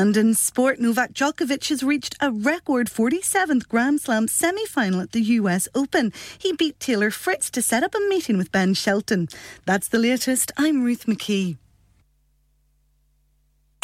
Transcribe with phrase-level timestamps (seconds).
[0.00, 5.12] And in sport, Novak Djokovic has reached a record 47th Grand Slam semi final at
[5.12, 6.10] the US Open.
[6.38, 9.28] He beat Taylor Fritz to set up a meeting with Ben Shelton.
[9.66, 10.52] That's the latest.
[10.56, 11.58] I'm Ruth McKee.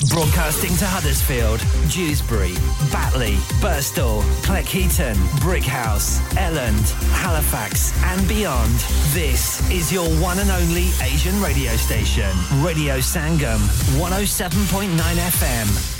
[0.05, 1.59] Broadcasting to Huddersfield,
[1.89, 2.53] Dewsbury,
[2.93, 3.33] Batley,
[3.65, 6.85] Burstall, Cleckheaton, Brickhouse, Elland,
[7.17, 8.75] Halifax, and beyond.
[9.15, 12.29] This is your one and only Asian radio station,
[12.63, 13.57] Radio Sangam,
[13.97, 15.67] 107.9 FM.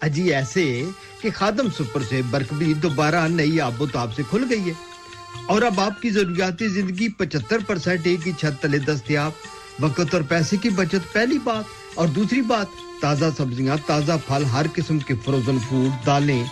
[0.00, 0.84] اجی ایسے
[1.22, 4.72] کہ خادم super سے Birkby دوبارہ نئی آب و تاب سے کھل گئی ہے۔
[5.46, 9.30] اور اب آپ کی ضروریاتی زندگی پچہتر پرسینٹ ایک ہی چھت تلے دستیاب،
[9.80, 12.66] وقت اور پیسے کی بچت پہلی بات، اور دوسری بات،
[13.00, 16.44] تازہ سبزیاں، تازہ پھل، ہر قسم کے فروزن فوڈ دالیں،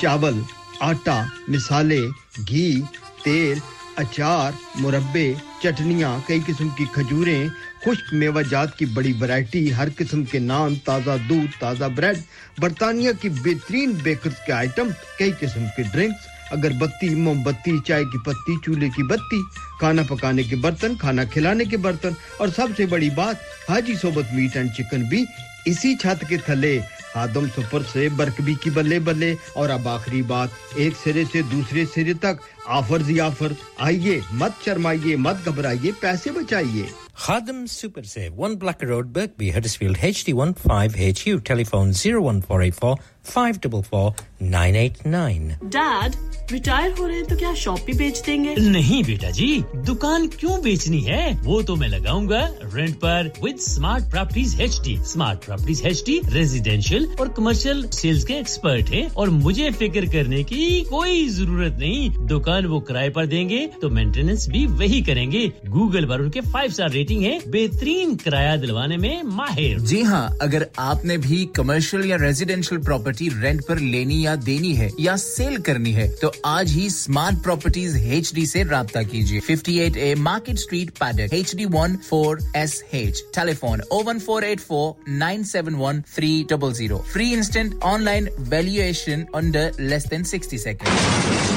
[0.00, 0.40] چاول،
[0.80, 2.00] آٹا مثالے
[2.48, 2.80] گھی،
[3.24, 3.58] تیل،
[3.96, 7.48] اچار، مربے، چٹنیاں، کئی قسم کی کھجوریں
[7.86, 12.18] خشک میوہ جات کی بڑی ورائٹی ہر قسم کے نان، تازہ دودھ، تازہ بریڈ،
[12.58, 18.04] برطانیہ کی بہترین بیکرز کے آئٹم کئی قسم کے ڈرنکس اگر بتی موم بتی، چائے
[18.04, 19.40] کی پتی، چولہے کی بتی،
[19.78, 24.34] کھانا پکانے کے برتن، کھانا کھلانے کے برتن، اور سب سے بڑی بات، حاجی صوبت
[24.34, 25.24] میٹ اینڈ چکن بھی
[25.66, 26.78] اسی چھت کے تھلے،
[27.14, 31.84] آدم سفر سے برکبی کی بلے بلے، اور اب آخری بات، ایک سرے سے دوسرے
[31.94, 38.34] سرے تک، آفر زی آفر، آئیے، مت شرمائیے، مت گھبرائیے، پیسے بچائیے۔ Khadam Super Save,
[38.34, 44.10] 1 Black Road, Birkby, Huddersfield, HD15HU, telephone 01484 five double four
[44.50, 46.16] nine eight nine dad
[46.52, 49.48] retire ہو رہے تو کیا شاپ بھی بیچ دیں گے نہیں بیٹا جی
[49.86, 52.40] دکان کیوں بیچنی ہے وہ تو میں لگاؤں گا
[52.74, 58.24] rent per with smart properties H D smart properties H D residential اور کمرشل سیلز
[58.24, 63.26] کے ایکسپرٹ ہیں اور مجھے فکر کرنے کی کوئی ضرورت نہیں دکان وہ کرائے پر
[63.26, 67.24] دیں گے تو مینٹیننس بھی وہی کریں گے گوگل پر ان کے فائیو اسٹار ریٹنگ
[67.24, 72.82] ہے بہترین کرایہ دلوانے میں ماہر جی ہاں اگر آپ نے بھی کمرشل یا ریزیڈینشیل
[72.82, 76.86] پراپرٹی پراپرٹی رینٹ پر لینی یا دینی ہے یا سیل کرنی ہے، تو آج ہی
[76.86, 81.64] اسمارٹ پراپرٹیز ایچ ڈی سے رابطہ کیجیے fifty eight a market street پیڈر H D
[81.72, 86.74] one four S H telephone O one four eight four nine seven one three double
[86.74, 91.54] zero free instant online valuation under less than sixty second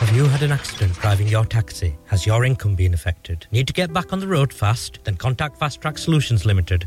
[0.00, 1.88] Have you had an accident driving your taxi?
[2.10, 3.46] Has your income been affected?
[3.56, 4.98] Need to get back on the road fast?
[5.06, 6.86] Then contact Fast Track Solutions Limited.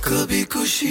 [0.00, 0.90] کبھی خوشی،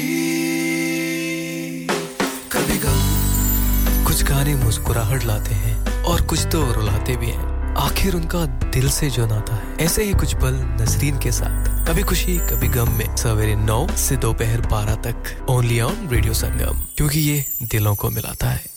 [2.50, 8.28] کبھی غم۔ کچھ گانے مسکراہٹ لاتے ہیں اور کچھ تو رلاتے بھی ہیں۔ آخر ان
[8.28, 12.38] کا دل سے جو ناتا ہے، ایسے ہی کچھ پل نظرین کے ساتھ۔ کبھی خوشی،
[12.50, 17.42] کبھی غم میں۔ سویرے نو سے دوپہر بارہ تک اونلی آن ریڈیو سنگم کیونکہ یہ
[17.66, 18.70] دلوں کو ملاتا ہے۔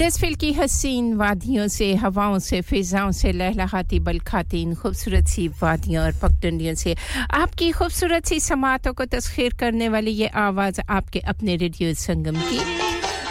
[0.00, 6.02] اڈسفل کی حسین وادیوں سے، ہواؤں سے، فضاؤں سے، لہلہاتی بلکھاتی ان خوبصورت سی وادیوں
[6.02, 6.94] اور پکٹنڈیوں سے۔
[7.30, 11.92] آپ کی خوبصورت سی سماعتوں کو تسخیر کرنے والی یہ آواز آپ کے اپنے ریڈیو
[11.98, 12.58] سنگم کی۔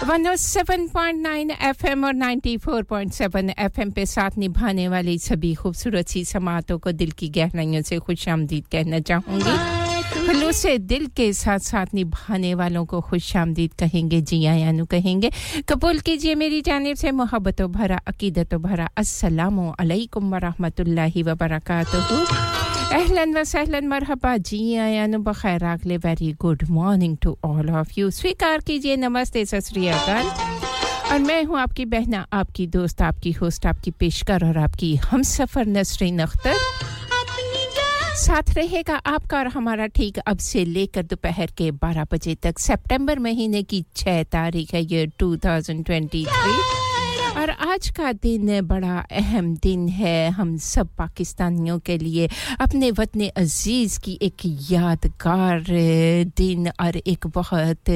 [0.10, 4.06] One O seven point nine F M اور ninety four point seven F M پہ
[4.06, 9.00] ساتھ نبھانے والی سبھی خوبصورت سی سماعتوں کو دل کی گہرائیوں سے خوش آمدید کہنا
[9.00, 9.75] چاہوں گی۔
[10.14, 14.86] خلوص دل کے ساتھ ساتھ نبھانے والوں کو خوش آمدید کہیں گے۔ جی ہاں، آیانو
[14.86, 15.30] کہیں گے۔
[15.66, 21.18] قبول کیجیے میری جانب سے محبت و بھرا عقیدت و بھرا۔ السلام علیکم ورحمۃ اللہ
[21.18, 22.24] وبرکاتہ۔
[22.92, 27.98] اہلا و سہلا، مرحبا۔ جی ہاں، آیا بخیر۔ آگلے very good morning to all of
[27.98, 30.26] you سویکار کیجیے، نمستے سسری اکال۔
[31.10, 34.44] اور میں ہوں آپ کی بہنا آپ کی دوست، آپ کی ہوسٹ آپ کی پیشکر
[34.44, 36.52] اور آپ کی ہم سفر نسرین اختر۔
[38.16, 42.04] ساتھ رہے گا آپ کا اور ہمارا ٹھیک اب سے لے کر دوپہر کے بارہ
[42.12, 46.52] بجے تک۔ سپٹمبر مہینے کی چھ تاریخ ہے یہ ٹو تھاؤزنڈ ٹوینٹی تھری
[47.36, 52.28] اور آج کا دن بڑا اہم دن ہے۔ ہم سب پاکستانیوں کے لیے
[52.60, 55.72] اپنے وطن عزیز کی ایک یادگار
[56.40, 57.90] دن اور ایک بہت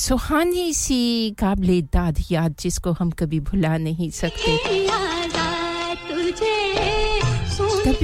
[0.00, 4.56] سہانی سی قابل داد یاد جس کو ہم کبھی بھلا نہیں سکتے۔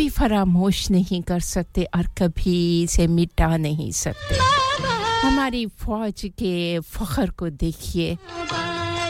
[0.09, 4.35] فراموش نہیں کر سکتے اور کبھی اسے مٹا نہیں سکتے۔
[5.23, 8.15] ہماری فوج کے فخر کو دیکھیے۔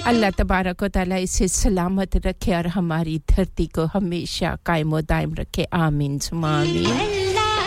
[0.05, 5.35] اللہ تبارک و تعالیٰ اسے سلامت رکھے اور ہماری دھرتی کو ہمیشہ قائم و دائم
[5.39, 6.85] رکھے۔ آمین آمین۔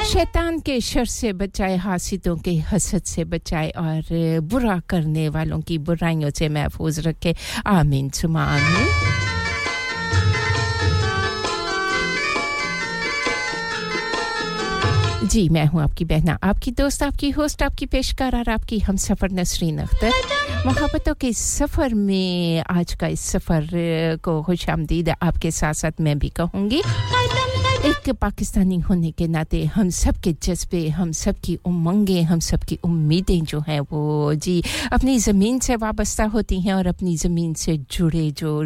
[0.05, 4.13] شیطان کے شر سے بچائے، حاسدوں کے حسد سے بچائے اور
[4.51, 7.33] برا کرنے والوں کی برائیوں سے محفوظ رکھے۔
[7.65, 9.38] آمین آمین۔
[15.23, 18.33] جی میں ہوں آپ کی بہنا آپ کی دوست، آپ کی ہوسٹ، آپ کی پیشکار
[18.33, 20.09] اور آپ کی ہم سفر نسرین اختر
[20.65, 23.63] محبتوں کے سفر میں، آج کا اس سفر
[24.21, 26.81] کو خوش آمدید آپ کے ساتھ ساتھ میں بھی کہوں گی۔
[27.83, 32.61] ایک پاکستانی ہونے کے ناطے ہم سب کے جذبے، ہم سب کی امنگیں، ہم سب
[32.67, 34.61] کی امیدیں جو ہیں وہ جی
[34.91, 38.63] اپنی زمین سے وابستہ ہوتی ہیں اور اپنی زمین سے جڑے جو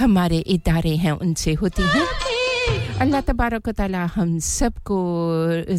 [0.00, 2.04] ہمارے ادارے ہیں، ان سے ہوتی ہیں۔
[3.00, 4.98] اللہ تبارک و تعالی ہم سب کو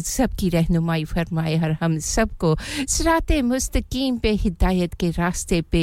[0.04, 2.54] سب کی رہنمائی فرمائے اور ہم سب کو
[2.88, 5.80] سرات مستقیم پہ ہدایت کے راستے پہ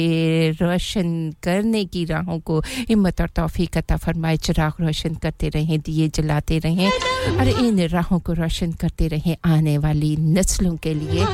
[0.60, 6.08] روشن کرنے کی راہوں کو ہمت اور توفیق عطا فرمائے چراغ روشن کرتے رہیں دیے
[6.14, 6.88] جلاتے رہیں
[7.36, 11.24] اور ان راہوں کو روشن کرتے رہیں آنے والی نسلوں کے لیے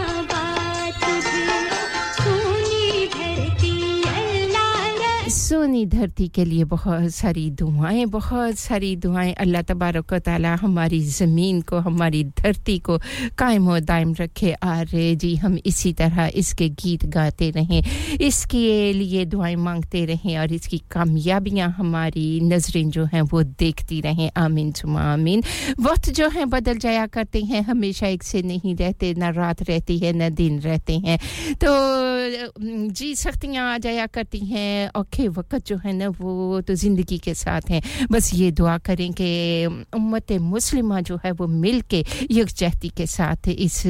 [5.32, 10.98] سونی دھرتی کے لیے بہت ساری دعائیں، بہت ساری دعائیں۔ اللہ تبارک و تعالی ہماری
[10.98, 12.96] زمین کو، ہماری دھرتی کو
[13.36, 17.80] قائم و دائم رکھے۔ آرے جی ہم اسی طرح اس کے گیت گاتے رہیں،
[18.20, 23.42] اس کے لیے دعائیں مانگتے رہیں اور اس کی کامیابیاں ہماری نظریں جو ہیں وہ
[23.42, 25.40] دیکھتی رہیں۔ آمین سما آمین۔
[25.78, 30.06] وقت جو ہیں بدل جایا کرتے ہیں، ہمیشہ ایک سے نہیں رہتے، نہ رات رہتی
[30.06, 31.16] ہے، نہ دن رہتے ہیں۔
[31.58, 31.76] تو
[32.90, 37.16] جی سختیاں آ جایا کرتی ہیں۔ اوکے۔ کے وقت جو ہے نا وہ تو زندگی
[37.16, 42.02] کے ساتھ ہیں۔ بس یہ دعا کریں کہ امت مسلمہ جو ہے وہ مل کے
[42.30, 43.86] یکجہتی کے ساتھ اس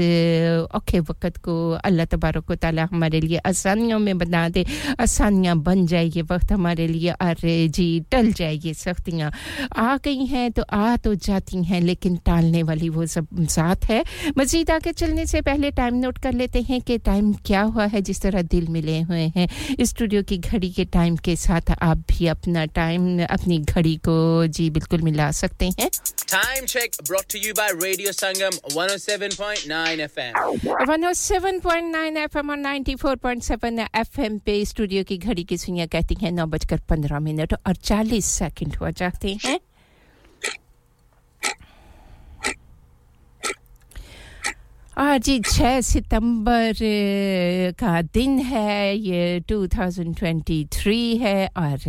[0.72, 4.64] اوکھے وقت کو اللہ تبارک و تعالی ہمارے لیے آسانیوں میں بنا دے،
[4.98, 9.30] آسانیاں بن جائے۔ یہ وقت ہمارے لیے ارے جی ٹل جائے، یہ سختیاں
[9.76, 14.02] آ گئی ہیں تو آ تو جاتی ہیں، لیکن ٹالنے والی وہ سب ذات ہے۔
[14.36, 18.00] مزید آگے چلنے سے پہلے ٹائم نوٹ کر لیتے ہیں کہ ٹائم کیا ہوا ہے،
[18.00, 19.46] جس طرح دل ملے ہوئے ہیں۔
[19.78, 24.68] اسٹوڈیو کی گھڑی کے ٹائم کے ساتھ آپ بھی اپنا ٹائم اپنی گھڑی کو جی
[24.70, 25.88] بالکل ملا سکتے ہیں۔
[26.30, 30.32] Time check brought to you by Radio Sangam 107.9 FM
[30.84, 36.66] 107.9 FM اور 94.7 FM پہ اسٹوڈیو کی گھڑی کی سوئیاں کہتی ہیں نو بج
[36.66, 39.58] کر پندرہ منٹ اور چالیس سیکنڈ ہوا جاتے ہیں۔
[44.96, 46.82] آج چھ ستمبر
[47.78, 51.88] کا دن ہے، یہ 2023 ہے، اور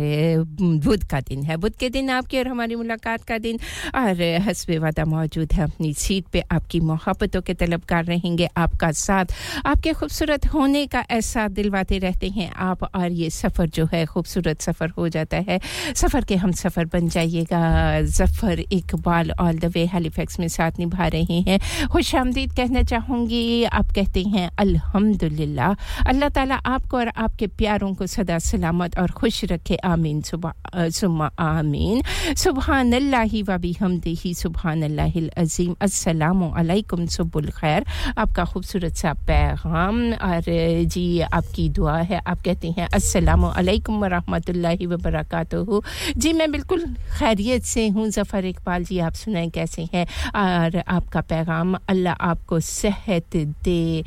[0.58, 3.56] بدھ کا دن ہے۔ بدھ کے دن آپ کی اور ہماری ملاقات کا دن۔
[3.92, 8.38] اور حسب وعدہ موجود ہے، اپنی سیٹ پہ آپ کی محبتوں کے طلب کر رہیں
[8.38, 9.32] گے، آپ کا ساتھ،
[9.64, 14.04] آپ کے خوبصورت ہونے کا احساس دلواتے رہتے ہیں۔ آپ اور یہ سفر جو ہے،
[14.04, 15.58] خوبصورت سفر ہو جاتا ہے۔
[15.96, 20.80] سفر کے ہم سفر بن جائیے گا۔ ظفر اقبال آل دا وے ہیلیفیکس میں ساتھ
[20.80, 21.58] نبھا رہے ہیں۔
[21.88, 25.72] خوش آمدید کہنا چاہیے چاہوں گی، آپ کہتے ہیں، الحمدللہ۔
[26.06, 30.20] اللہ تعالیٰ آپ کو اور آپ کے پیاروں کو سدا سلامت اور خوش رکھے۔ آمین۔
[30.92, 32.00] سما آمین۔
[32.36, 37.80] سبحان اللہ وابی ہمدہی سبحان اللہ العظیم۔ السلام علیکم۔ سب الخیر۔
[38.16, 40.50] آپ کا خوبصورت سا پیغام۔ اور
[40.84, 45.56] جی آپ کی دعا ہے۔ آپ کہتے ہیں، السلام علیکم ورحمت اللہ وبرکاتہ۔
[46.14, 51.12] جی میں بالکل خیریت سے ہوں۔ ظفر اقبال جی آپ سنائیں کیسے ہیں؟ اور آپ
[51.12, 53.36] کا پیغام، اللہ آپ کو صحت
[53.66, 54.00] دے۔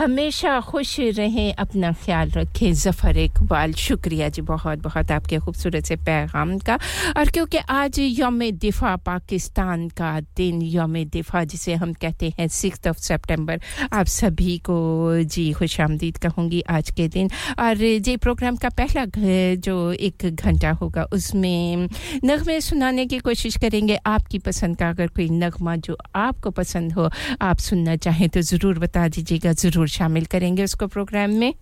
[0.00, 5.86] ہمیشہ خوش رہیں، اپنا خیال رکھیں۔ ظفر اقبال، شکریہ جی بہت بہت آپ کے خوبصورت
[5.86, 6.76] سے پیغام کا۔
[7.14, 12.86] اور کیونکہ آج یوم دفاع پاکستان کا دن، یوم دفاع جسے ہم کہتے ہیں سکس
[12.86, 13.56] آف سپٹمبر،
[13.90, 17.26] آپ سبھی کو جی خوش آمدید کہوں گی آج کے دن۔
[17.56, 19.04] اور جی پروگرام کا پہلا
[19.62, 21.76] جو ایک گھنٹہ ہوگا، اس میں
[22.22, 26.42] نغمے سنانے کی کوشش کریں گے۔ آپ کی پسند کا اگر کوئی نغمہ جو آپ
[26.42, 27.08] کو پسند ہو،
[27.40, 30.88] آپ سننا چاہیں ہیں تو ضرور بتا دیجیے گا ضرور شامل کریں گے اس کو
[30.88, 31.52] پروگرام میں۔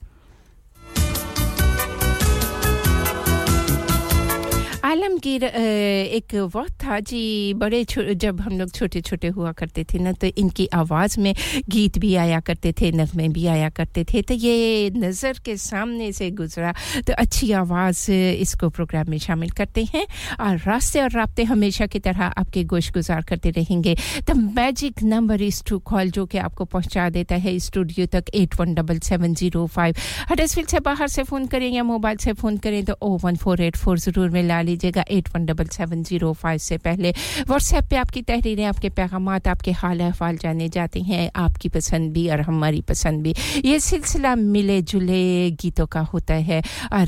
[4.83, 7.83] عالمگیر ایک وقت تھا جی بڑے
[8.21, 11.33] جب ہم لوگ چھوٹے چھوٹے ہوا کرتے تھے نا، تو ان کی آواز میں
[11.75, 16.11] گیت بھی آیا کرتے تھے، نغمے بھی آیا کرتے تھے، تو یہ نظر کے سامنے
[16.13, 16.73] سے گزرا۔
[17.07, 18.09] تو اچھی آواز
[18.39, 20.05] اس کو پروگرام میں شامل کرتے ہیں
[20.39, 23.95] اور راستے اور رابطے ہمیشہ کی طرح آپ کے گوش گزار کرتے رہیں گے۔
[24.29, 28.31] The magic number is to call جو کہ آپ کو پہنچا دیتا ہے اسٹوڈیو تک
[28.33, 29.95] eight one double seven zero five
[30.33, 33.59] Huddersfield سے باہر سے فون کریں یا موبائل سے فون کریں تو O one four
[33.59, 37.13] eight four ضرور میں لالی لیجیے گا eight one double seven zero five سے پہلے۔
[37.49, 41.01] واٹس ایپ پہ آپ کی تحریریں، آپ کے پیغامات، آپ کے حال احوال جانے جاتے
[41.01, 46.03] ہیں۔ آپ کی پسند بھی اور ہماری پسند بھی۔ یہ سلسلہ ملے جلے گیتوں کا
[46.13, 46.61] ہوتا ہے۔
[46.91, 47.07] اور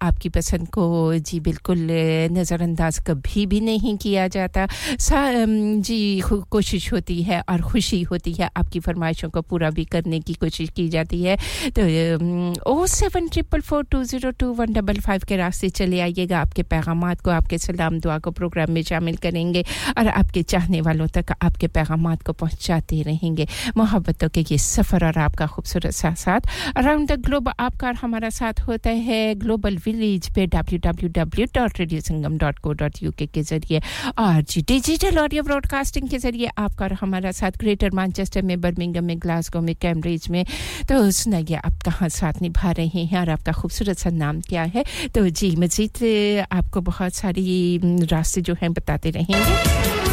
[0.00, 1.92] آپ کی پسند کو جی بالکل
[2.30, 4.64] نظر انداز کبھی بھی نہیں کیا جاتا۔
[4.98, 5.32] سا
[5.78, 10.20] جی کوشش ہوتی ہے اور خوشی ہوتی ہے۔ آپ کی فرمائشوں کو پورا بھی کرنے
[10.20, 11.36] کی کوشش کی جاتی ہے۔
[11.74, 11.82] تو
[12.66, 16.40] O seven triple four two zero two one double five کے راستے چلے آئیے گا۔
[16.40, 19.62] آپ کے پیغامات پیغامات کو آپ کے سلام دعا کو پروگرام میں شامل کریں گے
[19.96, 23.44] اور آپ کے چاہنے والوں تک آپ کے پیغامات کو پہنچاتے رہیں گے۔
[23.74, 27.86] محبتوں کے یہ سفر اور آپ کا خوبصورت سا ساتھ اراؤنڈ دا گلوب آپ کا
[27.86, 32.60] اور ہمارا ساتھ ہوتا ہے گلوبل ولیج پہ W W W dot radio Sangam dot
[32.60, 33.80] co dot U K ذریعے
[34.16, 38.42] اور جی ڈیجیٹل آڈیو براڈ کاسٹنگ کے ذریعے آپ کا اور ہمارا ساتھ گریٹر مانچسٹر
[38.42, 40.44] میں برمنگم میں گلاسگو میں کیمبرج میں۔
[40.88, 44.64] تو سنائیے آپ کہاں ساتھ نبھا رہے ہیں اور آپ کا خوبصورت سا نام کیا
[44.74, 44.82] ہے؟
[45.12, 46.04] تو جی مزید
[46.50, 47.78] آپ کو بہت بہت ساری
[48.10, 50.03] راستے جو ہیں بتاتے رہیں گے۔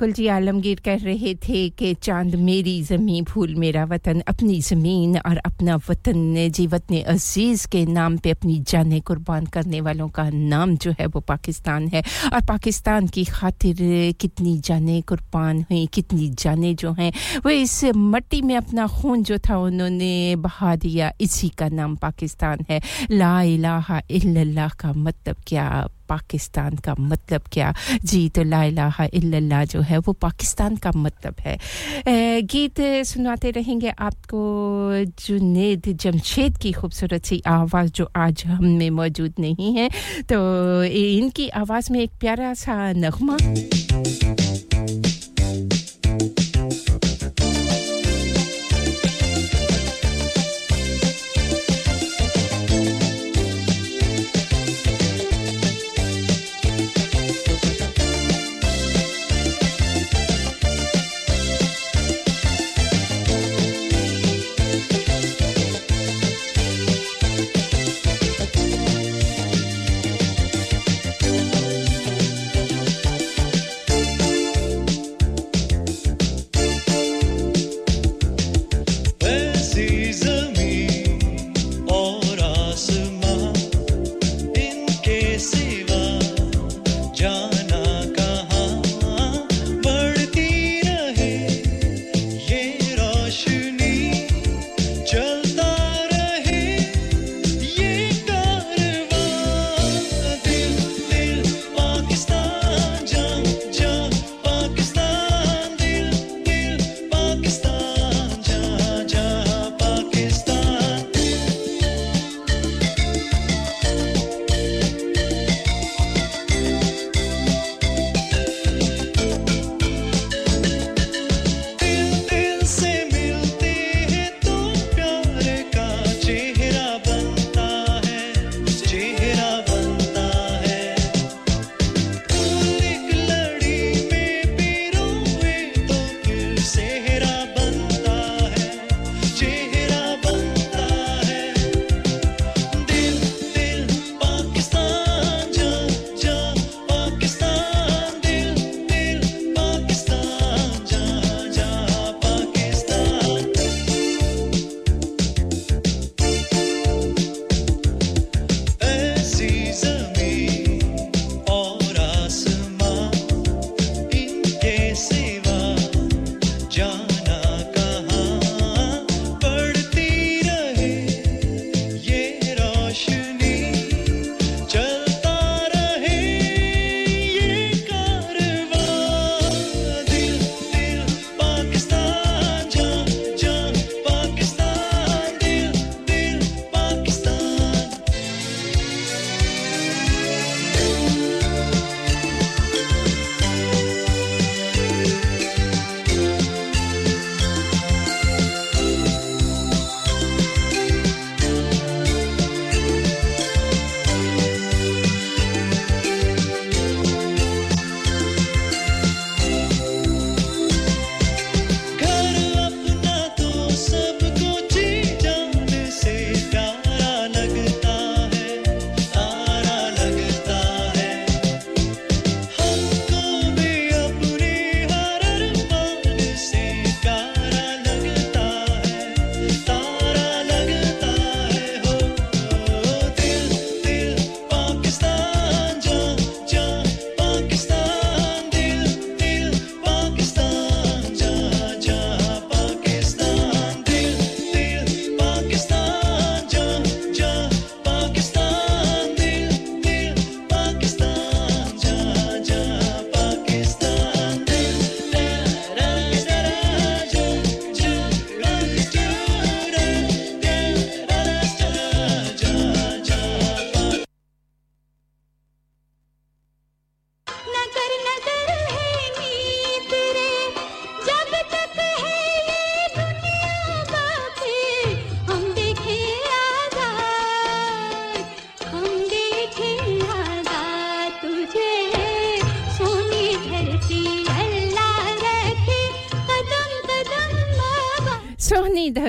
[0.00, 5.16] بالکل جی عالمگیر کہہ رہے تھے کہ چاند میری زمیں پھول میرا وطن، اپنی زمین
[5.24, 10.28] اور اپنا وطن۔ جی وطن عزیز کے نام پہ اپنی جانیں قربان کرنے والوں کا
[10.32, 13.82] نام جو ہے وہ پاکستان ہے۔ اور پاکستان کی خاطر
[14.18, 17.10] کتنی جانیں قربان ہوئیں، کتنی جانیں جو ہیں۔
[17.44, 21.94] وہ اس مٹی میں اپنا خون جو تھا، انہوں نے بہا دیا۔ اسی کا نام
[21.94, 28.42] پاکستان ہے۔ لا الہ الا اللہ کا مطلب کیا پاکستان کا مطلب کیا؟ جی تو
[28.42, 31.56] لا الہ الا اللہ جو ہے وہ پاکستان کا مطلب ہے۔
[32.54, 34.92] گیت سناتے رہیں گے آپ کو
[35.28, 39.88] جنید جمشید کی خوبصورت سی آواز جو آج ہم میں موجود نہیں ہے۔
[40.28, 40.36] تو
[40.90, 43.36] ان کی آواز میں ایک پیارا سا نغمہ۔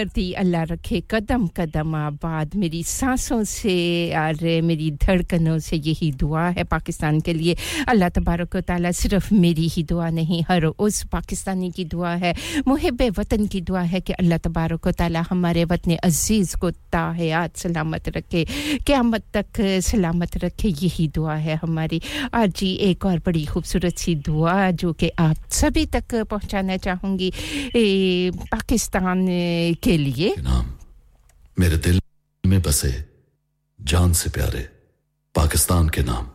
[0.10, 6.50] بڑھتی اللہ رکھے قدم قدم آباد۔ میری سانسوں سے اور میری دھڑکنوں سے یہی دعا
[6.56, 7.56] ہے پاکستان کے لیے۔
[7.88, 12.34] اللہ تبارک و تعالیٰ صرف میری ہی دعا نہیں، ہر اس پاکستانی کی دعا ہے،
[12.66, 17.60] محب وطن کی دعا ہے کہ اللہ تبارک و تعالیٰ ہمارے وطن عزیز کو تاحیات
[17.60, 18.44] سلامت رکھے۔
[18.86, 22.00] قیامت تک سلامت رکھے، یہی دعا ہے ہماری۔
[22.32, 27.20] آج جی ایک اور بڑی خوبصورت سی دعا جو کہ آپ سبھی تک پہنچانا چاہوں
[27.20, 27.30] گی۔
[28.52, 29.28] پاکستان
[29.82, 30.72] کے لیے۔ لیے نام
[31.58, 32.00] میرے دل
[32.44, 32.92] میں بسے
[33.86, 34.64] جان سے پیارے
[35.34, 36.28] پاکستان کے نام۔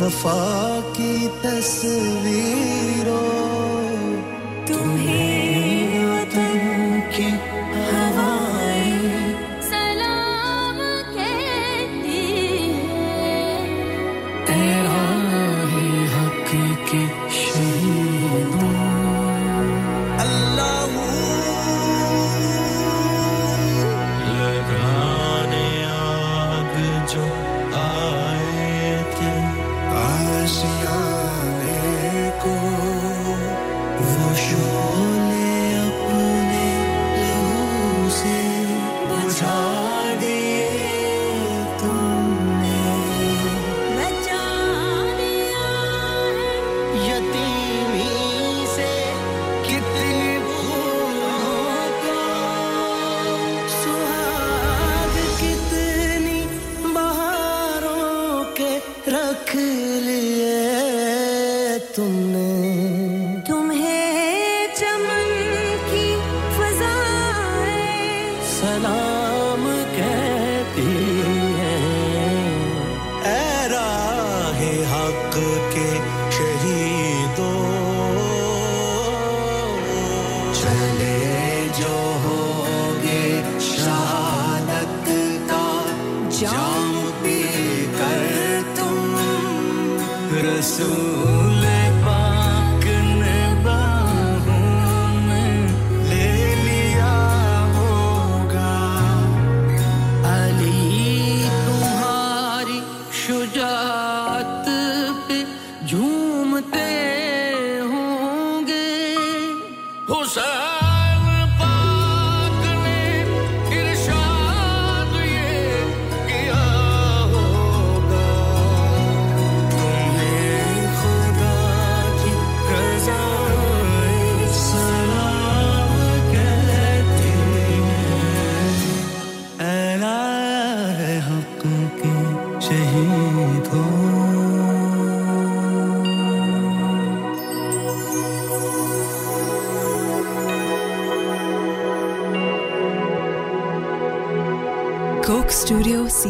[0.00, 3.59] وفا کی تصویروں۔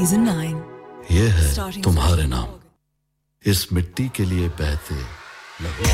[0.01, 0.61] سیزن نائن
[1.11, 2.49] یہ ہے تمہارے نام۔
[3.45, 4.95] اس مٹی کے لیے بہتے
[5.61, 5.85] لگو۔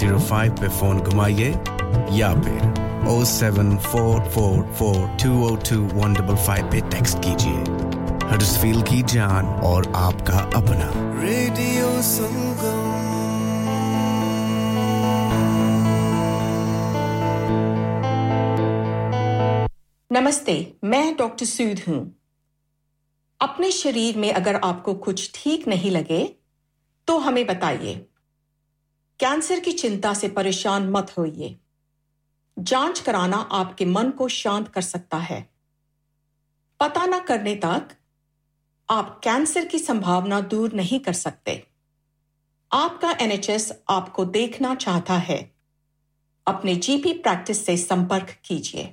[0.00, 1.52] زیرو فائیو پہ فون گھمائیے
[2.10, 7.22] یا پھر O seven four four four two O two one double five پہ ٹیکسٹ
[7.22, 7.64] کیجیے۔
[8.30, 12.96] ہرسفیل کی جان اور آپ کا اپنا۔ ریڈیو سنگم۔
[20.10, 22.04] نمستے میں ڈاکٹر سود ہوں۔
[23.40, 26.26] اپنے شریر میں اگر آپ کو کچھ ٹھیک نہیں لگے
[27.04, 28.09] تو ہمیں بتائیے۔
[29.40, 31.54] کینسر کی چنتا سے پریشان مت ہوئیے۔
[32.66, 35.42] جانچ کرانا آپ کے من کو شانت کر سکتا ہے۔
[36.78, 37.92] پتا نہ کرنے تک
[38.88, 41.60] آپ کینسر کی سمبھاونا دور نہیں کر سکتے۔
[42.70, 45.48] آپ کا این ایچ ایس آپ کو دیکھنا چاہتا ہے۔
[46.46, 48.92] اپنے جی پی پریکٹس سے سمپرک کیجیے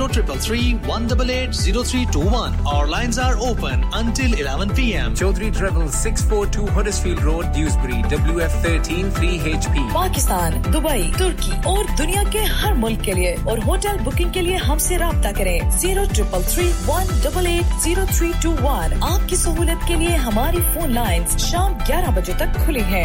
[0.00, 2.66] 0333-188-0321.
[2.66, 5.14] Our lines are open until 11 p.m.
[5.14, 9.92] Chaudhry Travel 642 Huddersfield Road, Dewsbury, WF13 3HP.
[9.92, 14.56] Pakistan Dubai ترکی اور دنیا کے ہر ملک کے لیے اور ہوٹل بکنگ کے لیے
[14.68, 19.28] ہم سے رابطہ کریں zero triple three one double eight zero three two one آپ
[19.28, 23.04] کی سہولت کے لیے ہماری فون لائن شام گیارہ بجے تک کھلی ہیں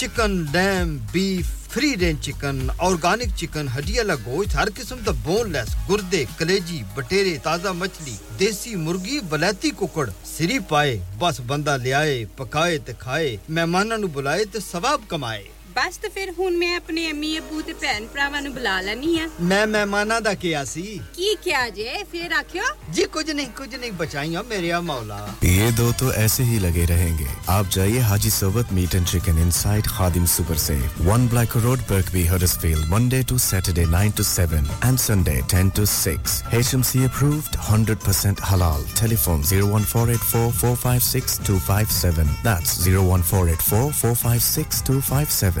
[0.01, 5.51] Chicken dam beef free range chicken organic chicken ہڈی والا گوشت ہر قسم کا بون
[5.51, 12.01] لیس گردے کلیجی بٹیرے تازہ مچھلی دیسی مرغی بلیتی ککڑ سری پائے بس بندہ لیا
[12.35, 15.43] پکائے تے کھائے مہمانوں بلائے تے ثواب کمائے
[15.75, 19.27] ਬਸ ਤੇ ਫਿਰ ਹੁਣ ਮੈਂ ਆਪਣੇ ਅਮੀ ਅਬੂ ਤੇ ਭੈਣ ਭਰਾਵਾਂ ਨੂੰ ਬੁਲਾ ਲੈਣੀ ਆ
[19.41, 20.81] ਮੈਂ ਮਹਿਮਾਨਾਂ ਦਾ ਕਿਹਾ ਸੀ।
[21.15, 22.03] ਕੀ ਕਿਹਾ ਜੇ?
[22.11, 26.43] ਫਿਰ ਆਖਿਓ। ਜੀ ਕੁਝ ਨਹੀਂ ਕੁਝ ਨਹੀਂ ਬਚਾਈਓ ਮੇਰੇ ਆ ਮੌਲਾ یہ دو تو ایسے
[26.43, 30.75] ہی لگے رہیں گے آپ جائیے Haji Sohbat meat and chicken inside Khadim super سے
[31.07, 35.83] 1 black road Birkby Huddersfield Monday to Saturday 9 to 7 and Sunday 10 to
[35.93, 36.11] 6
[36.51, 45.60] H M C approved 100% حلال ٹیلی فون 01484456257 دیٹس 01484456257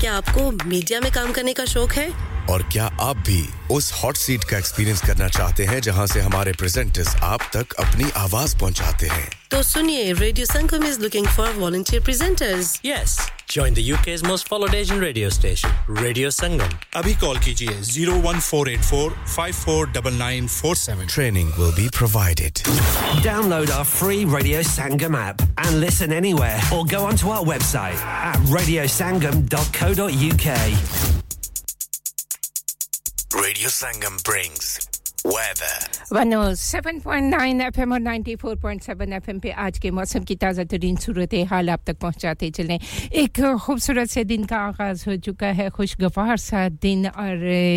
[0.00, 2.06] کیا آپ کو میڈیا میں کام کرنے کا شوق ہے؟
[2.46, 6.52] اور کیا آپ بھی اس ہاٹ سیٹ کا ایکسپیرینس کرنا چاہتے ہیں جہاں سے ہمارے
[6.52, 12.00] پریزنٹرز آپ تک اپنی آواز پہنچاتے ہیں؟ تو سنیے Radio Sangam is looking for volunteer
[12.04, 13.18] presenters yes
[13.48, 18.20] join the U K most followed Asian radio station Radio Sangam ابھی کال کیجیے zero
[18.24, 22.58] one four eight four five four double nine four seven training will be provided
[23.50, 27.96] download our free Radio Sangam app and listen any or go on to web site
[28.22, 29.76] at Radio Sangam dot
[33.32, 34.95] Radio Sangam brings
[35.26, 39.80] weather seven point nine F M اور ninety four point seven F M پہ آج
[39.80, 42.78] کے موسم کی تازہ ترین صورت حال آپ تک پہنچاتے چلیں۔
[43.10, 47.36] ایک خوبصورت سے دن کا آغاز ہو چکا ہے۔ خوشگوار سا دن اور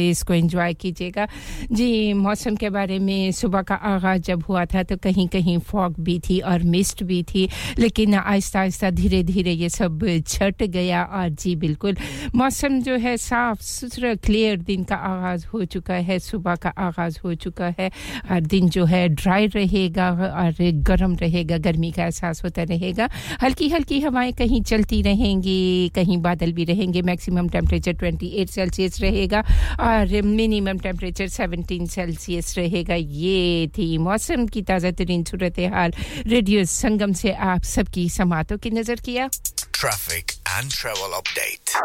[0.09, 1.25] اس کو انجوائے کیجیے گا۔
[1.69, 6.01] جی موسم کے بارے میں صبح کا آغاز جب ہوا تھا تو کہیں کہیں فوگ
[6.01, 7.47] بھی تھی اور مسٹ بھی تھی،
[7.77, 11.93] لیکن آہستہ آہستہ دھیرے دھیرے یہ سب چھٹ گیا اور جی بالکل۔
[12.33, 17.17] موسم جو ہے صاف ستھرا کلیئر دن کا آغاز ہو چکا ہے۔ صبح کا آغاز
[17.23, 17.89] ہو چکا ہے،
[18.29, 22.63] ہر دن جو ہے ڈرائی رہے گا اور گرم رہے گا، گرمی کا احساس ہوتا
[22.69, 23.07] رہے گا۔
[23.43, 28.27] ہلکی ہلکی ہوائیں کہیں چلتی رہیں گی، کہیں بادل بھی رہیں گے۔ Maximum temperature twenty
[28.27, 29.41] eight Celsius رہے گا
[29.77, 35.91] اور منیمم ٹیمپریچر سیونٹین سیلسیس رہے گا۔ یہ تھی موسم کی تازہ ترین صورتحال۔
[36.29, 39.27] ریڈیو سنگم سے آپ سب کی سماعتوں کی نظر کیا۔
[39.71, 41.77] Traffic and travel update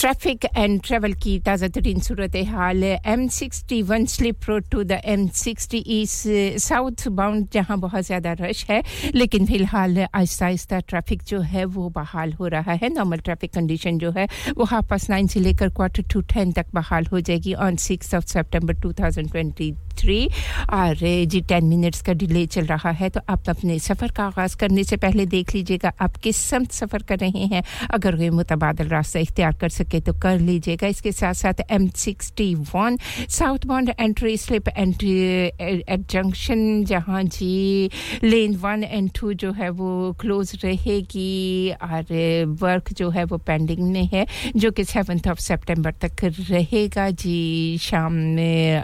[0.00, 5.26] traffic and travel کی تازہ ترین صورتحال M sixty one slip road to the M
[5.34, 6.14] sixty S
[7.08, 8.80] southbound جہاں بہت زیادہ رش ہے
[9.10, 13.54] لیکن فی الحال آہستہ آہستہ ٹریفک جو ہے وہ بحال ہو رہا ہے نارمل ٹریفک
[13.54, 14.24] کنڈیشن جو ہے
[14.56, 17.54] وہ ہاف پاس نائن سے لے کر کوارٹر ٹو ٹین تک بحال ہو جائے گی
[17.58, 20.26] on six of September two thousand twenty three
[20.68, 24.56] اور جی ٹین منٹس کا ڈیلے چل رہا ہے تو آپ اپنے سفر کا آغاز
[24.56, 28.30] کرنے سے پہلے دیکھ لیجیے گا آپ کس سمت سفر کر رہے ہیں اگر وہ
[28.34, 31.86] متبادل راستہ اختیار کر سکتے سکے تو کر لیجیے گا۔ اس کے ساتھ ساتھ M
[31.96, 32.96] sixty one
[33.66, 35.10] southbound entry slip entry
[35.58, 37.88] at junction جہاں جی
[38.22, 42.12] لین ون اینڈ ٹو جو ہے وہ کلوز رہے گی اور
[42.60, 44.24] ورک جو ہے وہ پینڈنگ میں ہے
[44.54, 48.80] جو کہ سیونتھ آف سپٹمبر تک رہے گا جی شام میں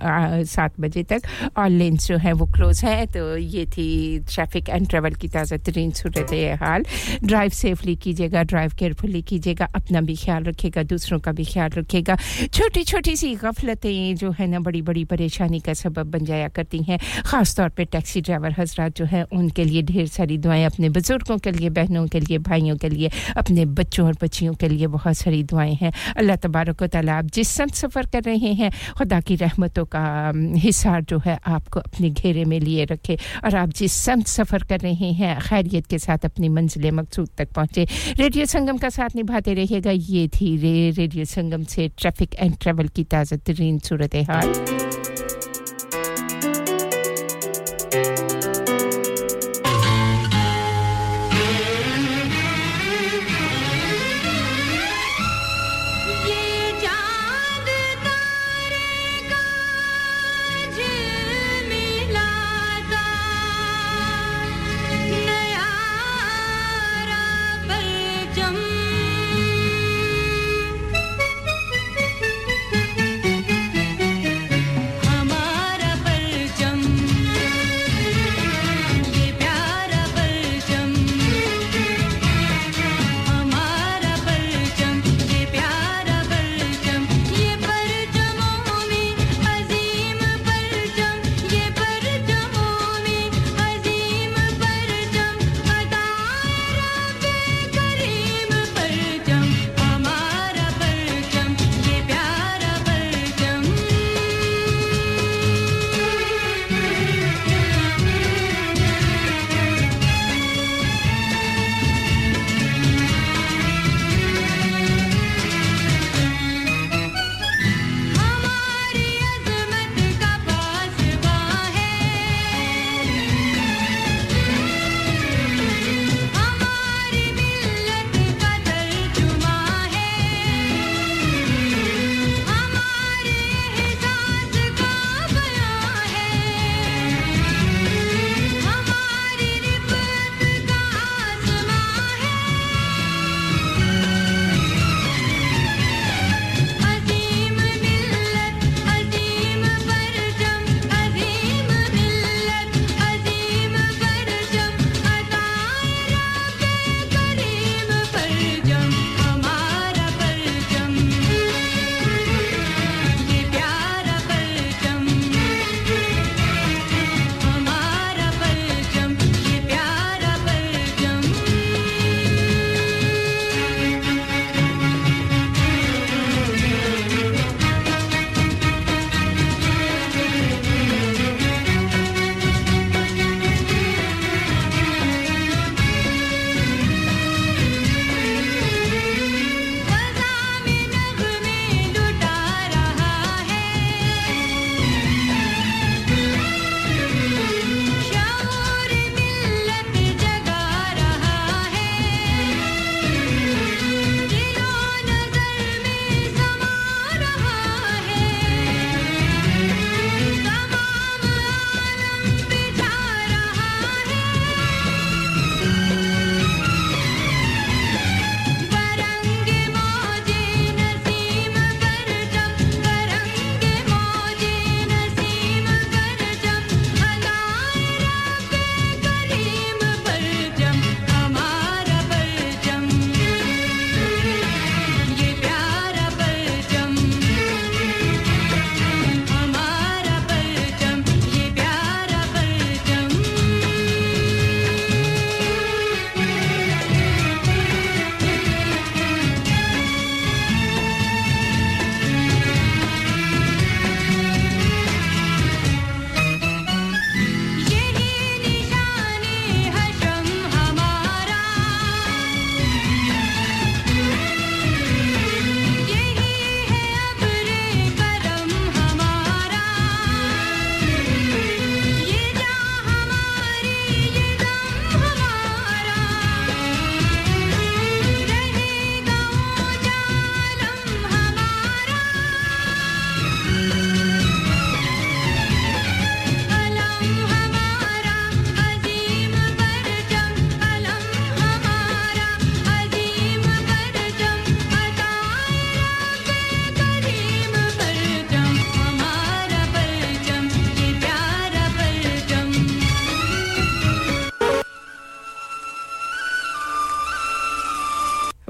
[0.50, 3.88] سات بجے تک اور لینس جو ہے وہ کلوز ہے تو یہ تھی
[4.34, 6.82] ٹریفک اینڈ ٹریول کی تازہ ترین صورت حال
[7.20, 11.30] ڈرائیو سیفلی کیجیے گا ڈرائیو کیئرفلی کیجیے گا، اپنا بھی خیال رکھے گا۔ دوسروں کا
[11.30, 12.14] بھی خیال رکھے گا۔
[12.52, 16.78] چھوٹی چھوٹی سی غفلتیں جو ہے نا بڑی بڑی پریشانی کا سبب بن جایا کرتی
[16.88, 20.66] ہیں۔ خاص طور پہ ٹیکسی ڈرائیور حضرات جو ہیں، ان کے لیے ڈھیر ساری دعائیں
[20.66, 24.68] اپنے بزرگوں کے لیے، بہنوں کے لیے، بھائیوں کے لیے، اپنے بچوں اور بچیوں کے
[24.68, 28.52] لیے بہت ساری دعائیں ہیں۔ اللہ تبارک و تعالیٰ آپ جس سمت سفر کر رہے
[28.52, 30.30] ہیں، خدا کی رحمتوں کا
[30.68, 34.58] حصار جو ہے آپ کو اپنے گھیرے میں لیے رکھے۔ اور آپ جس سمت سفر
[34.58, 37.84] کر رہے ہیں، خیریت کے ساتھ اپنی منزل مقصود تک پہنچے۔
[38.18, 40.56] ریڈیو سنگم کا ساتھ نبھاتے رہیے گا۔ یہ تھی
[40.96, 44.48] ریڈیو سنگم سے ٹریفک اینڈ ٹریول کی تازہ ترین صورتحال۔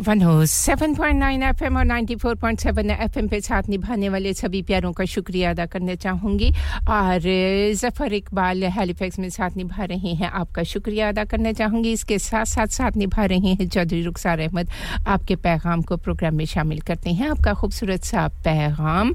[0.07, 3.39] One oh seven point nine F M اور ninety four point seven F M پہ
[3.41, 6.51] ساتھ نبھانے والے سبھی پیاروں کا شکریہ ادا کرنا چاہوں گی
[6.87, 7.27] اور
[7.81, 11.93] ظفر اقبال ہیلیفیکس میں ساتھ نبھا رہے ہیں آپ کا شکریہ ادا کرنا چاہوں گی
[11.93, 14.71] اس کے ساتھ ساتھ ساتھ نبھا رہے ہیں چودھری رخسار احمد
[15.07, 19.13] آپ کے پیغام کو پروگرام میں شامل کرتے ہیں آپ کا خوبصورت سا پیغام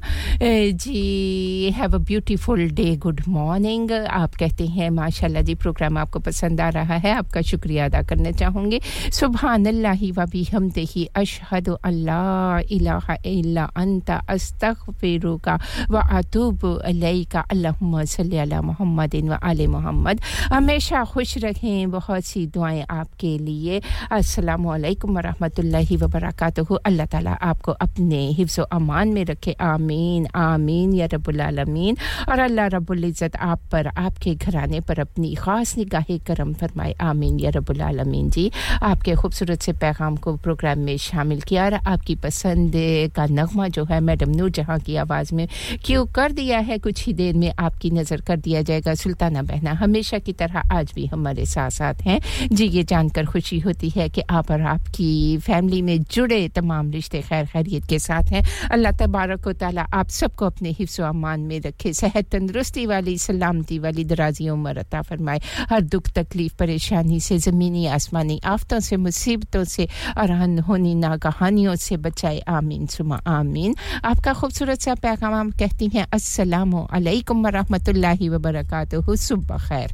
[0.76, 6.10] جی have a beautiful day good morning آپ کہتے ہیں ماشاء اللہ جی پروگرام آپ
[6.10, 8.78] کو پسند آ رہا ہے آپ کا شکریہ ادا کرنا چاہوں گے
[9.12, 15.48] سبحان اللہ وبی ہم ہمتے ہی اشہد اللہ الہ الا انت استغفرک
[15.88, 20.20] و اتوب علیہ اللہم صلی اللہ محمد و آل محمد.
[20.50, 23.80] ہمیشہ خوش رکھیں بہت سی دعائیں آپ کے لیے.
[24.10, 26.60] السلام علیکم ورحمت اللہ وبرکاتہ.
[26.84, 29.52] اللہ تعالیٰ آپ کو اپنے حفظ و امان میں رکھے.
[29.58, 31.94] آمین آمین یا رب العالمین.
[32.26, 36.94] اور اللہ رب العزت آپ پر، آپ کے گھرانے پر اپنی خاص نگاہ کرم فرمائے.
[36.98, 38.28] آمین یا رب العالمین.
[38.30, 38.48] جی
[38.80, 42.76] آپ کے خوبصورت سے پیغام کو پروگرام پروگرام میں شامل کیا اور آپ کی پسند
[43.14, 45.46] کا نغمہ جو ہے میڈم نور جہاں کی آواز میں
[45.84, 48.94] کیوں کر دیا ہے، کچھ ہی دیر میں آپ کی نظر کر دیا جائے گا۔
[48.94, 53.24] سلطانہ بہنا ہمیشہ کی طرح آج بھی ہمارے ساتھ ساتھ ہیں۔ جی یہ جان کر
[53.24, 57.88] خوشی ہوتی ہے کہ آپ اور آپ کی فیملی میں جڑے تمام رشتے خیر خیریت
[57.88, 61.60] کے ساتھ ہیں۔ اللہ تبارک و تعالیٰ آپ سب کو اپنے حفظ و امان میں
[61.64, 65.38] رکھے، صحت تندرستی والی، سلامتی والی درازی عمر عطا فرمائے۔
[65.70, 70.94] ہر دکھ، تکلیف، پریشانی سے، زمینی آسمانی آفتوں سے، مصیبتوں سے، اور ان انہوں نے
[70.94, 76.74] ناگہانیوں سے بچائے آمین۔ سما آمین۔ آپ کا خوبصورت سا پیغام ہم کہتی ہیں، السلام
[76.90, 79.86] علیکم ورحمت اللہ وبرکاتہ۔ صبح خیر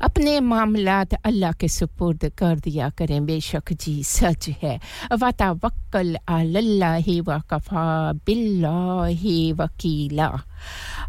[0.00, 4.78] اپنے معاملات اللہ کے سپرد کر دیا کریں۔ بے شک جی سچ ہے۔
[5.10, 9.02] وطا وکل اللہ وقفا بلّہ
[9.58, 10.30] وکیلا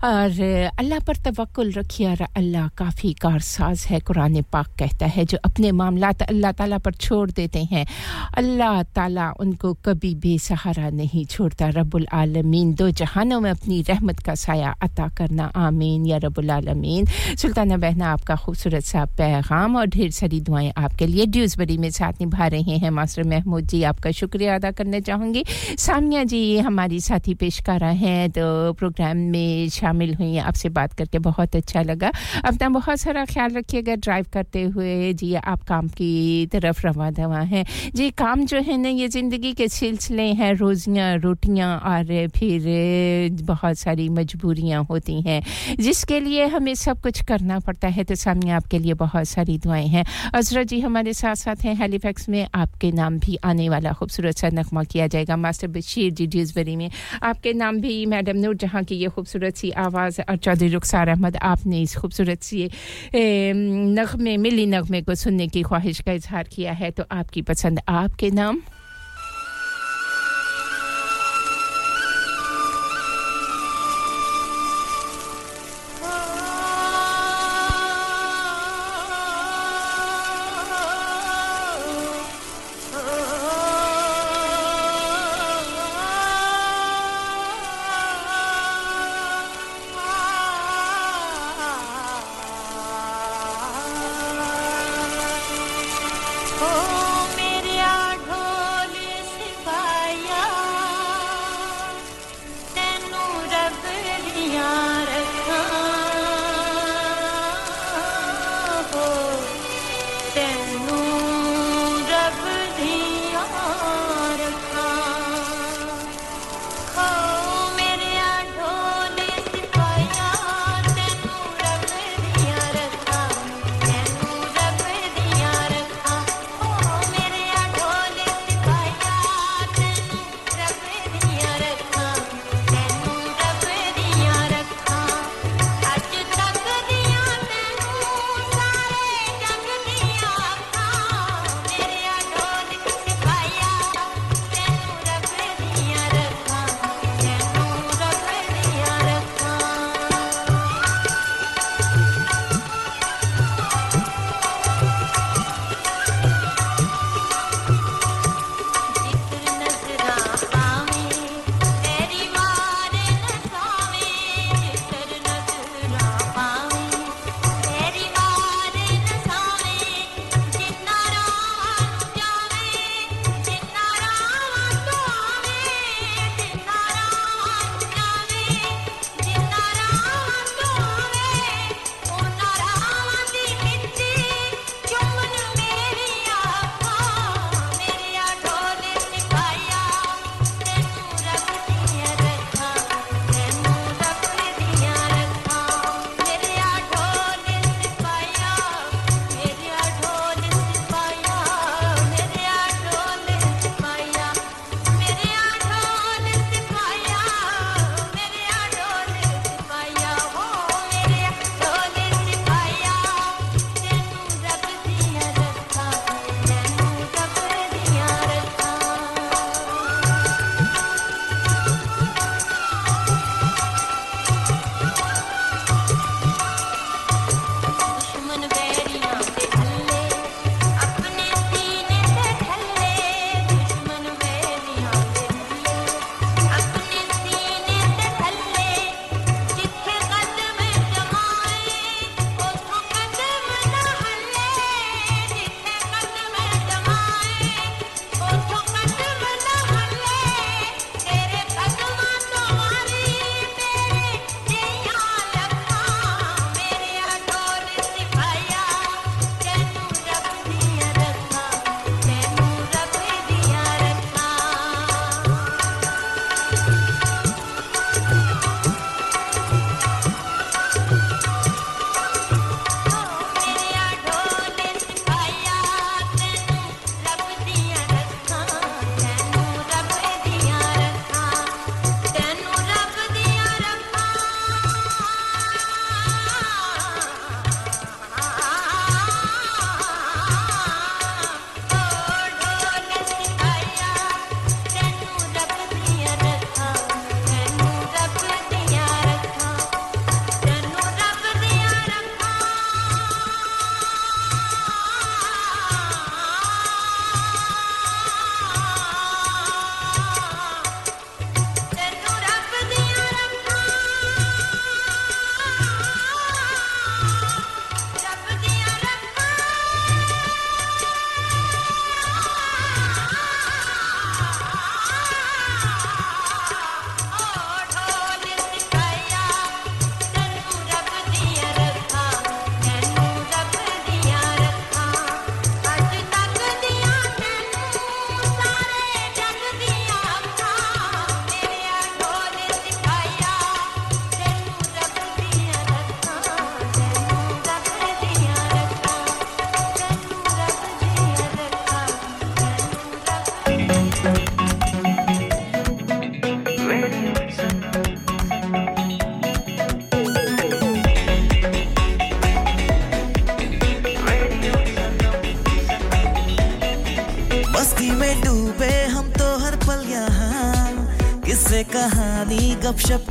[0.02, 0.42] اور
[0.78, 5.38] اللہ پر توکل رکھی اور اللہ کافی کار ساز ہے، قرآن پاک کہتا ہے، جو
[5.44, 7.86] اپنے معاملات اللہ تعالیٰ پر چھوڑ دیتے ہیں۔
[8.34, 13.84] اللہ تعالیٰ ان کو کبھی بے سہارا نہیں چھوڑتا۔ رب العالمین، دو جہانوں میں اپنی
[13.90, 17.04] رحمت کا سایہ عطا کرنا۔ آمین۔ یا رب العالمین،
[17.38, 21.58] سلطانہ بہنا آپ کا خوبصورت سا پیغام اور ڈھیر ساری دعائیں آپ کے لیے ڈیوز
[21.58, 25.34] بری میں ساتھ نبھا رہے ہیں۔ ماسٹر محمود جی آپ کا شکریہ ادا کرنا چاہوں
[25.34, 25.44] گی۔
[25.78, 30.98] سامیہ جی ہماری ساتھی پیشکارہ ہیں، تو پروگرام میں میں شامل ہوئیں آپ سے بات
[30.98, 32.10] کر کے بہت اچھا لگا۔
[32.44, 37.12] اپنا بہت سارا خیال رکھیے گا ڈرائیو کرتے ہوئے جی آپ کام کی طرف رواں
[37.12, 37.64] دواں ہیں۔
[37.94, 43.78] جی کام جو ہے نا، یہ زندگی کے سلسلے ہیں، روزیاں، روٹیاں، اور پھر بہت
[43.78, 45.42] ساری مجبوریاں ہوتی ہیں۔
[45.78, 49.28] جس کے لیے ہمیں سب کچھ کرنا پڑتا ہے، تو سامنے آپ کے لیے بہت
[49.28, 53.18] ساری دعائیں ہیں۔ عزرا جی ہمارے ساتھ ساتھ ہیں ہیلی فیکس میں آپ کے نام
[53.18, 56.90] بھی آنے والا خوبصورت سا نغمہ کیا جائے گا۔ ماسٹر بشیر جی ڈیزبری میں
[57.22, 60.70] آپ کے نام بھی، میڈم نور جہاں کی یہ خوبصورت خوبصورت سی آواز اور چودھری
[60.70, 62.68] رخسار احمد آپ نے اس خوبصورت سی
[63.14, 67.80] نغمے، ملی نغمے کو سننے کی خواہش کا اظہار کیا ہے، تو آپ کی پسند
[67.88, 68.60] آپ کے نام؟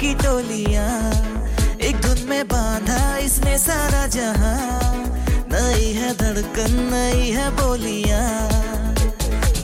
[0.09, 1.13] کی ٹولیاں
[1.79, 4.95] ایک دھن میں باندھا اس نے سارا جہاں۔
[5.47, 8.49] نئی ہے دھڑکن نئی ہے بولیاں۔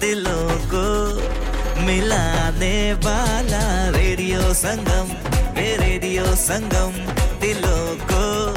[0.02, 0.84] دلوں کو
[1.80, 5.08] ملانے والا ریڈیو سنگم
[5.56, 6.90] اے ریڈیو سنگم۔
[7.42, 8.54] دلوں کو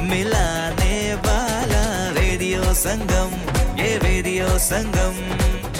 [0.00, 3.36] ملانے والا ریڈیو سنگم
[3.76, 5.20] یہ Radio Sangam.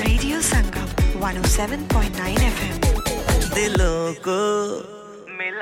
[0.07, 2.81] Radio Sangam 107.9 F M
[3.57, 4.41] دلوں کو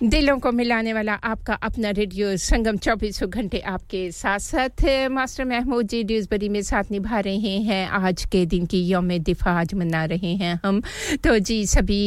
[0.00, 4.84] دلوں کو ملانے والا آپ کا اپنا ریڈیو سنگم چوبیسوں گھنٹے آپ کے ساتھ ساتھ
[5.10, 9.10] ماسٹر محمود جی ڈیوز بری میں ساتھ نبھا رہے ہیں۔ آج کے دن کی یوم
[9.26, 10.80] دفاع آج منا رہے ہیں ہم۔
[11.22, 12.00] تو جی سبھی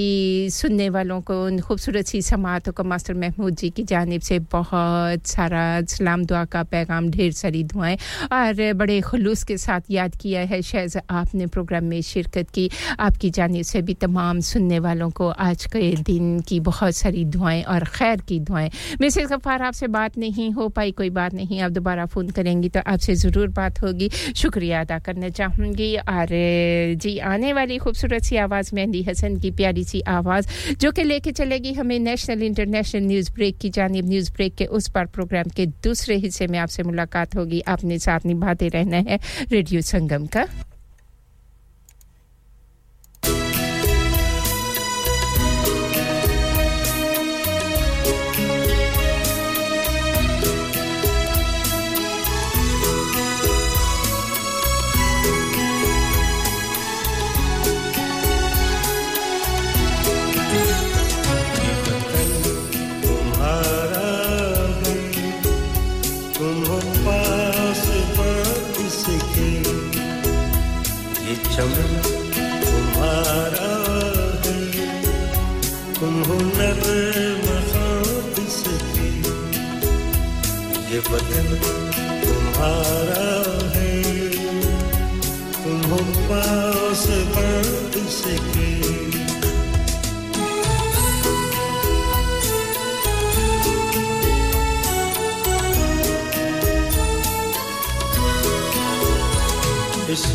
[0.52, 5.28] سننے والوں کو ان خوبصورت سی سماعتوں کو ماسٹر محمود جی کی جانب سے بہت
[5.28, 7.98] سارا سلام دعا کا پیغام ڈھیر ساری دعائیں
[8.30, 12.68] اور بڑے خلوص کے ساتھ یاد کیا ہے۔ شہز آپ نے پروگرام میں شرکت کی۔
[12.98, 17.24] آپ کی جانب سے بھی تمام سننے والوں کو آج کے دن کی بہت ساری
[17.24, 18.70] دعائیں اور اور خیر کی دعائیں۔
[19.00, 22.64] مسز غفار آپ سے بات نہیں ہو پائی، کوئی بات نہیں، آپ دوبارہ فون کریں
[22.64, 26.28] گی تو آپ سے ضرور بات ہوگی۔ شکریہ ادا کرنا چاہوں گی۔ اور
[27.00, 30.44] جی آنے والی خوبصورت سی آواز مہندی حسن کی پیاری سی آواز،
[30.80, 34.58] جو کہ لے کے چلے گی ہمیں نیشنل انٹرنیشنل نیوز بریک کی جانب۔ نیوز بریک
[34.58, 38.28] کے اس پر پروگرام کے دوسرے حصے میں آپ سے ملاقات ہوگی۔ آپ نے ساتھ
[38.28, 39.18] نبھاتے رہنا ہے
[39.52, 40.46] ریڈیو سنگم کا۔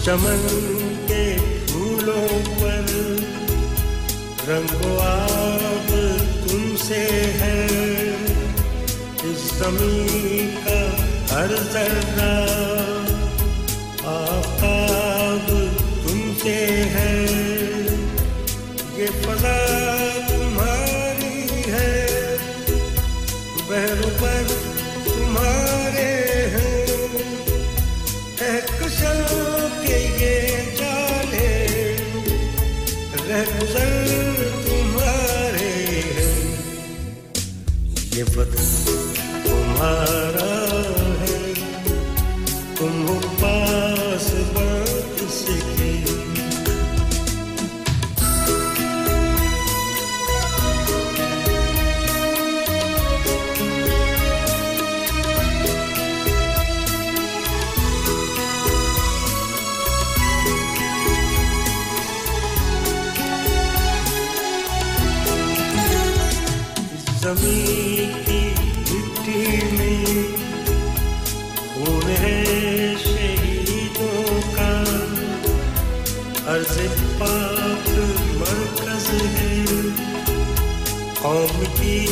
[0.05, 0.41] چمن
[1.09, 1.25] کے
[1.67, 2.29] پھولوں
[2.61, 2.89] پر
[4.49, 5.91] رنگ و آب
[6.49, 7.05] تم سے
[7.41, 7.67] ہے
[9.23, 10.81] اس زمین کا
[11.31, 12.33] ہر ذرہ
[14.07, 15.47] آفتاب
[16.07, 16.57] تم سے
[16.95, 17.42] ہے
[38.23, 38.67] یہ وطن
[39.45, 40.52] تمہارا
[81.23, 82.05] قوم کی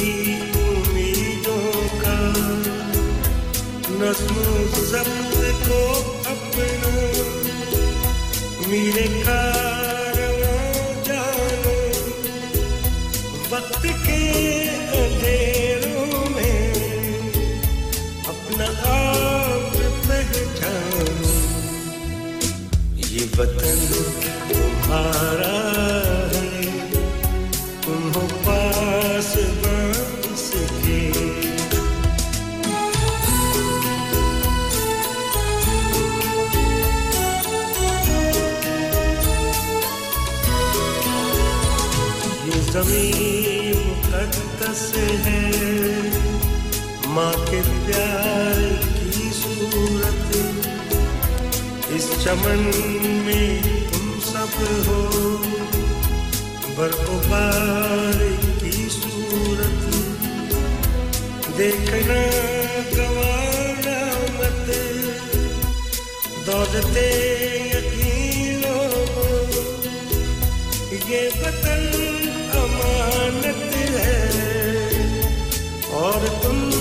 [0.55, 2.33] امیدوں کا
[3.91, 4.35] نظم
[4.77, 5.81] ضبط کو
[6.25, 6.91] اپنا
[8.67, 9.07] میرے
[11.05, 11.91] جانو۔
[13.51, 14.31] وقت کے
[14.93, 16.75] اندھیروں میں
[18.29, 19.77] اپنا آپ
[20.09, 21.29] پہچانو۔
[22.95, 24.03] یہ وطن
[24.49, 25.50] تمہارا
[47.11, 50.37] ماں کے پیار کی صورت
[51.89, 52.71] اس چمن
[53.27, 55.37] میں تم سب ہو۔
[56.77, 58.21] برقبار
[58.61, 59.95] کی صورت
[61.59, 62.23] دیکھنا
[62.97, 63.99] گوانا
[64.39, 64.71] مت۔
[66.47, 67.27] دولتے
[71.09, 71.87] یہ وطن
[72.53, 74.29] امانت ہے
[75.91, 76.80] اور تم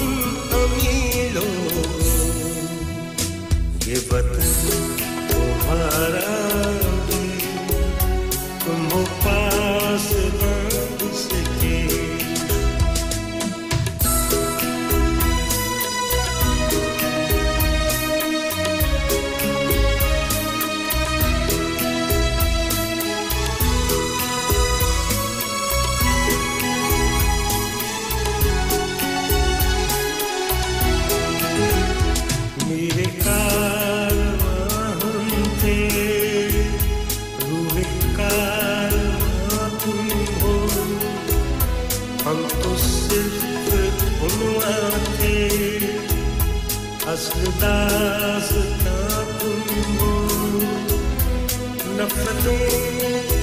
[52.17, 52.57] رفتوں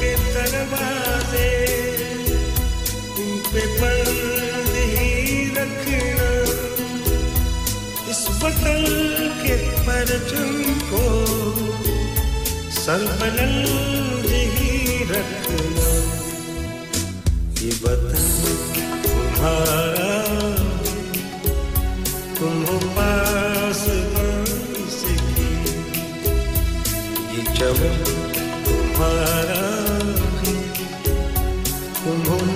[0.00, 0.14] کے
[3.52, 6.30] پہ بند ہی رکھنا۔
[8.08, 8.84] اس وطن
[9.42, 9.56] کے
[9.86, 11.04] پرچم کو
[12.70, 13.04] سر
[19.02, 20.22] تمہارا
[22.38, 22.64] تم
[22.94, 23.88] پاس
[28.97, 29.64] تمہارا
[30.38, 30.53] ہے
[31.94, 32.47] تمہوں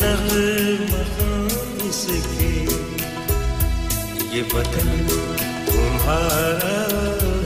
[4.32, 5.06] یہ وطن
[5.66, 6.78] تمہارا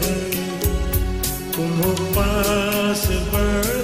[0.03, 0.15] ہے
[2.15, 3.84] پاس بڑھ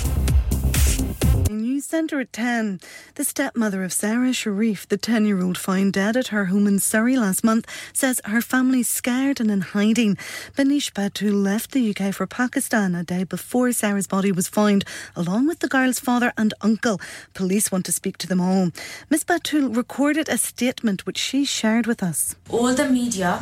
[2.11, 2.79] News at 10.
[3.15, 6.79] The stepmother of Sarah Sharif, the 10 year old found dead at her home in
[6.79, 10.17] Surrey last month, says her family's scared and in hiding.
[10.57, 14.83] Banish Batul left the UK for Pakistan a day before Sarah's body was found,
[15.15, 16.99] along with the girl's father and uncle.
[17.33, 18.71] Police want to speak to them all.
[19.09, 22.35] Miss Batul recorded a statement which she shared with us.
[22.49, 23.39] All the media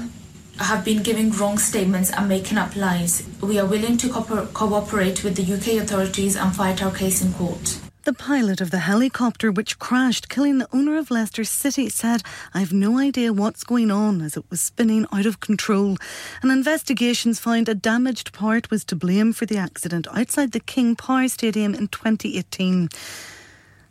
[0.60, 3.24] have been giving wrong statements and making up lies.
[3.42, 7.34] We are willing to cooper- cooperate with the UK authorities and fight our case in
[7.34, 7.80] court.
[8.10, 12.24] The pilot of the helicopter which crashed, killing the owner of Leicester City, said,
[12.56, 15.96] I have no idea what's going on as it was spinning out of control.
[16.42, 20.96] And investigations found a damaged part was to blame for the accident outside the King
[20.96, 22.90] Power Stadium in 2018.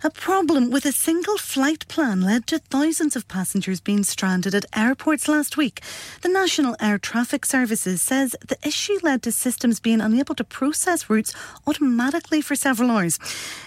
[0.04, 4.64] A problem with a single flight plan led to thousands of passengers being stranded at
[4.76, 5.80] airports last week.
[6.22, 11.10] The National Air Traffic Services says the issue led to systems being unable to process
[11.10, 11.34] routes
[11.66, 13.18] automatically for several hours.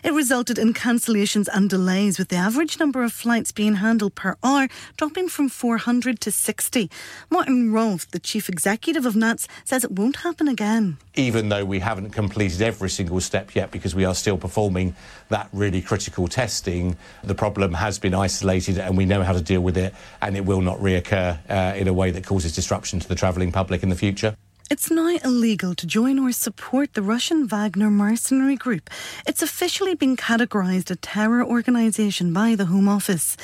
[0.05, 4.37] It resulted in cancellations and delays, with the average number of flights being handled per
[4.41, 6.89] hour dropping from 400 to 60.
[7.29, 10.97] Martin Rolfe, the chief executive of NATS, says it won't happen again.
[11.15, 14.95] even though we haven't completed every single step yet because we are still performing
[15.27, 19.61] that really critical testing, the problem has been isolated and we know how to deal
[19.61, 23.07] with it, and it will not reoccur uh, in a way that causes disruption to
[23.07, 24.35] the travelling public in the future.
[24.71, 28.89] It's now illegal to join or support the Russian Wagner mercenary group.
[29.27, 33.35] It's officially been categorised a terror organisation by the Home Office.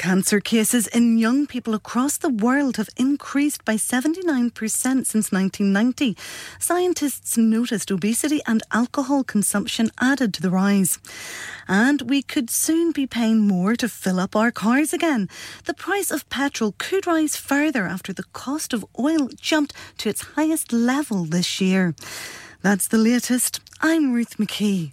[0.00, 6.16] Cancer cases in young people across the world have increased by 79% since 1990.
[6.58, 10.98] Scientists noticed obesity and alcohol consumption added to the rise.
[11.68, 15.28] And we could soon be paying more to fill up our cars again.
[15.66, 20.32] The price of petrol could rise further after the cost of oil jumped to its
[20.34, 21.94] highest level this year.
[22.62, 23.60] That's the latest.
[23.82, 24.92] I'm Ruth McKee.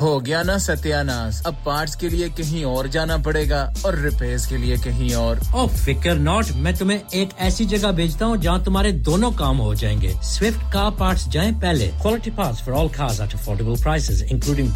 [0.00, 4.46] ہو گیا نا ستیاناس اب parts کے لیے کہیں اور جانا پڑے گا اور ریپیئرز
[4.46, 8.58] کے لیے کہیں اور۔ او فکر ناٹ، میں تمہیں ایک ایسی جگہ بھیجتا ہوں جہاں
[8.58, 12.88] تمہارے دونوں کام ہو جائیں گے۔ سوئفٹ کار پارٹس جائیں پہلے۔ Quality parts for all
[12.88, 14.68] cars at affordable prices including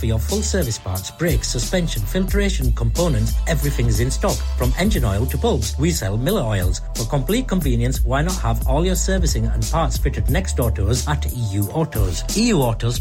[0.00, 3.22] fuel full service parts brake suspension filtration component
[3.76, 6.16] everything in stock from an oil to pose V C oil
[8.94, 9.46] servicing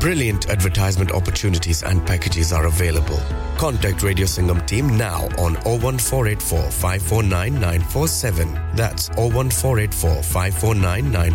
[0.00, 3.20] Brilliant advertisement opportunities and packages are available.
[3.58, 6.70] Contact Radio Singham team now on 01484
[8.76, 11.34] That's 01484 549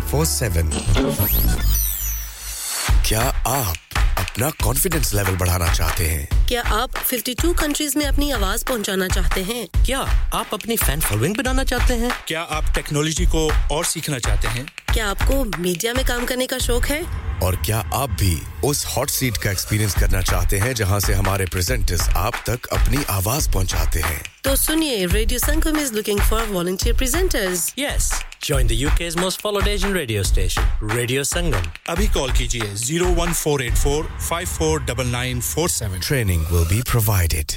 [3.04, 8.64] کیا آپ اپنا confidence level بڑھانا چاہتے ہیں کیا آپ 52 countries میں اپنی آواز
[8.66, 13.48] پہنچانا چاہتے ہیں کیا آپ اپنی فین فالوئنگ بنانا چاہتے ہیں کیا آپ ٹیکنالوجی کو
[13.70, 14.64] اور سیکھنا چاہتے ہیں
[14.94, 17.00] کیا آپ کو میڈیا میں کام کرنے کا شوق ہے؟
[17.42, 21.46] اور کیا آپ بھی اس ہاٹ سیٹ کا ایکسپیرینس کرنا چاہتے ہیں جہاں سے ہمارے
[21.52, 26.94] پریزنٹرز آپ تک اپنی آواز پہنچاتے ہیں؟ تو سنیے Radio Sangam is looking for volunteer
[26.98, 28.12] presenters yes
[28.46, 30.64] Join the UK's most followed Asian radio station,
[30.94, 31.68] Radio Sangam.
[31.92, 36.00] Abhi call kijiye 01484 549947.
[36.02, 37.56] Training will be provided.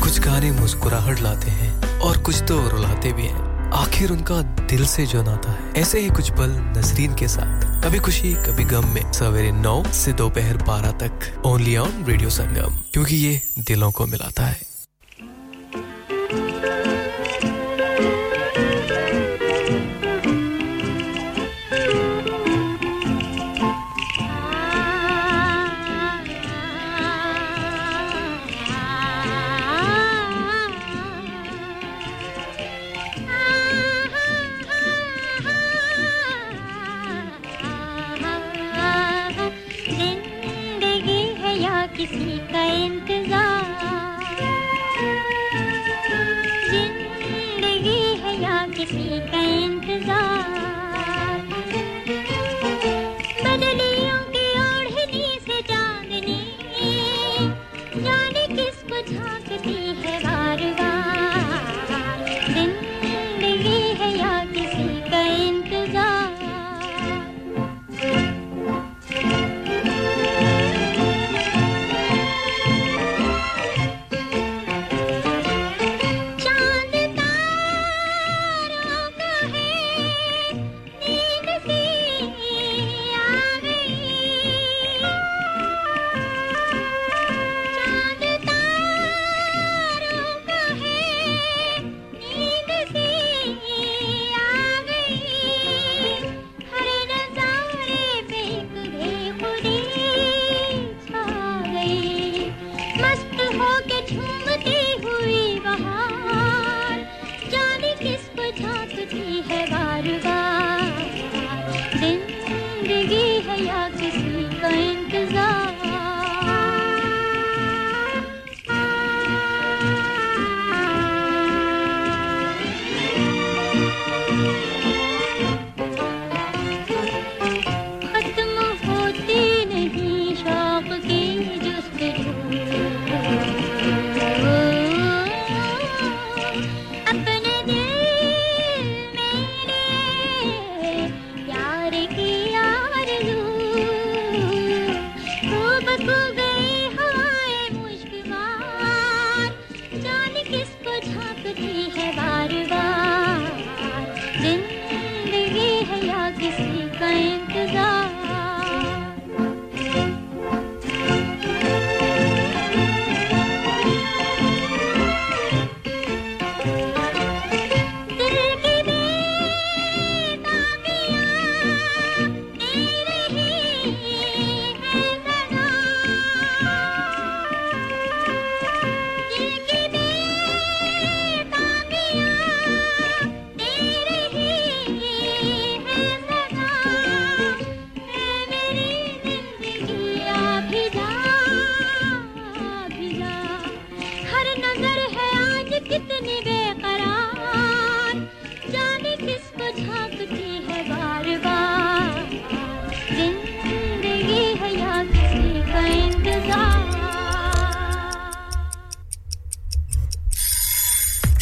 [0.00, 4.84] کچھ گانے مسکراہٹ لاتے ہیں اور کچھ تو رلاتے بھی ہیں۔ آخر ان کا دل
[4.84, 8.88] سے جو ناتا ہے، ایسے ہی کچھ پل نظرین کے ساتھ۔ کبھی خوشی، کبھی غم
[8.88, 14.06] میں۔ سویرے نو سے دوپہر بارہ تک اونلی آن ریڈیو سنگم کیونکہ یہ دلوں کو
[14.06, 14.66] ملاتا ہے۔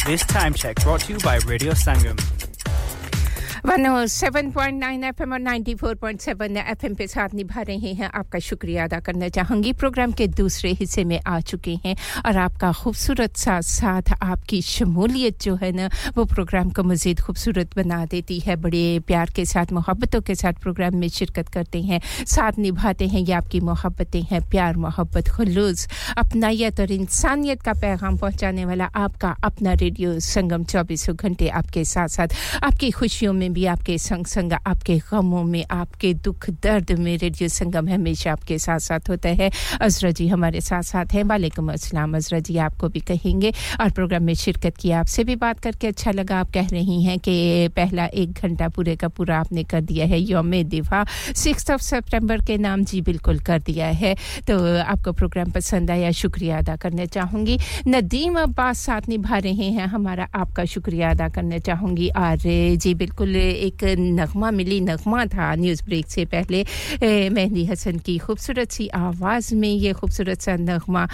[0.05, 2.34] This time check brought to you by Radio Sangam.
[3.67, 7.35] One seven point nine F M اور ninety four point seven F M پہ ساتھ
[7.35, 11.17] نبھا رہے ہیں آپ کا شکریہ ادا کرنا چاہوں گی پروگرام کے دوسرے حصے میں
[11.25, 11.93] آ چکے ہیں
[12.23, 16.83] اور آپ کا خوبصورت ساتھ ساتھ آپ کی شمولیت جو ہے نا وہ پروگرام کو
[16.83, 21.49] مزید خوبصورت بنا دیتی ہے بڑے پیار کے ساتھ محبتوں کے ساتھ پروگرام میں شرکت
[21.53, 26.91] کرتے ہیں ساتھ نبھاتے ہیں یہ آپ کی محبتیں ہیں پیار محبت خلوص اپنائیت اور
[26.91, 32.11] انسانیت کا پیغام پہنچانے والا آپ کا اپنا ریڈیو سنگم چوبیسوں گھنٹے آپ کے ساتھ
[32.11, 35.99] ساتھ آپ کی خوشیوں میں بھی آپ کے سنگ سنگ، آپ کے غموں میں، آپ
[35.99, 39.49] کے دکھ درد میں ریڈیو سنگم ہمیشہ آپ کے ساتھ ساتھ ہوتا ہے۔
[39.79, 43.51] عزرا جی ہمارے ساتھ ساتھ ہیں۔ وعلیکم السلام۔ عزرا جی آپ کو بھی کہیں گے۔
[43.79, 46.67] اور پروگرام میں شرکت کی آپ سے بھی بات کر کے اچھا لگا۔ آپ کہہ
[46.71, 50.51] رہی ہیں کہ پہلا ایک گھنٹہ پورے کا پورا آپ نے کر دیا ہے، یوم
[50.71, 51.03] دفاع۔
[51.35, 54.13] سکس آف سپٹمبر کے نام جی بالکل کر دیا ہے۔
[54.45, 59.39] تو آپ کو پروگرام پسند آیا، شکریہ ادا کرنا چاہوں گی۔ ندیم عباس ساتھ نبھا
[59.43, 62.47] رہے ہیں۔ ہمارا آپ کا شکریہ ادا کرنا چاہوں گی۔ اور
[62.79, 66.63] جی بالکل ایک نغمہ ملی، نغمہ تھا نیوز بریک سے پہلے۔
[67.31, 71.05] مہندی حسن کی خوبصورت سی آواز میں یہ خوبصورت سا نغمہ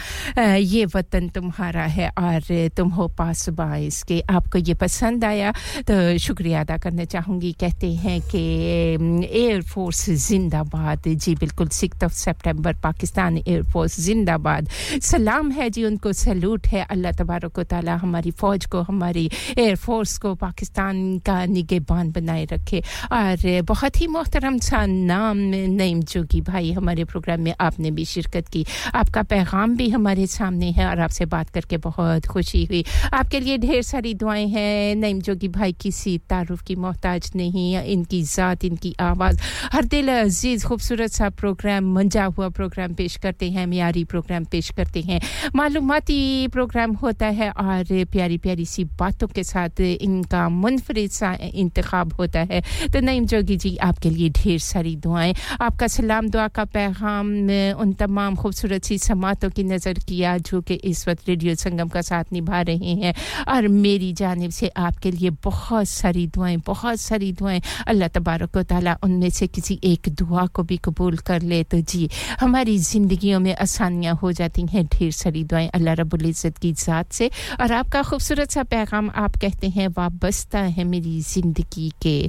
[0.58, 5.52] یہ وطن تمہارا ہے اور تم ہو پاس اس کے۔ آپ کو یہ پسند آیا
[5.86, 8.98] تو شکریہ ادا کرنا چاہوں گی۔ کہتے ہیں کہ
[9.30, 14.70] ایئر فورس زندہ باد جی بالکل six of September Pakistan air force زندہ باد
[15.02, 19.28] سلام ہے جی ان کو سیلوٹ ہے۔ اللہ تبارک و تعالی ہماری فوج کو، ہماری
[19.56, 25.38] ایئر فورس کو، پاکستان کا نگہ بان بنائے رکھے اور بہت ہی محترم سا نام
[25.70, 29.94] نعیم جوگی بھائی ہمارے پروگرام میں آپ نے بھی شرکت کی آپ کا پیغام بھی
[29.94, 32.82] ہمارے سامنے ہے اور آپ سے بات کر کے بہت خوشی ہوئی
[33.12, 37.78] آپ کے لیے ڈھیر ساری دعائیں ہیں نعیم جوگی بھائی کسی تعارف کی محتاج نہیں
[37.86, 39.40] ان کی ذات ان کی آواز
[39.74, 44.72] ہر دل عزیز خوبصورت سا پروگرام منجا ہوا پروگرام پیش کرتے ہیں معیاری پروگرام پیش
[44.76, 45.20] کرتے ہیں
[45.54, 51.34] معلوماتی پروگرام ہوتا ہے اور پیاری پیاری سی باتوں کے ساتھ ان کا منفرد سا
[51.54, 52.60] انتخاب ہوتا ہے۔
[52.94, 56.64] تو نعیم جوگی جی آپ کے لیے ڈھیر ساری دعائیں۔ آپ کا سلام، دعا کا
[56.64, 57.32] پیغام،
[57.78, 62.02] ان تمام خوبصورت سی سماعتوں کی نظر کیا جو کہ اس وقت ریڈیو سنگم کا
[62.02, 63.14] ساتھ نبھا رہے ہیں۔
[63.46, 68.56] اور میری جانب سے آپ کے لیے بہت ساری دعائیں، بہت ساری دعائیں۔ اللہ تبارک
[68.56, 72.08] و تعالیٰ ان میں سے کسی ایک دعا کو بھی قبول کر لے۔ تو جی
[72.42, 77.16] ہماری زندگیوں میں آسانیاں ہو جاتی ہیں۔ ڈھیر ساری دعائیں اللہ رب العزت کی ذات
[77.16, 77.28] سے۔
[77.60, 82.28] اور آپ کا خوبصورت سا پیغام آپ کہتے ہیں، وابستہ ہے میری زندگی کے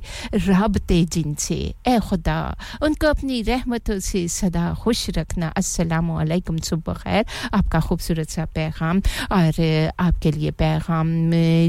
[0.48, 2.40] رابطے جن سے اے خدا
[2.80, 7.22] ان کو اپنی رحمتوں سے صدا خوش رکھنا السلام علیکم صبح خیر
[7.52, 9.00] آپ کا خوبصورت سا پیغام
[9.30, 9.60] اور
[9.98, 11.10] آپ کے لیے پیغام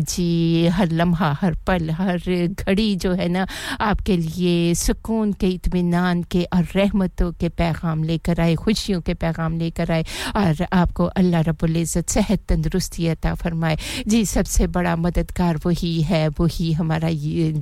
[0.07, 3.45] جی ہر لمحہ ہر پل ہر گھڑی جو ہے نا
[3.79, 9.01] آپ کے لیے سکون کے اطمینان کے اور رحمتوں کے پیغام لے کر آئے خوشیوں
[9.01, 10.03] کے پیغام لے کر آئے
[10.33, 13.75] اور آپ کو اللہ رب العزت صحت تندرستی عطا فرمائے
[14.05, 17.09] جی سب سے بڑا مددگار وہی ہے وہی ہمارا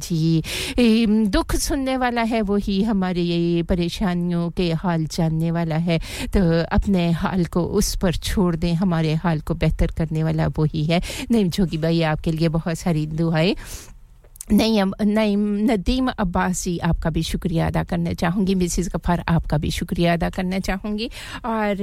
[0.02, 0.31] جی
[1.26, 5.98] دکھ سننے والا ہے وہی ہماری پریشانیوں کے حال جاننے والا ہے
[6.32, 6.40] تو
[6.70, 11.00] اپنے حال کو اس پر چھوڑ دیں ہمارے حال کو بہتر کرنے والا وہی ہے
[11.30, 13.54] نیم جھوگی بھائی آپ کے لیے بہت ساری دعائیں
[14.52, 19.58] نہیں ندیم عباسی آپ کا بھی شکریہ ادا کرنا چاہوں گی۔ مسز غفار آپ کا
[19.58, 21.08] بھی شکریہ ادا کرنا چاہوں گی۔
[21.42, 21.76] اور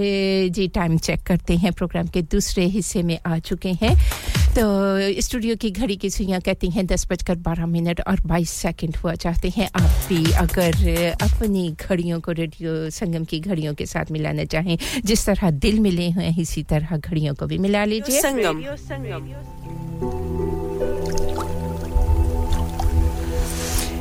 [0.49, 3.95] جی ٹائم چیک کرتے ہیں۔ پروگرام کے دوسرے حصے میں آ چکے ہیں۔
[4.55, 8.51] تو اسٹوڈیو کی گھڑی کی سوئیاں کہتی ہیں دس بج کر بارہ منٹ اور بائیس
[8.51, 10.71] سیکنڈ ہوا۔ چاہتے ہیں آپ بھی اگر
[11.21, 16.09] اپنی گھڑیوں کو ریڈیو سنگم کی گھڑیوں کے ساتھ ملانا چاہیں جس طرح دل ملے
[16.17, 18.21] ہوئے ہیں اسی طرح گھڑیوں کو بھی ملا لیجیے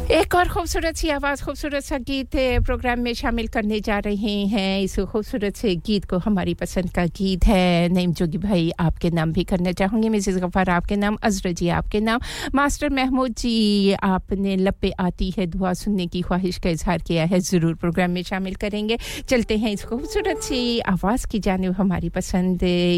[0.07, 2.35] ایک اور خوبصورت سی آواز، خوبصورت سا گیت
[2.67, 7.03] پروگرام میں شامل کرنے جا رہے ہیں۔ اس خوبصورت سے گیت کو ہماری پسند کا
[7.19, 10.85] گیت ہے۔ نعیم جوگی بھائی آپ کے نام بھی کرنا چاہوں گی۔ مسز غفار آپ
[10.85, 12.19] کے نام عزر جی آپ کے نام۔
[12.53, 17.25] ماسٹر محمود جی آپ نے لپے آتی ہے دعا سننے کی خواہش کا اظہار کیا
[17.31, 18.95] ہے۔ ضرور پروگرام میں شامل کریں گے۔
[19.29, 22.57] چلتے ہیں اس خوبصورت سی آواز کی جانب ہماری پسند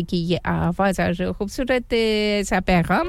[0.10, 1.94] کی یہ آواز اور خوبصورت
[2.46, 3.08] سا پیغام۔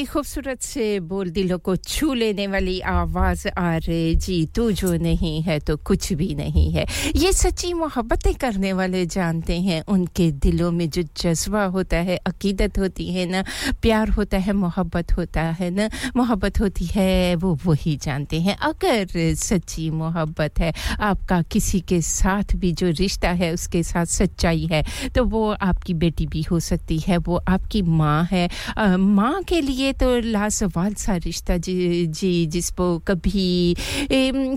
[0.00, 4.94] ہی خوبصورت سے بول دلوں کو چھو لینے والی آواز آ رہے جی تو جو
[4.94, 10.04] نہیں ہے تو کچھ بھی نہیں ہے۔ یہ سچی محبتیں کرنے والے جانتے ہیں۔ ان
[10.04, 13.42] کے دلوں میں جو جذبہ ہوتا ہے، عقیدت ہوتی ہے نا،
[13.80, 19.04] پیار ہوتا ہے، محبت ہوتا ہے نا۔ محبت ہوتی ہے، وہ وہی جانتے ہیں۔ اگر
[19.36, 24.08] سچی محبت ہے، آپ کا کسی کے ساتھ بھی جو رشتہ ہے، اس کے ساتھ
[24.08, 24.82] سچائی ہے،
[25.12, 28.48] تو وہ آپ کی بیٹی بھی ہو سکتی ہے۔ وہ آپ کی ماں ہے۔
[28.96, 33.74] ماں کے لیے یہ تو لاسوال سا رشتہ جی, جی جس کو کبھی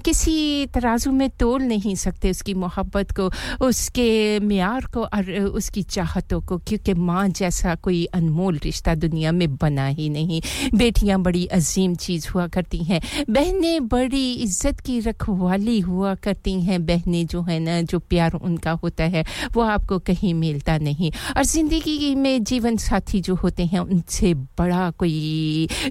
[0.04, 3.30] کسی ترازو میں تول نہیں سکتے اس کی محبت کو
[3.60, 8.96] اس کے معیار کو اور اس کی چاہتوں کو کیونکہ ماں جیسا کوئی انمول رشتہ
[8.96, 10.40] دنیا میں بنا ہی نہیں۔
[10.76, 16.78] بیٹیاں بڑی عظیم چیز ہوا کرتی ہیں۔ بہنیں بڑی عزت کی رکھوالی ہوا کرتی ہیں۔
[16.78, 19.24] بہنیں جو ہیں نا جو پیار ان کا ہوتا ہے
[19.56, 24.00] وہ آپ کو کہیں ملتا نہیں۔ اور زندگی میں جیون ساتھی جو ہوتے ہیں ان
[24.08, 25.23] سے بڑا کوئی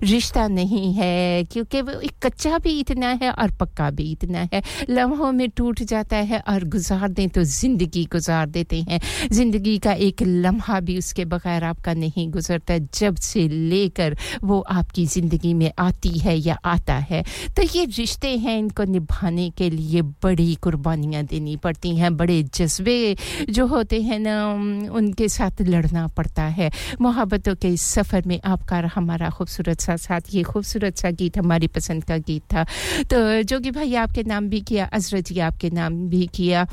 [0.02, 5.32] رشتہ نہیں ہے، کیونکہ وہ کچا بھی اتنا ہے اور پکا بھی اتنا ہے۔ لمحوں
[5.32, 8.98] میں ٹوٹ جاتا ہے اور گزار دیں تو زندگی گزار دیتے ہیں۔
[9.30, 13.88] زندگی کا ایک لمحہ بھی اس کے بغیر آپ کا نہیں گزرتا، جب سے لے
[13.94, 17.22] کر وہ آپ کی زندگی میں آتی ہے یا آتا ہے۔
[17.54, 22.42] تو یہ رشتے ہیں، ان کو نبھانے کے لیے بڑی قربانیاں دینی پڑتی ہیں۔ بڑے
[22.52, 23.14] جذبے
[23.48, 24.56] جو ہوتے ہیں نا،
[24.90, 26.68] ان کے ساتھ لڑنا پڑتا ہے۔
[26.98, 31.38] محبتوں کے سفر میں آپ کا ہمارا ہمارا خوبصورت سا ساتھ یہ خوبصورت سا گیت
[31.38, 32.64] ہماری پسند کا گیت تھا
[33.08, 33.16] تو
[33.48, 36.64] جو کہ بھائی آپ کے نام بھی کیا عزر جی آپ کے نام بھی کیا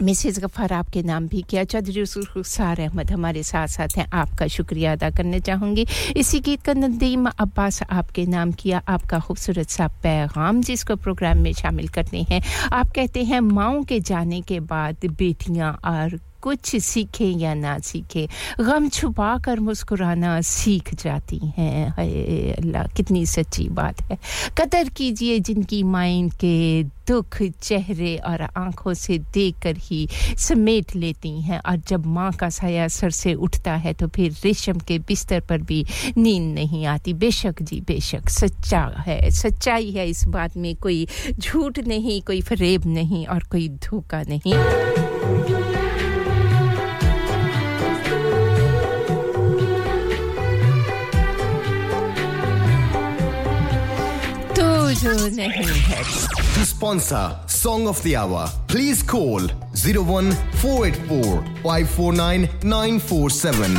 [0.00, 2.04] مسز غفار آپ کے نام بھی کیا چودھری
[2.46, 5.84] سار احمد ہمارے ساتھ ساتھ ہیں آپ کا شکریہ ادا کرنا چاہوں گی
[6.14, 10.84] اسی گیت کا ندیم عباس آپ کے نام کیا آپ کا خوبصورت سا پیغام جس
[10.84, 12.40] کو پروگرام میں شامل کرتے ہیں
[12.70, 18.26] آپ کہتے ہیں ماؤں کے جانے کے بعد بیٹیاں اور کچھ سیکھیں یا نہ سیکھیں
[18.58, 24.16] غم چھپا کر مسکرانا سیکھ جاتی ہیں۔ اے اللہ، کتنی سچی بات ہے۔
[24.54, 30.06] قدر کیجیے جن کی مائنڈ کے دکھ چہرے اور آنکھوں سے دیکھ کر ہی
[30.36, 34.78] سمیٹ لیتی ہیں۔ اور جب ماں کا سایہ سر سے اٹھتا ہے تو پھر ریشم
[34.78, 35.84] کے بستر پر بھی
[36.16, 40.82] نیند نہیں آتی۔ بے شک جی بے شک، سچا ہے۔ سچائی ہے۔ اس بات میں
[40.82, 41.06] کوئی
[41.42, 44.52] جھوٹ نہیں، کوئی فریب نہیں اور کوئی دھوکہ نہیں۔
[55.00, 63.76] To sponsor Song of the Hour, please call 01 484 549 947.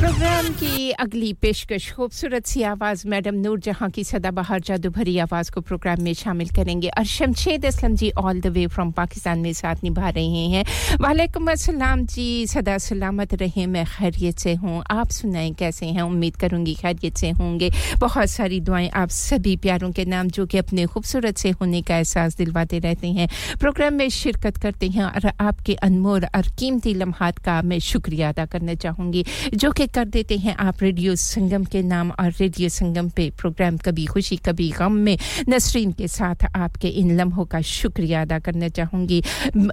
[0.00, 5.20] Programme کی اگلی پیشکش، خوبصورت سی آواز میڈم نور جہاں کی صدا بہار جادو بھری
[5.20, 8.90] آواز کو پروگرام میں شامل کریں گے۔ اور Shamshed Aslam ji all the way from
[8.90, 10.64] Pakistan میں ساتھ نبھا رہے ہیں۔
[10.98, 16.32] وعلیکم السلام جی صدا سلامت رہیں میں خیریت سے ہوں۔ آپ سنائیں کیسے ہیں؟ امید
[16.32, 17.68] کروں گی خیریت سے ہوں گے۔
[18.00, 21.96] بہت ساری دعائیں آپ سبھی پیاروں کے نام جو کہ اپنے خوبصورت سے ہونے کا
[21.96, 23.26] احساس دلواتے رہتے ہیں۔
[23.60, 28.24] پروگرام میں شرکت کرتے ہیں اور آپ کے انمول اور قیمتی لمحات کا میں شکریہ
[28.24, 32.30] ادا کرنا چاہوں گی، جو کہ کر دیتے ہیں آپ ریڈیو سنگم کے نام اور
[32.40, 35.16] ریڈیو سنگم پہ پروگرام کبھی خوشی، کبھی غم میں۔
[35.48, 39.20] نسرین کے ساتھ آپ کے ان لمحوں کا شکریہ ادا کرنا چاہوں گی۔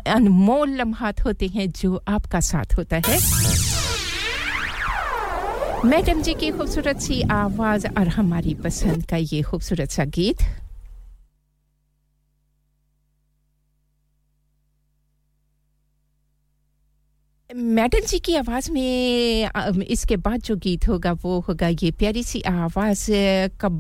[0.06, 3.18] انمول لمحات ہوتے ہیں جو آپ کا ساتھ ہوتا ہے۔
[5.84, 10.69] میڈم جی کی خوبصورت سی آواز اور ہماری پسند کا یہ خوبصورت سا گیت۔
[17.54, 22.24] میڈم جی کی آواز میں اس کے بعد جو گیت ہوگا، وہ ہوگا یہ پیاری
[22.24, 23.10] سی آواز،
[23.58, 23.72] کب،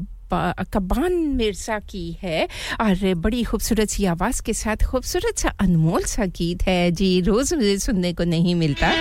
[0.72, 2.46] کبان مرزا کی ہے۔
[2.80, 7.54] اور بڑی خوبصورت سی آواز کے ساتھ خوبصورت سا انمول سا گیت ہے۔ جی روز
[7.54, 8.92] مجھے سننے کو نہیں ملتا۔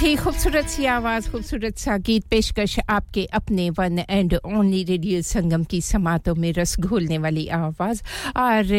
[0.00, 2.52] هی خوب صورتیاواز خوب صورت گیت پیش
[2.88, 8.02] آپ کے اپنے one and only Radio Sangam کی سماعتوں میں رس گھولنے والی آواز
[8.34, 8.72] اور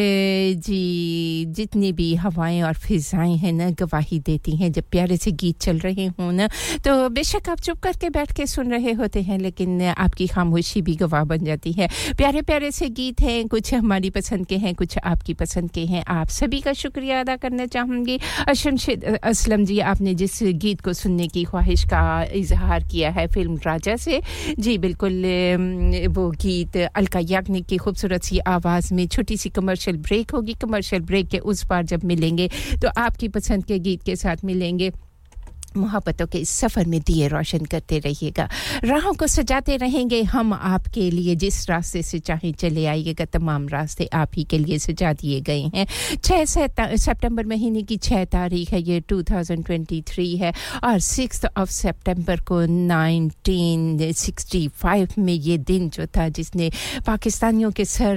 [0.66, 5.60] جی جتنی بھی ہوائیں اور فضائیں ہیں نا، گواہی دیتی ہیں جب پیارے سے گیت
[5.60, 6.46] چل رہے ہوں نا،
[6.84, 10.16] تو بے شک آپ چپ کر کے بیٹھ کے سن رہے ہوتے ہیں، لیکن آپ
[10.16, 11.86] کی خاموشی بھی گواہ بن جاتی ہے۔
[12.18, 15.84] پیارے پیارے سے گیت ہیں، کچھ ہماری پسند کے ہیں، کچھ آپ کی پسند کے
[15.84, 18.16] ہیں، آپ سبھی کا شکریہ ادا کرنا چاہوں گی۔
[18.56, 23.26] شمشید اسلم جی آپ نے جس گیت کو سننے کی خواہش کا اظہار کیا ہے،
[23.34, 24.18] فلم راجا سے۔
[24.56, 25.24] جی بالکل
[26.16, 31.00] وہ گیت الکا یاگنک کی خوبصورت سی آواز میں چھوٹی سی کمرشل بریک ہوگی۔ کمرشل
[31.00, 32.48] بریک کے اس پار جب ملیں گے
[32.80, 34.90] تو آپ کی پسند کے گیت کے ساتھ ملیں گے۔
[35.74, 38.46] محبتوں کے اس سفر میں دیے روشن کرتے رہیے گا۔
[38.88, 43.12] راہوں کو سجاتے رہیں گے ہم آپ کے لیے۔ جس راستے سے چاہیں چلے آئیے
[43.18, 45.84] گا، تمام راستے آپ ہی کے لیے سجا دیے گئے ہیں۔
[46.22, 46.32] چھ
[46.98, 50.50] سپٹمبر مہینے کی چھ تاریخ ہے، یہ 2023 ہے۔
[50.82, 56.68] اور سکس آف سپٹمبر کو نائنٹین سکسٹی فائیو میں یہ دن جو تھا، جس نے
[57.04, 58.16] پاکستانیوں کے سر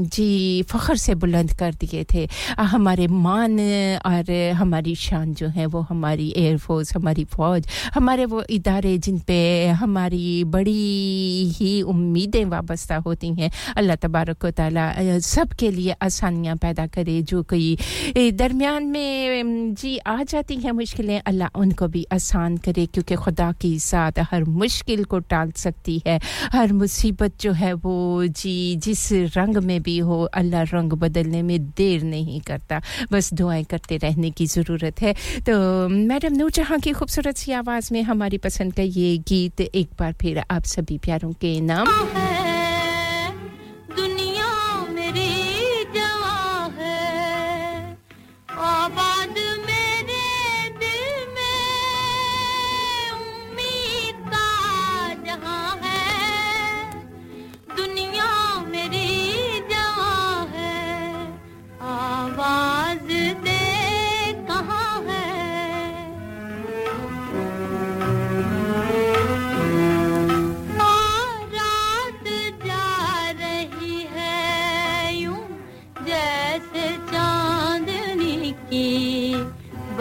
[0.00, 2.26] جی فخر سے بلند کر دیے تھے۔
[2.58, 3.58] ہمارے مان
[4.04, 4.30] اور
[4.60, 7.66] ہماری شان جو ہیں وہ ہماری ایئر ایئر فورس ہماری فوج
[7.96, 9.38] ہمارے وہ ادارے جن پہ
[9.80, 14.90] ہماری بڑی ہی امیدیں وابستہ ہوتی ہیں اللہ تبارک و تعالیٰ
[15.22, 19.42] سب کے لیے آسانیاں پیدا کرے جو کئی درمیان میں
[19.76, 24.20] جی آ جاتی ہیں مشکلیں اللہ ان کو بھی آسان کرے کیونکہ خدا کی ساتھ
[24.32, 26.18] ہر مشکل کو ٹال سکتی ہے
[26.52, 31.58] ہر مصیبت جو ہے وہ جی جس رنگ میں بھی ہو اللہ رنگ بدلنے میں
[31.78, 32.78] دیر نہیں کرتا
[33.10, 35.12] بس دعائیں کرتے رہنے کی ضرورت ہے
[35.44, 35.54] تو
[35.88, 40.12] میڈم نو جہاں کی خوبصورت سی آواز میں ہماری پسند کا یہ گیت ایک بار
[40.18, 41.86] پھر آپ سبھی پیاروں کے نام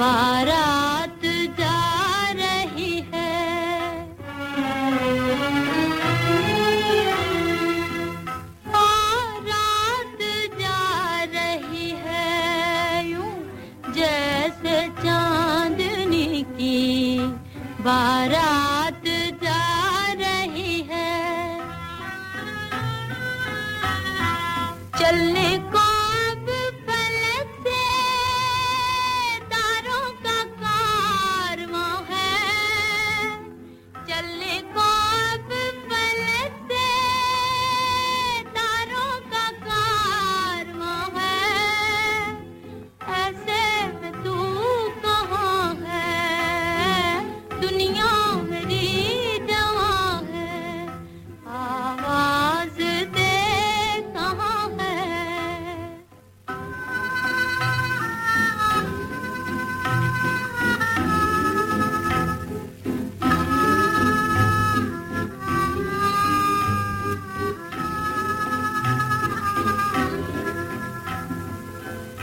[0.05, 1.25] بارات
[1.57, 3.33] جا رہی ہے۔
[8.65, 10.21] بارات
[10.59, 13.43] جا رہی ہے۔ یوں
[13.93, 17.19] جیسے چاندنی کی
[17.83, 18.54] بارات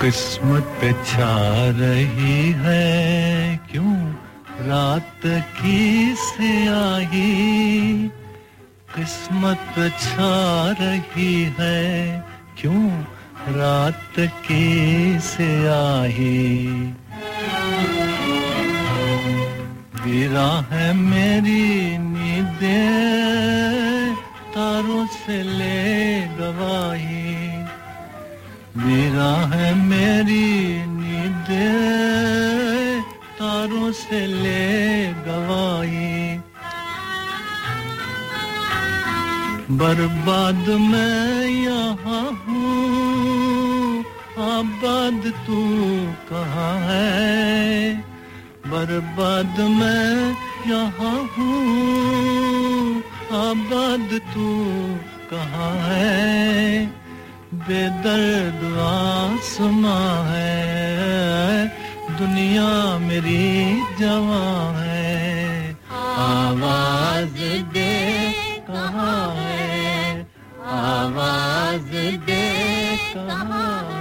[0.02, 4.12] قسمت پہ چھا رہی ہے؟ کیوں
[4.66, 5.26] رات
[5.62, 8.08] کی سے آئی؟
[8.94, 12.20] قسمت پہ چھا رہی ہے،
[12.54, 12.88] کیوں
[13.54, 16.68] رات کی سے آئی؟
[20.04, 22.80] ویرا ہے میری نیندیں،
[24.54, 27.21] تاروں سے لے گواہی۔
[28.74, 31.50] میرا ہے میری نیند
[33.38, 36.38] تاروں سے لے گوائی
[39.68, 44.02] برباد میں یہاں ہوں،
[44.36, 45.60] آباد تو
[46.28, 47.92] کہاں ہے؟
[48.70, 50.32] برباد میں
[50.66, 53.00] یہاں ہوں،
[53.30, 54.50] آباد تو
[55.30, 56.84] کہاں ہے؟
[57.66, 60.00] بے درد آسما
[60.32, 61.64] ہے،
[62.18, 65.72] دنیا میری جوان ہے۔
[66.16, 67.40] آواز
[67.74, 67.94] دے
[68.66, 70.22] کہاں ہے؟
[70.64, 71.92] آواز
[72.26, 72.44] دے
[73.12, 73.91] کہاں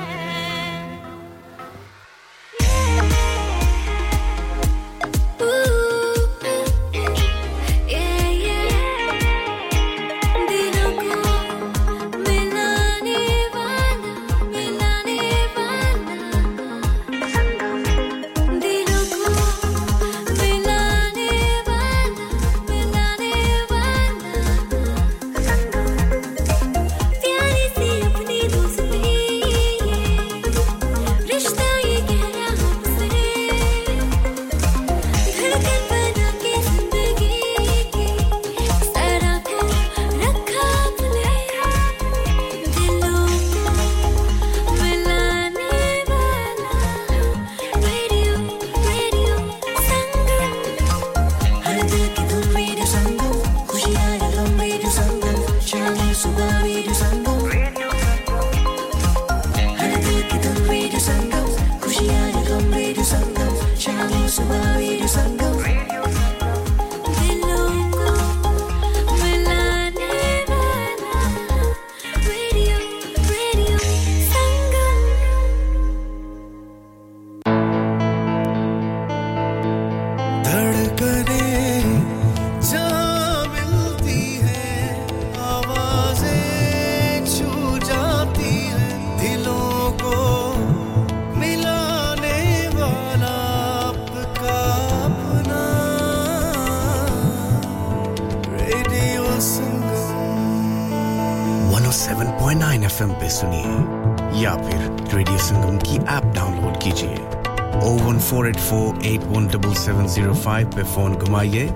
[110.02, 111.68] سیون زیرو فائیو پہ فون گھمائیے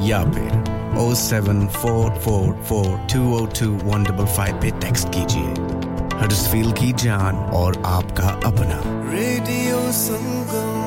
[0.00, 5.06] یا پھر O seven four four four two O two one double five پہ ٹیکسٹ
[5.12, 5.54] کیجیے۔
[6.20, 8.80] ہرس فیل کی جان اور آپ کا اپنا۔
[9.12, 10.82] ریڈیو سنگم۔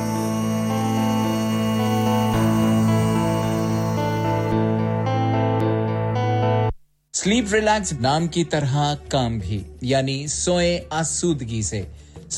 [7.13, 11.81] سلیپ ریلیکس نام کی طرح کام بھی یعنی سوئیں آسودگی سے۔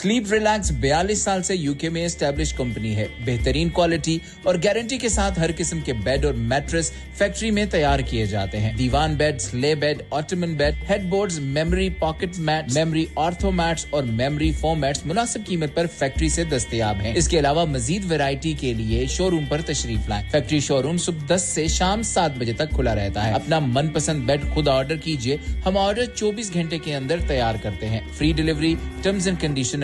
[0.01, 4.97] سلیپ ریلیکس بیالیس سال سے یو کے میں اسٹیبلش کمپنی ہے۔ بہترین کوالٹی اور گارنٹی
[4.97, 9.15] کے ساتھ ہر قسم کے بیڈ اور میٹرس فیکٹری میں تیار کیے جاتے ہیں۔ دیوان
[9.15, 15.05] بیڈ لے bed ottoman bed headboards memory pocket mat memory ortho mats اور میموری فارمیٹس
[15.05, 19.31] مناسب قیمت پر فیکٹری سے دستیاب ہیں۔ اس کے علاوہ مزید ویرائٹی کے لیے شو
[19.31, 22.95] روم پر تشریف لائیں۔ فیکٹری شو روم صبح دس سے شام سات بجے تک کھلا
[22.95, 27.17] رہتا ہے۔ اپنا من پسند بیڈ خود آرڈر کیجیے۔ ہم آرڈر چوبیس گھنٹے کے اندر
[27.27, 29.83] تیار کرتے ہیں۔ Free delivery terms and condition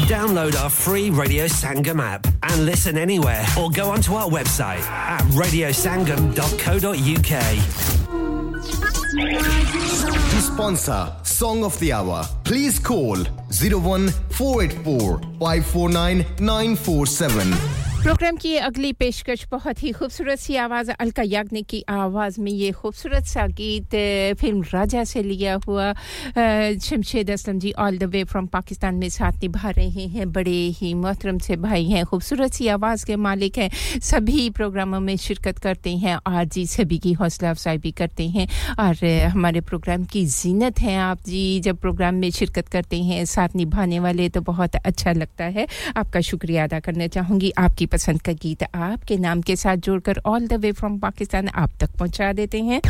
[0.07, 5.25] Download our free Radio Sangam app and listen anywhere or go onto our website at
[5.57, 7.33] radiosangam.co.uk.
[10.31, 13.17] To sponsor Song of the Hour, please call
[13.51, 17.53] 01484 549 947.
[18.07, 22.73] Programme کی اگلی پیشکش بہت ہی خوبصورت سی آواز الکا یاگنی کی آواز میں یہ
[22.73, 23.95] خوبصورت سا گیت
[24.41, 25.91] فلم راجہ سے لیا ہوا
[26.83, 30.93] Shamshed Aslam ji all the way from Pakistan میں ساتھ نبھا رہے ہیں، بڑے ہی
[30.95, 33.69] محترم سے بھائی ہیں، خوبصورت سی آواز کے مالک ہیں،
[34.03, 38.47] سبھی پروگراموں میں شرکت کرتے ہیں اور جی سبھی کی حوصلہ افزائی بھی کرتے ہیں،
[38.77, 39.05] اور
[39.35, 44.01] ہمارے پروگرام کی زینت ہیں آپ جی جب پروگرام میں شرکت کرتے ہیں، ساتھ نبھانے
[44.01, 47.95] والے تو بہت اچھا لگتا ہے، آپ کا شکریہ ادا کرنا چاہوں گی، آپ کی
[47.97, 51.47] پسند کا گیت آپ کے نام کے ساتھ جوڑ کر آل دا وے فرام پاکستان
[51.53, 52.81] آپ تک پہنچا دیتے ہیں۔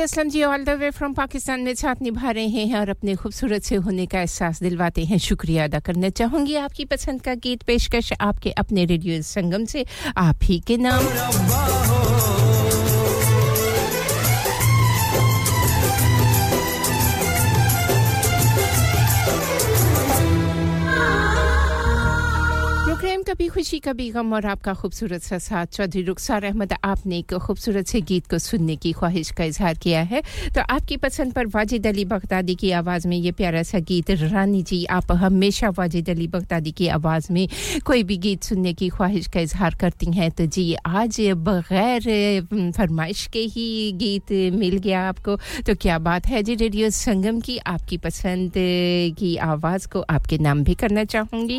[0.00, 3.14] محمد اسلام جی all the way from Pakistan میں ساتھ نبھا رہے ہیں اور اپنے
[3.14, 7.18] خوبصورت سے ہونے کا احساس دلواتے ہیں۔ شکریہ ادا کرنا چاہوں گی آپ کی پسند
[7.24, 9.82] کا گیت پیشکش آپ کے اپنے ریڈیو سنگم سے۔
[10.14, 11.06] آپ ہی کے نام۔
[23.30, 27.16] کبھی خوشی، کبھی غم اور آپ کا خوبصورت سا ساتھ۔ چودھری رخسار احمد، آپ نے
[27.16, 30.20] ایک خوبصورت سے گیت کو سننے کی خواہش کا اظہار کیا ہے۔
[30.54, 34.10] تو آپ کی پسند پر واجد علی بغدادی کی آواز میں یہ پیارا سا گیت،
[34.10, 37.46] رانی جی آپ ہمیشہ واجد علی بغدادی کی آواز میں
[37.84, 42.08] کوئی بھی گیت سننے کی خواہش کا اظہار کرتی ہیں۔ تو جی آج بغیر
[42.76, 45.36] فرمائش کے ہی گیت مل گیا آپ کو۔
[45.66, 48.56] تو کیا بات ہے جی ریڈیو سنگم کی آپ کی پسند
[49.18, 51.58] کی آواز کو آپ کے نام بھی کرنا چاہوں گی۔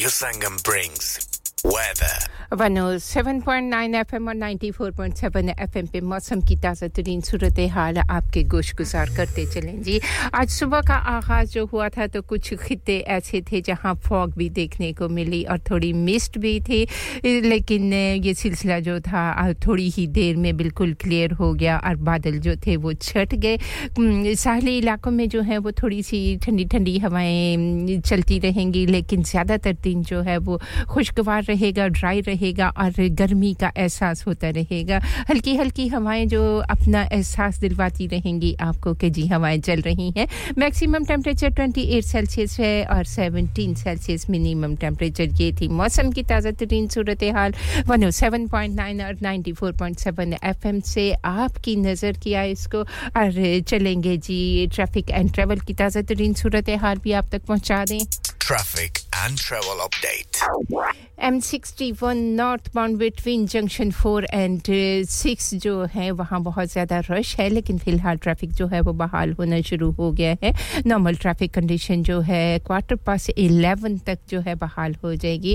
[0.00, 1.19] Radio Sangam brings
[2.50, 6.00] one O seven point nine F M اور ninety four point seven F M پہ
[6.02, 9.98] موسم کی تازہ ترین صورت حال آپ کے گوش گزار کرتے چلیں جی
[10.32, 14.48] آج صبح کا آغاز جو ہوا تھا تو کچھ خطے ایسے تھے جہاں فوگ بھی
[14.48, 16.84] دیکھنے کو ملی اور تھوڑی مسٹ بھی تھی
[17.22, 22.38] لیکن یہ سلسلہ جو تھا تھوڑی ہی دیر میں بالکل کلیئر ہو گیا اور بادل
[22.38, 26.98] جو تھے وہ چھٹ گئے ساحلی علاقوں میں جو ہے وہ تھوڑی سی ٹھنڈی ٹھنڈی
[27.02, 32.20] ہوائیں چلتی رہیں گی لیکن زیادہ تر دن جو ہے وہ خوشگوار رہے گا ڈرائی
[32.26, 34.98] رہے رہے گا اور گرمی کا احساس ہوتا رہے گا۔
[35.30, 39.80] ہلکی ہلکی ہوائیں جو اپنا احساس دلواتی رہیں گی آپ کو کہ جی ہوائیں چل
[39.84, 40.26] رہی ہیں۔
[40.56, 46.22] Maximum temperature twenty eight Celsius ہے اور سیونٹین سیلسیس منیمم ٹیمپریچر یہ تھی موسم کی
[46.22, 47.50] تازہ ترین صورتحال۔
[47.88, 51.74] One O seven point nine اور ninety four point seven F M سے آپ کی
[51.74, 52.82] نظر کیا اس کو
[53.14, 53.30] اور
[53.66, 57.98] چلیں گے جی۔ ٹریفک اینڈ ٹریول کی تازہ ترین صورتحال بھی آپ تک پہنچا دیں۔
[58.38, 60.42] Traffic and travel update.
[61.28, 62.20] M61
[62.74, 64.70] northbound between junction 4 and
[65.10, 68.92] 6 جو ہے وہاں بہت زیادہ رش ہے، لیکن فی الحال ٹریفک جو ہے وہ
[69.02, 70.50] بحال ہونا شروع ہو گیا ہے۔
[70.86, 75.54] نارمل ٹریفک کنڈیشن جو ہے کوارٹر پاس 11 تک جو ہے بحال ہو جائے گی۔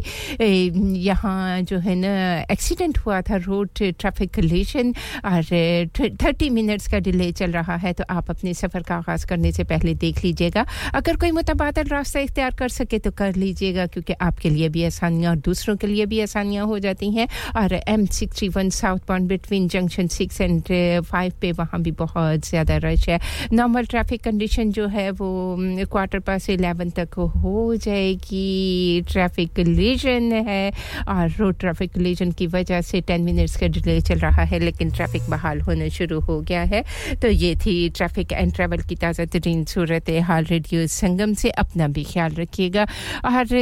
[1.07, 2.13] یہاں جو ہے نا
[2.49, 4.91] ایکسیڈنٹ ہوا تھا روڈ ٹریفک کنڈیشن
[5.23, 5.53] اور
[5.93, 9.63] 30 منٹس کا ڈیلے چل رہا ہے۔ تو آپ اپنے سفر کا آغاز کرنے سے
[9.63, 10.63] پہلے دیکھ لیجیے گا۔
[10.93, 14.49] اگر کوئی متبادل راستہ اختیار کر سکے تو کر لیجیے۔ کیجیے گا کیونکہ آپ کے
[14.49, 18.47] لیے بھی آسانیاں اور دوسروں کے لیے بھی آسانیاں ہو جاتی ہیں اور M sixty
[18.55, 20.71] one south point between junction six and
[21.09, 23.17] five پہ وہاں بھی بہت زیادہ رش ہے۔
[23.51, 25.57] نارمل ٹریفک کنڈیشن جو ہے وہ
[25.89, 30.69] کوارٹر پاس الیون تک ہو جائے گی۔ ٹریفک لیجن ہے
[31.05, 34.87] اور روڈ ٹریفک لیجن کی وجہ سے ٹین منٹس کا ڈیلے چل رہا ہے لیکن
[34.87, 36.81] ٹریفک بحال ہونا شروع ہو گیا ہے۔
[37.21, 41.87] تو یہ تھی ٹریفک اینڈ ٹریول کی تازہ ترین صورت حال ریڈیو سنگم سے۔ اپنا
[41.87, 42.85] بھی خیال رکھیے گا۔
[43.23, 43.57] اور اور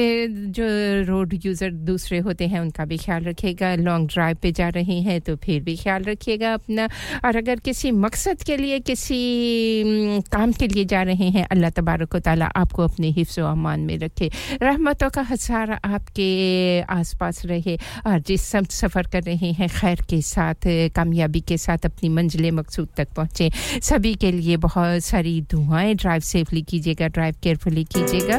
[0.46, 0.64] جو
[1.08, 4.70] روڈ یوزر دوسرے ہوتے ہیں، ان کا بھی خیال رکھے گا۔ لانگ ڈرائیو پہ جا
[4.76, 6.88] رہے ہیں تو پھر بھی خیال رکھیے گا اپنا۔
[7.22, 9.84] اور اگر کسی مقصد کے لیے، کسی
[10.32, 13.46] کام کے لیے جا رہے ہیں، اللہ تبارک و تعالیٰ آپ کو اپنے حفظ و
[13.46, 14.30] امان میں رکھے۔
[14.62, 19.68] رحمتوں کا ہزارہ آپ کے آس پاس رہے۔ اور جس سمت سفر کر رہے ہیں،
[19.74, 23.50] خیر کے ساتھ، کامیابی کے ساتھ اپنی منزل مقصود تک پہنچیں۔
[23.82, 28.38] سبھی کے لیے بہت ساری دعائیں۔ ڈرائیو سیفلی کیجیے گا ڈرائیو کیئرفلی کیجیے گا۔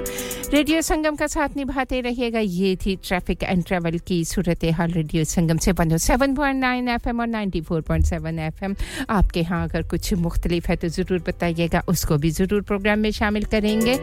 [0.52, 5.24] ریڈیو سنگم کا ساتھ نبھاتے رہیے گا۔ یہ تھی ٹریفک اینڈ ٹریول کی صورتحال ریڈیو
[5.24, 8.72] سنگم سے one seven point nine F M اور ninety four point seven F M
[9.08, 12.62] آپ کے ہاں اگر کچھ مختلف ہے تو ضرور بتائیے گا۔ اس کو بھی ضرور
[12.62, 13.96] پروگرام میں شامل کریں گے۔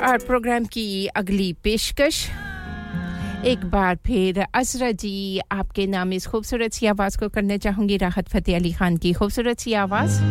[0.00, 2.30] اور پروگرام کی اگلی پیشکش۔
[3.42, 7.88] ایک بار پھر عزرا جی آپ کے نام اس خوبصورت سی آواز کو کرنا چاہوں
[7.88, 10.22] گی۔ راحت فتح علی خان کی خوبصورت سی آواز۔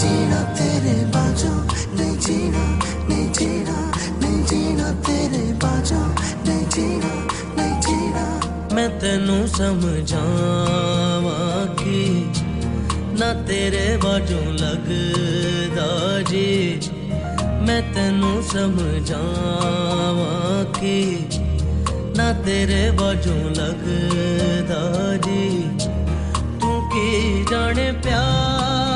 [0.00, 1.52] جینا تیرے باجو
[1.96, 2.64] نہیں جینا
[3.08, 3.76] نہیں جینا
[4.20, 6.02] نہیں جینا تیرے باجو
[6.46, 7.12] نہیں جینا
[7.56, 8.24] نہیں جینا
[8.74, 10.78] میں تینو سمجھاواں
[11.78, 12.00] کہ
[13.20, 15.88] نہ تیرے باجو لگدا
[16.30, 16.50] جی
[17.66, 20.34] میں تینو سمجھاواں
[20.80, 20.98] کہ
[22.16, 24.82] نہ تیرے باجو لگدا
[25.26, 25.46] جی
[26.60, 27.08] تو کی
[27.50, 28.95] جانے پیار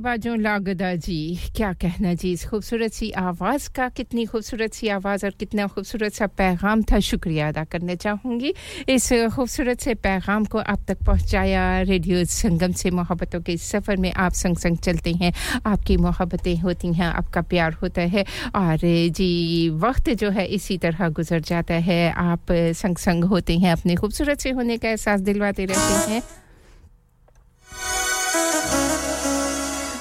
[0.00, 5.24] باجوں لاگدا جی کیا کہنا جی؟ اس خوبصورت سی آواز کا کتنی خوبصورت سی آواز
[5.24, 8.50] اور کتنا خوبصورت سا پیغام تھا، شکریہ ادا کرنا چاہوں گی۔
[8.86, 14.10] اس خوبصورت سے پیغام کو آپ تک پہنچایا، ریڈیو سنگم سے محبتوں کے سفر میں
[14.14, 15.30] آپ سنگ سنگ چلتے ہیں،
[15.64, 18.22] آپ کی محبتیں ہوتی ہیں، آپ کا پیار ہوتا ہے۔
[18.52, 23.72] اور جی وقت جو ہے اسی طرح گزر جاتا ہے۔ آپ سنگ سنگ ہوتے ہیں،
[23.72, 26.20] اپنے خوبصورت سے ہونے کا احساس دلواتے رہتے ہیں۔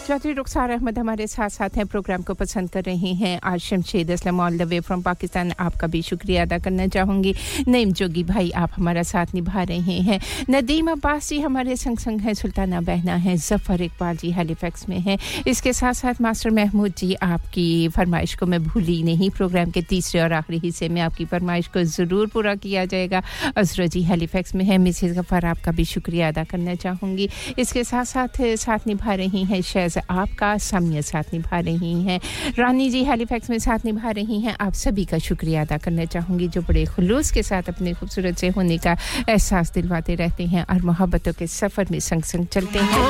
[0.09, 4.09] چودھری رخسار احمد ہمارے ساتھ ساتھ ہیں۔ پروگرام کو پسند کر رہے ہیں۔ آج Shamshed
[4.09, 7.33] Aslam all the way from Pakistan, آپ کا بھی شکریہ ادا کرنا چاہوں گی۔
[7.67, 10.17] نعیم جوگی بھائی، آپ ہمارا ساتھ نبھا رہے ہیں۔
[10.49, 14.89] ندیم عباس جی ہمارے سنگ سنگ ہیں، سلطانہ بہنا ہیں۔ ظفر اقبال جی ہیلی فیکس
[14.89, 19.01] میں ہیں۔ اس کے ساتھ ساتھ ماسٹر محمود جی آپ کی فرمائش کو میں بھولی
[19.01, 22.85] نہیں۔ پروگرام کے تیسرے اور آخری حصے میں آپ کی فرمائش کو ضرور پورا کیا
[22.85, 23.19] جائے گا۔
[23.55, 27.17] عزرو جی ہیلی فیکس میں ہیں۔ مسز غفار، آپ کا بھی شکریہ ادا کرنا چاہوں
[27.17, 27.27] گی۔
[27.57, 31.93] اس کے ساتھ ساتھ ساتھ نبھا رہی ہیں شہزاد آپ کا سامیہ ساتھ نبھا رہی
[31.93, 32.19] ہیں۔
[32.57, 36.05] رانی جی ہیلی فیکس میں ساتھ نبھا رہی ہیں۔ آپ سبھی کا شکریہ ادا کرنا
[36.05, 38.93] چاہوں گی جو بڑے خلوص کے ساتھ اپنے خوبصورت سے ہونے کا
[39.27, 43.07] احساس دلواتے رہتے ہیں اور محبتوں کے سفر میں سنگ سنگ چلتے ہیں۔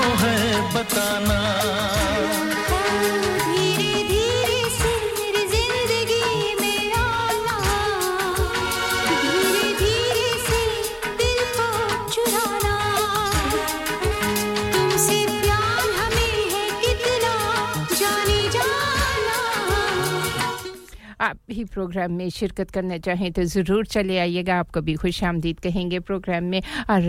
[21.20, 24.96] آپ بھی پروگرام میں شرکت کرنا چاہیں تو ضرور چلے آئیے گا۔ آپ کو بھی
[24.96, 27.02] خوش آمدید کہیں گے پروگرام میں۔ اور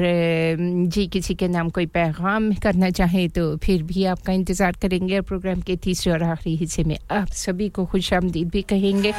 [0.87, 5.09] جی کسی کے نام کوئی پیغام کرنا چاہیں تو پھر بھی آپ کا انتظار کریں
[5.09, 8.62] گے اور پروگرام کے تیسرے اور آخری حصے میں آپ سبھی کو خوش آمدید بھی
[8.62, 9.12] کہیں گے۔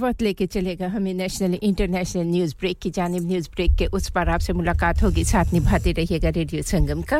[0.00, 3.86] وقت لے کے چلے گا ہمیں نیشنل انٹرنیشنل نیوز بریک کی جانب نیوز بریک کے
[3.92, 7.18] اس پر آپ سے ملاقات ہوگی۔ ساتھ نبھاتے رہیے گا ریڈیو سنگم کا۔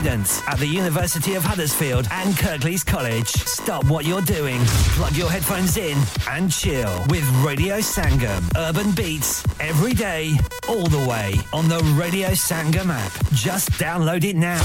[0.00, 3.28] students at the University of Huddersfield and Kirklees College.
[3.28, 4.58] Stop what you're doing,
[4.96, 8.40] plug your headphones in, and chill with Radio Sangam.
[8.56, 10.32] Urban beats every day,
[10.70, 13.12] all the way on the Radio Sangam app.
[13.34, 14.64] Just download it now.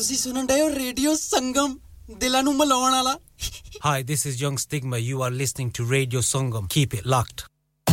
[0.00, 1.76] ਤੁਸੀਂ ਸੁਣਨ radio ਸੰਗਮ
[2.20, 3.18] ਦਿਲਾਂ ਨੂੰ ਮਲਾਉਣ ਵਾਲਾ
[3.84, 4.98] Hi, this is Young Stigma.
[5.10, 6.68] You are listening to Radio Sangam.
[6.74, 7.44] Keep it locked.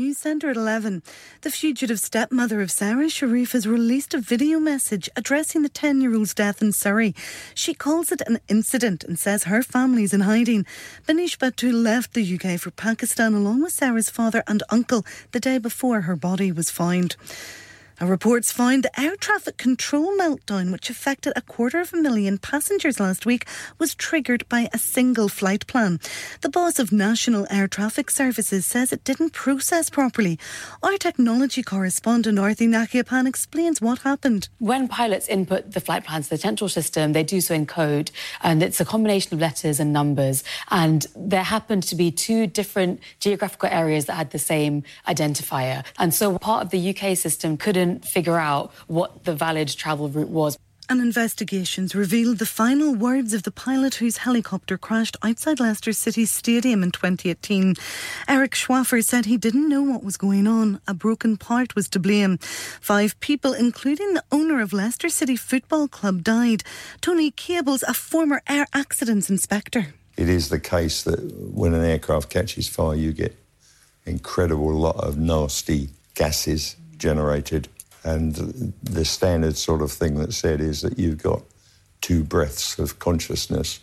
[0.00, 1.02] News Centre at 11.
[1.42, 6.16] The fugitive stepmother of Sarah Sharif has released a video message addressing the 10 year
[6.16, 7.14] old's death in Surrey.
[7.54, 10.64] She calls it an incident and says her family is in hiding.
[11.06, 15.58] Banish Batul left the UK for Pakistan along with Sarah's father and uncle the day
[15.58, 17.16] before her body was found.
[18.00, 22.38] Our reports find the air traffic control meltdown, which affected a quarter of a million
[22.38, 23.46] passengers last week,
[23.78, 26.00] was triggered by a single flight plan.
[26.40, 30.38] The boss of National Air Traffic Services says it didn't process properly.
[30.82, 34.48] Our technology correspondent, Arthi Nakiapan, explains what happened.
[34.60, 38.10] When pilots input the flight plans to the central system, they do so in code,
[38.42, 40.42] and it's a combination of letters and numbers.
[40.70, 45.84] And there happened to be two different geographical areas that had the same identifier.
[45.98, 50.28] And so part of the UK system couldn't figure out what the valid travel route
[50.28, 50.56] was.
[50.90, 56.24] And investigations revealed the final words of the pilot whose helicopter crashed outside Leicester City
[56.24, 57.76] Stadium in 2018.
[58.26, 60.80] Eric Schwaffer said he didn't know what was going on.
[60.88, 62.38] A broken part was to blame.
[62.38, 66.64] Five people, including the owner of Leicester City Football Club, died.
[67.00, 69.94] Tony Cables, a former air accidents inspector.
[70.16, 71.20] It is the case that
[71.54, 73.36] when an aircraft catches fire, you get
[74.06, 77.68] incredible lot of nasty gases generated
[78.04, 81.42] and the standard sort of thing that's said is that you've got
[82.00, 83.80] two breaths of consciousness,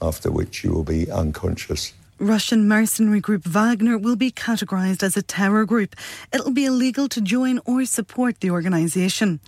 [0.00, 1.94] after which you will be unconscious.
[2.18, 5.94] Russian mercenary group Wagner will be categorised as a terror group.
[6.32, 9.40] It'll be illegal to join or support the organisation.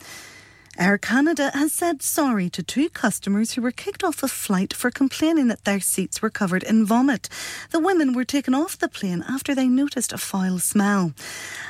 [0.79, 4.93] Air Canada has said sorry to two customers who were kicked off a flight for
[4.93, 7.29] complaining that their seats were covered in vomit.
[7.73, 11.15] The women were taken off the plane after they noticed a foul smell.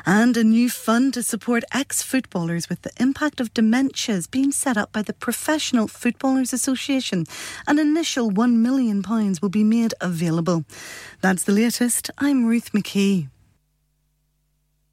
[0.05, 4.53] And a new fund to support ex footballers with the impact of dementia is being
[4.53, 7.25] set up by the Professional Footballers Association.
[7.67, 9.03] An initial £1 million
[9.41, 10.67] will be made available.
[11.23, 12.11] That's the latest.
[12.19, 13.29] I'm Ruth McKee.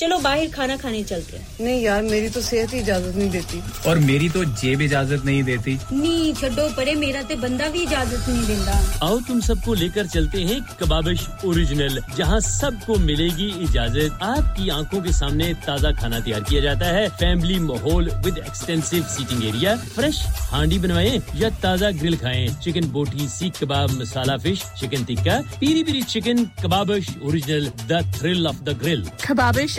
[0.00, 4.28] چلو باہر کھانا کھانے چلتے نہیں یار میری تو صحت اجازت نہیں دیتی۔ اور میری
[4.28, 8.80] تو جیب اجازت نہیں دیتی۔ نہیں چھڈو پرے میرا تے بندہ بھی اجازت نہیں دینا
[9.00, 13.50] آؤ تم سب کو لے کر چلتے ہیں کبابش اوریجنل جہاں سب کو ملے گی
[13.60, 18.38] اجازت۔ آپ کی آنکھوں کے سامنے تازہ کھانا تیار کیا جاتا ہے۔ فیملی ماحول with
[18.38, 20.16] extensive seating area fresh
[20.52, 25.84] ہانڈی بنوائیں یا تازہ گرل کھائیں۔ Chicken boti seekh kebab masala fish chicken tikka peri
[25.84, 29.78] peri chicken Kababish original the thrill of the grill Kababish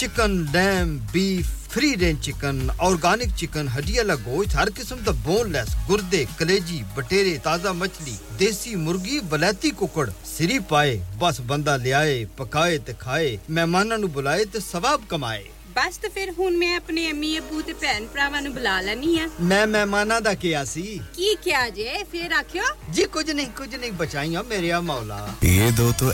[0.01, 5.51] Chicken lamb beef free range chicken organic chicken ہڈی والا گوشت ہر قسم کا bone
[5.51, 12.01] لیس گردے کلیجی بٹیرے تازہ مچھلی دیسی مرغی بلیتی ککڑ سری پائے بس بندہ لیا
[12.35, 15.43] پکائے تے کھائے مہمانوں بلائے تے ثواب کمائے
[15.75, 19.27] ਬਸ ਤੇ ਫਿਰ ਹੁਣ ਮੈਂ ਆਪਣੇ ਅਮੀ ਅਬੂ ਤੇ ਭੈਣ ਭਰਾਵਾਂ ਨੂੰ ਬੁਲਾ ਲੈਣੀ ਆ
[19.41, 20.81] ਮੈਂ ਮਹਿਮਾਨਾਂ ਦਾ ਕਿਹਾ ਸੀ।
[21.15, 22.03] ਕੀ ਕਿਹਾ ਜੇ?
[22.11, 26.07] ਫਿਰ ਆਖਿਓ। ਜੀ ਕੁਝ ਨਹੀਂ ਕੁਝ ਨਹੀਂ ਬਚਾਈਆਂ ਮੇਰੇ ਆ ਮੌਲਾ یہ دو تو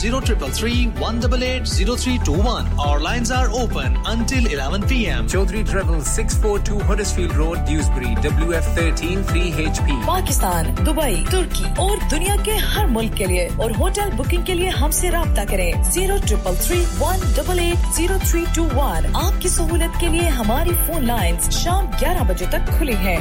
[0.01, 2.65] 033-188-0321.
[2.79, 5.27] Our lines are open until 11 p.m.
[5.27, 10.05] Chaudhry Travel 642 Huddersfield Road, Dewsbury, WF13 3HP.
[10.05, 14.69] Pakistan Dubai ترکی اور دنیا کے ہر ملک کے لیے اور ہوٹل بکنگ کے لیے
[14.79, 19.33] ہم سے رابطہ کریں zero triple three one double eight zero three two one آپ
[19.41, 23.19] کی سہولت کے لیے ہماری فون لائن شام گیارہ بجے تک کھلی ہیں.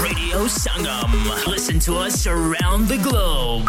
[0.00, 1.10] Radio Sangam.
[1.52, 3.68] Listen to us around the globe.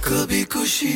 [0.00, 0.90] کبھی خوشی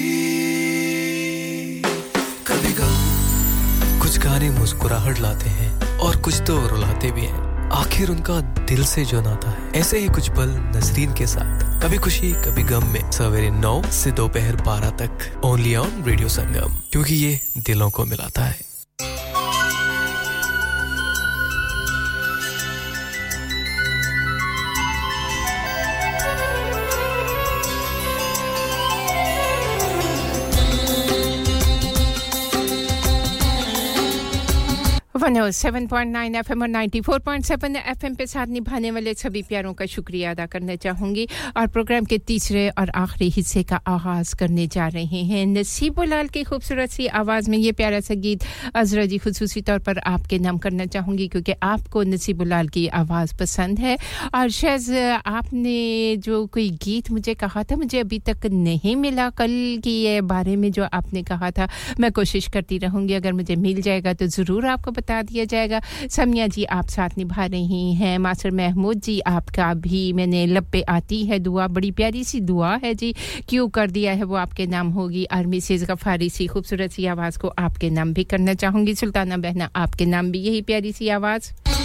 [2.44, 8.22] کبھی غم کچھ گانے مسکراہٹ لاتے ہیں اور کچھ تو رلاتے بھی ہیں۔ آخر ان
[8.22, 12.32] کا دل سے جو ناتا ہے ایسے ہی کچھ پل نظرین کے ساتھ۔ کبھی خوشی
[12.44, 17.60] کبھی غم میں سویرے نو سے دوپہر بارہ تک۔ اونلی آن ریڈیو سنگم کیونکہ یہ
[17.60, 18.68] دلوں کو ملاتا ہے۔
[35.24, 40.28] 107.9 ایف ایم اور 94.7 ایف ایم پہ ساتھ نبھانے والے سبھی پیاروں کا شکریہ
[40.28, 44.88] ادا کرنا چاہوں گی۔ اور پروگرام کے تیسرے اور آخری حصے کا آغاز کرنے جا
[44.94, 49.18] رہے ہیں۔ نصیب الال کی خوبصورت سی آواز میں یہ پیارا سا گیت عذرا جی
[49.24, 52.90] خصوصی طور پر آپ کے نام کرنا چاہوں گی کیونکہ آپ کو نصیب الال کی
[52.90, 53.96] آواز پسند ہے۔
[54.32, 54.92] اور شیز
[55.24, 60.20] آپ نے جو کوئی گیت مجھے کہا تھا، مجھے ابھی تک نہیں ملا۔ کل کی
[60.28, 61.66] بارے میں جو آپ نے کہا تھا،
[61.98, 65.07] میں کوشش کرتی رہوں گی۔ اگر مجھے مل جائے گا تو ضرور آپ کو بتا
[65.08, 65.78] بتا دیا جائے گا۔
[66.10, 70.46] سمیہ جی آپ ساتھ نبھا رہی ہیں۔ ماسر محمود جی آپ کا بھی میں نے
[70.46, 73.12] لب پہ آتی ہے دعا۔ بڑی پیاری سی دعا ہے جی۔
[73.46, 77.08] کیوں کر دیا ہے وہ آپ کے نام ہوگی؟ آرمی سیز غفاری سی خوبصورت سی
[77.08, 80.40] آواز کو آپ کے نام بھی کرنا چاہوں گی۔ سلطانہ بہنا، آپ کے نام بھی
[80.40, 81.77] یہی پیاری سی آواز۔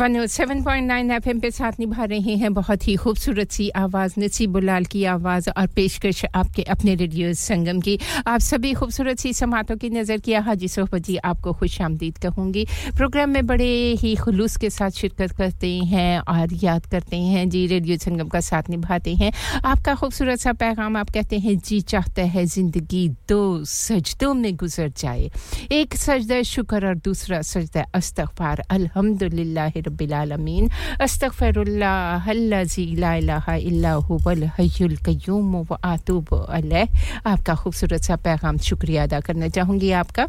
[0.00, 4.84] 107.9 ایف ایم پہ ساتھ نبھا رہے ہیں۔ بہت ہی خوبصورت سی آواز، نصیب بلال
[4.84, 9.76] کی آواز اور پیشکش آپ کے اپنے ریڈیو سنگم کی۔ آپ سبھی خوبصورت سی سماعتوں
[9.76, 12.64] کی نظر کیا۔ حاجی صحبت جی آپ کو خوش آمدید کہوں گی۔
[12.98, 17.68] پروگرام میں بڑے ہی خلوص کے ساتھ شرکت کرتے ہیں اور یاد کرتے ہیں۔ جی
[17.68, 19.30] ریڈیو سنگم کا ساتھ نبھاتے ہیں۔
[19.64, 24.50] آپ کا خوبصورت سا پیغام آپ کہتے ہیں جی چاہتا ہے زندگی دو سجدوں میں
[24.50, 25.28] گزر جائے۔
[25.68, 29.60] ایک سجدہ شکر اور دوسرا سجدہ استغفار۔ الحمد للہ
[29.90, 30.66] رب العالمین.
[31.00, 36.84] استغفر اللہ الذي لا الہ الا هو الحي القيوم و آتوب علیہ
[37.24, 40.26] آپ کا خوبصورت سا پیغام شکریہ ادا کرنا چاہوں گی آپ کا.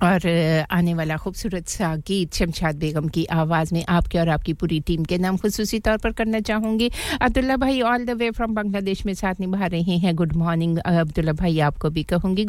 [0.00, 0.26] اور
[0.70, 4.52] آنے والا خوبصورت سا گیت شمشاد بیگم کی آواز میں آپ کے اور آپ کی
[4.54, 6.88] پوری ٹیم کے نام خصوصی طور پر کرنا چاہوں گی۔
[7.20, 10.78] عبداللہ بھائی آل دا وے فرام بنگلہ دیش میں ساتھ نبھا رہے ہیں۔ گڈ مارننگ
[10.84, 12.44] عبداللہ بھائی آپ کو بھی کہوں گی۔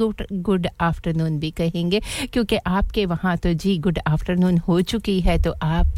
[0.48, 2.00] گڈ آفٹرنون بھی کہیں گے۔
[2.32, 5.98] کیونکہ آپ کے وہاں تو جی گڈ آفٹرنون ہو چکی ہے، تو آپ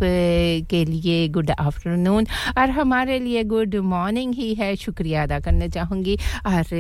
[0.70, 2.24] کے لیے گڈ آفٹرنون
[2.56, 6.74] اور ہمارے لیے گڈ مارننگ ہی ہے۔ شکریہ ادا کرنا چاہوں گی۔ اور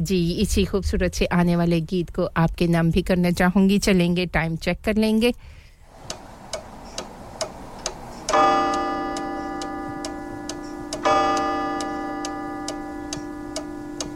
[0.00, 3.78] جی اسی خوبصورت سے آنے والے گیت کو آپ کے نام بھی کرنا چاہوں گی۔
[3.78, 5.32] چلیں گے۔ گے ٹائم چیک کر لیں گے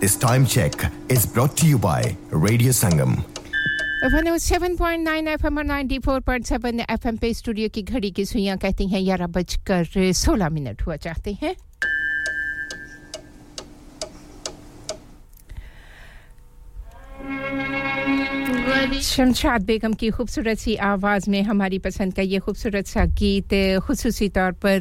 [0.03, 0.73] This time check
[1.09, 3.13] is brought to you by Radio Sangam.
[4.05, 9.27] 107.9 F M اور 94.7 ایف پہ اسٹوڈیو کی گھڑی کی سوئیاں کہتی ہیں یارہ
[9.35, 11.53] بج کر سولہ منٹ ہوا چاہتے ہیں
[18.83, 19.65] شمشاد.
[19.67, 23.55] بیگم کی خوبصورت سی آواز میں ہماری پسند کا یہ خوبصورت سا گیت
[23.87, 24.79] خصوصی طور پر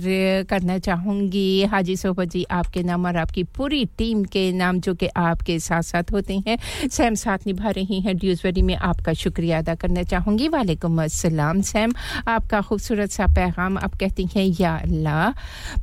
[0.50, 1.66] کرنا چاہوں گی.
[1.72, 5.10] حاجی صحبت جی آپ کے نام اور آپ کی پوری ٹیم کے نام جو کہ
[5.16, 6.56] آپ کے ساتھ ساتھ ہوتے ہیں،
[6.92, 10.50] سیم ساتھ نبھا رہی ہیں ڈیوزوری میں آپ کا شکریہ ادا کرنا چاہوں گی.
[10.50, 11.90] وعلیکم السلام سیم،
[12.26, 15.30] آپ کا خوبصورت سا پیغام آپ کہتی ہیں، یا اللہ،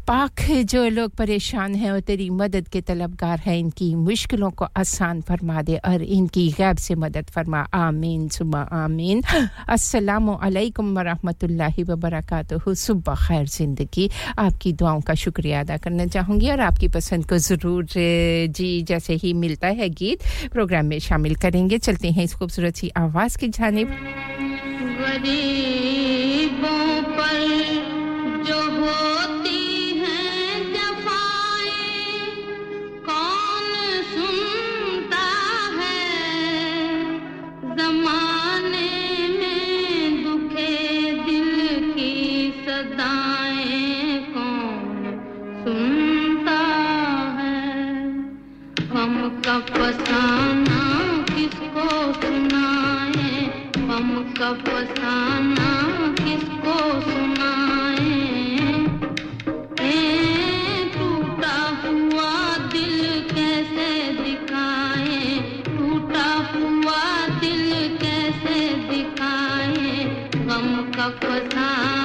[0.07, 4.67] پاک جو لوگ پریشان ہیں اور تیری مدد کے طلبگار ہیں، ان کی مشکلوں کو
[4.75, 7.65] آسان فرما دے اور ان کی غیب سے مدد فرما.
[7.73, 8.07] آمین.
[8.09, 9.21] آمین صبح آمین
[9.67, 14.07] السلام علیکم ورحمۃ اللہ وبرکاتہ صبح خیر زندگی
[14.37, 17.83] آپ کی دعاؤں کا شکریہ ادا کرنا چاہوں گی اور آپ کی پسند کو ضرور
[18.55, 20.23] جی جیسے ہی ملتا ہے گیت
[20.53, 23.93] پروگرام میں شامل کریں گے چلتے ہیں اس خوبصورت سی آواز کی جانب
[25.01, 26.87] غریبوں
[27.17, 27.68] پر
[37.89, 38.89] زمانے
[39.29, 42.51] میں دکھے دل کی
[44.33, 45.07] کون
[45.65, 46.59] سنتا
[47.39, 48.03] ہے؟
[48.95, 49.59] ہم کا
[51.27, 53.47] کس کو سنائے؟
[53.77, 55.71] ہم کا فسانہ
[56.17, 57.38] کس کو سنا
[70.99, 71.98] کا فسان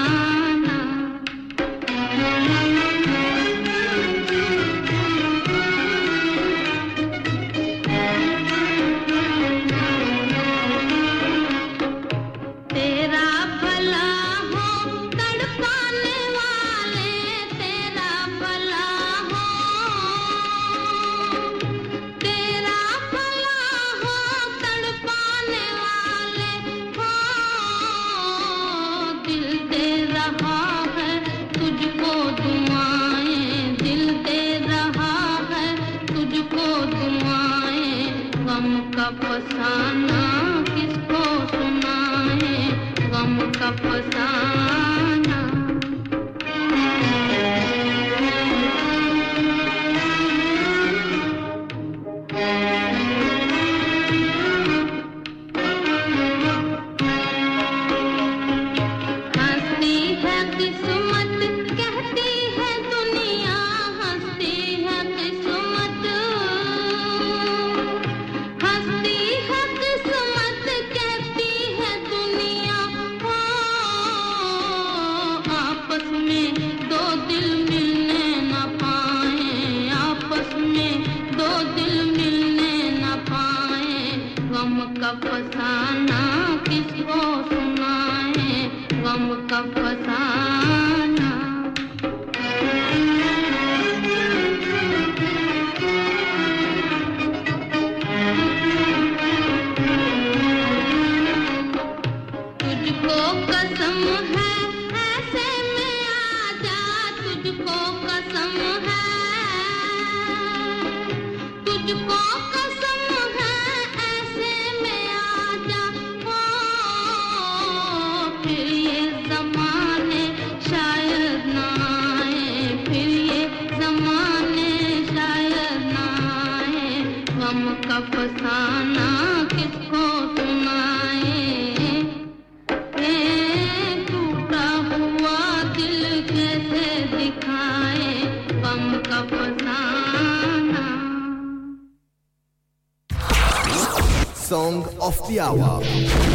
[145.03, 146.32] of the Hour.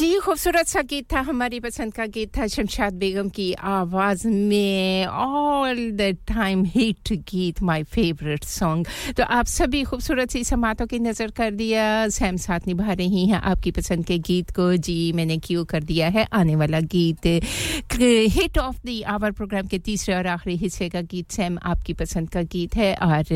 [0.00, 5.04] جی خوبصورت سا گیت تھا، ہماری پسند کا گیت تھا شمشاد بیگم کی آواز میں
[5.10, 8.84] آل دا ٹائم ہٹ گیت مائی فیوریٹ سانگ
[9.16, 13.40] تو آپ سبھی خوبصورت سی سماعتوں کی نظر کر دیا، سیم ساتھ نبھا رہی ہیں
[13.42, 16.78] آپ کی پسند کے گیت کو۔ جی میں نے کیوں کر دیا ہے آنے والا
[16.92, 17.26] گیت۔
[18.36, 21.94] ہٹ آف دی آور پروگرام کے تیسرے اور آخری حصے کا گیت سیم آپ کی
[21.94, 23.34] پسند کا گیت ہے۔ اور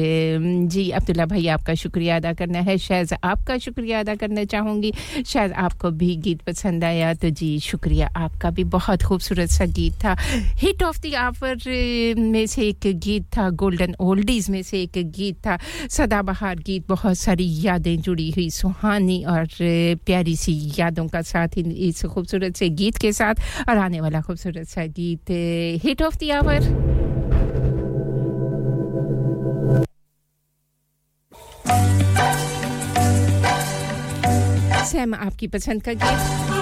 [0.66, 4.44] جی عبداللہ بھائی، آپ کا شکریہ ادا کرنا ہے۔ شاید آپ کا شکریہ ادا کرنا
[4.44, 4.90] چاہوں گی۔
[5.26, 9.02] شاید آپ کو بھی گیت پسند پسند آیا تو جی شکریہ، آپ کا بھی بہت
[9.04, 10.14] خوبصورت سا گیت تھا۔
[10.62, 11.68] ہٹ آف دی آور
[12.16, 15.56] میں سے ایک گیت تھا گولڈن اولڈیز میں سے ایک گیت تھا۔
[15.90, 19.62] سدا بہار گیت بہت ساری یادیں جڑی ہوئی، سہانی اور
[20.06, 24.68] پیاری سی یادوں کا ساتھ اس خوبصورت سے گیت کے ساتھ اور آنے والا خوبصورت
[24.70, 25.30] سا گیت
[25.84, 26.60] ہٹ آف دی آور
[34.94, 36.53] ہے آپ کی پسند کا گیس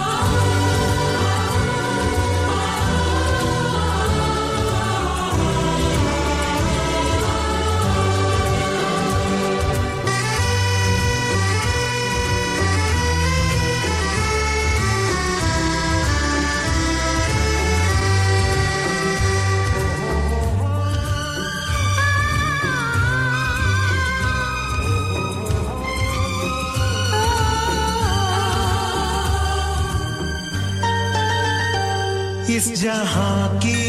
[32.70, 33.81] جہاں کی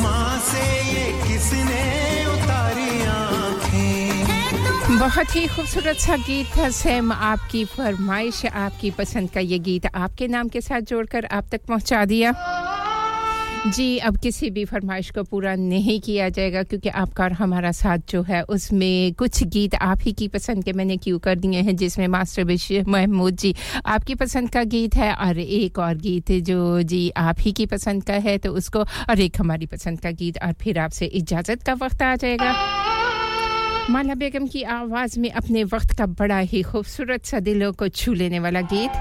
[0.00, 4.24] آسمان سے یہ کس نے اتاری آنکھیں؟
[5.00, 9.58] بہت ہی خوبصورت سا گیت تھا سیم آپ کی فرمائش، آپ کی پسند کا یہ
[9.66, 12.30] گیت آپ کے نام کے ساتھ جوڑ کر آپ تک پہنچا دیا۔
[13.64, 17.30] جی اب کسی بھی فرمائش کو پورا نہیں کیا جائے گا کیونکہ آپ کا اور
[17.30, 20.96] ہمارا ساتھ جو ہے، اس میں کچھ گیت آپ ہی کی پسند کے میں نے
[20.96, 23.52] کیوں کر دیے ہیں، جس میں ماسٹر بشیر محمود جی
[23.84, 27.66] آپ کی پسند کا گیت ہے اور ایک اور گیت جو جی آپ ہی کی
[27.66, 30.92] پسند کا ہے، تو اس کو اور ایک ہماری پسند کا گیت اور پھر آپ
[30.92, 32.52] سے اجازت کا وقت آ جائے گا۔
[33.88, 38.12] مالا بیگم کی آواز میں اپنے وقت کا بڑا ہی خوبصورت سا دلوں کو چھو
[38.12, 38.96] لینے والا گیت۔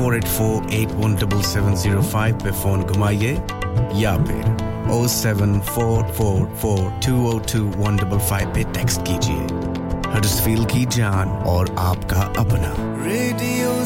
[0.00, 3.36] Four eight four eight one double seven zero five پہ فون گھمائیے
[3.94, 9.06] یا پھر O seven four four four two O two one double five پہ ٹیکسٹ
[9.06, 9.46] کیجیے۔
[10.14, 13.82] ہرس فیل کی جان اور آپ کا اپنا۔ ریڈیو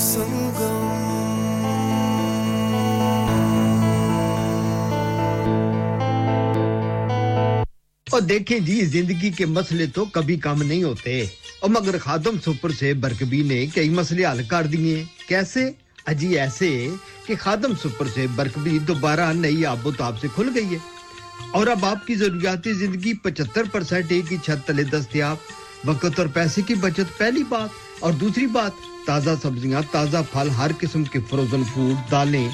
[8.12, 11.22] اور دیکھیں جی زندگی کے مسئلے تو کبھی کم نہیں ہوتے۔
[11.60, 16.88] اور مگر خادم سپر سے برکبی نے کئی مسئلے حل کر دیے۔ کیسے؟ اجی ایسے
[17.26, 20.78] کہ خادم سپر سے برکبی دوبارہ نئی آب و تاب سے کھل گئی ہے۔
[21.50, 25.36] اور اب آپ کی ضروریاتی زندگی پچہتر پرسینٹ ایک ہی چھت تلے دستیاب،
[25.84, 27.68] وقت اور پیسے کی بچت پہلی بات،
[28.00, 28.72] اور دوسری بات،
[29.06, 32.48] تازہ سبزیاں، تازہ پھل، ہر قسم کے فروزن فوڈ دالیں،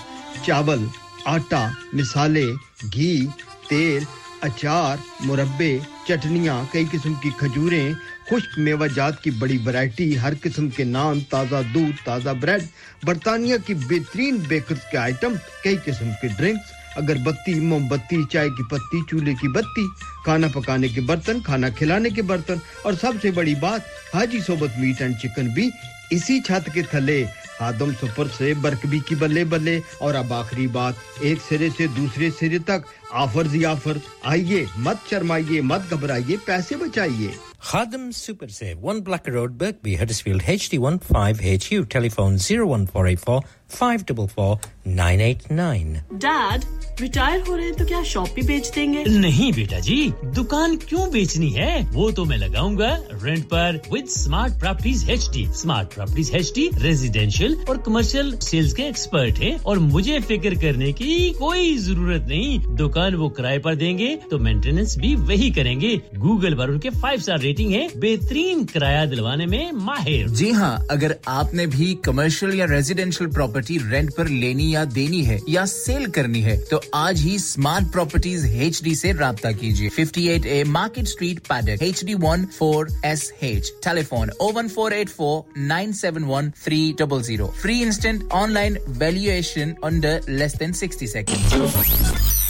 [0.46, 0.84] چاول،
[1.24, 2.46] آٹا مسالے
[2.94, 3.26] گھی،
[3.68, 4.04] تیل،
[4.40, 7.92] اچار، مربے، چٹنیاں، کئی قسم کی کھجوریں
[8.30, 12.62] خشک میوہ جات کی بڑی ورائٹی ہر قسم کے نان، تازہ دودھ، تازہ بریڈ
[13.04, 15.34] برطانیہ کی بہترین بیکرز کے آئٹم
[15.64, 19.86] کئی قسم کے ڈرنکس اگر بتی، موم بتی، چائے کی پتی، چولہے کی بتی،
[20.24, 24.78] کھانا پکانے کے برتن، کھانا کھلانے کے برتن، اور سب سے بڑی بات، حاجی صوبت
[24.78, 25.68] میٹ اینڈ چکن بھی
[26.10, 27.24] اسی چھت کے تھلے،
[27.60, 32.30] آدم سفر سے برکبی کی بلے بلے، اور اب آخری بات، ایک سرے سے دوسرے
[32.40, 38.78] سرے تک آفر زی آفر آئیے مت شرمائیے مت گھبرائیے پیسے بچائیے۔ Khadim super save
[38.82, 43.06] one block road Birkby Huddersfield H D one five H U telephone zero one four
[43.06, 43.40] eight four
[43.78, 44.56] five double four
[44.86, 46.64] nine eight nine dad
[47.00, 50.76] retire ہو رہے ہیں تو کیا شاپ بھی بیچ دیں گے؟ نہیں بیٹا جی دکان
[50.76, 55.44] کیوں بیچنی ہے؟ وہ تو میں لگاؤں گا rent per with smart properties H D
[55.44, 60.92] smart properties H D residential اور کمرشل سیلس کے ایکسپرٹ ہیں اور مجھے فکر کرنے
[60.92, 65.50] کی کوئی ضرورت نہیں۔ دکان مکان وہ کرائے پر دیں گے تو مینٹیننس بھی وہی
[65.50, 70.26] کریں گے۔ گوگل پر ان کے فائیو سٹار ریٹنگ ہے بہترین کرایہ دلوانے میں ماہر۔
[70.36, 75.26] جی ہاں اگر آپ نے بھی کمرشل یا ریزیڈینشل پراپرٹی رینٹ پر لینی یا دینی
[75.26, 79.88] ہے یا سیل کرنی ہے، تو آج ہی اسمارٹ پراپرٹیز ایچ ڈی سے رابطہ کیجیے۔
[79.88, 84.68] Fifty eight A market street Paddock H D one four S H telephone O one
[84.74, 88.22] four eight four nine seven one three double zero free instant
[88.52, 92.48] online valuation under less than sixty second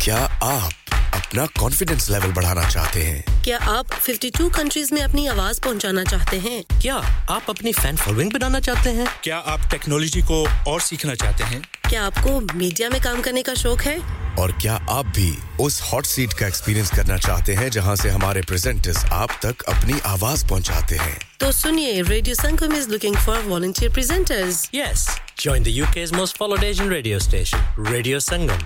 [0.00, 5.60] کیا آپ اپنا confidence level بڑھانا چاہتے ہیں؟ کیا آپ 52 countries میں اپنی آواز
[5.60, 10.46] پہنچانا چاہتے ہیں؟ کیا آپ اپنی فین فالوئنگ بنانا چاہتے ہیں؟ کیا آپ ٹیکنالوجی کو
[10.66, 13.96] اور سیکھنا چاہتے ہیں؟ کیا آپ کو میڈیا میں کام کرنے کا شوق ہے؟
[14.36, 18.42] اور کیا آپ بھی اس ہاٹ سیٹ کا ایکسپیرینس کرنا چاہتے ہیں جہاں سے ہمارے
[18.48, 23.90] پریزنٹرز آپ تک اپنی آواز پہنچاتے ہیں؟ تو سنیے Radio Sangam is looking for volunteer
[23.94, 25.08] presenters yes
[25.42, 28.64] Join the UK's most followed Asian radio station, Radio Sangam.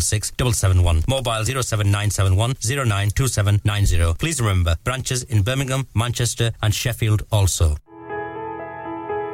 [0.01, 1.03] 866 771.
[1.07, 4.15] Mobile 07971 092790.
[4.17, 7.77] Please remember, branches in Birmingham, Manchester and Sheffield also.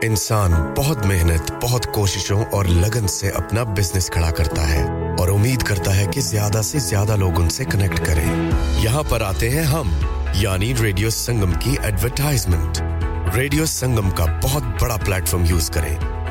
[0.04, 4.82] انسان بہت محنت بہت کوششوں اور لگن سے اپنا بزنس کھڑا کرتا ہے
[5.20, 8.28] اور امید کرتا ہے کہ زیادہ سے زیادہ لوگ ان سے کنیکٹ کریں
[8.84, 9.90] یہاں پر آتے ہیں ہم
[10.36, 12.82] یعنی ریڈیو سنگم کی ایڈورٹائزمنٹ
[13.36, 15.96] ریڈیو سنگم کا بہت بڑا پلیٹ فارم یوز کریں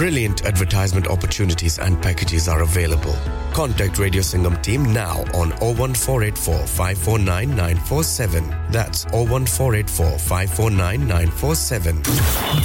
[0.00, 3.16] Brilliant advertisement opportunities and packages are available.
[3.56, 8.54] Contact Radio Singham team now on 01484 549947.
[8.70, 12.02] That's 01484 549947.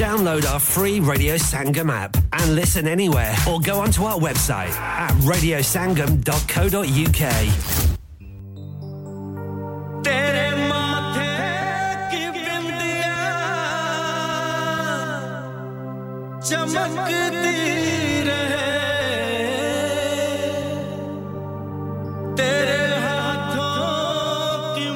[0.03, 5.11] Download our free Radio Sangam app and listen anywhere or go onto our website at
[5.33, 7.33] radiosangam.co.uk.
[16.49, 18.65] چمکتی رہے۔
[22.37, 24.87] تیرے ہاتھوں کی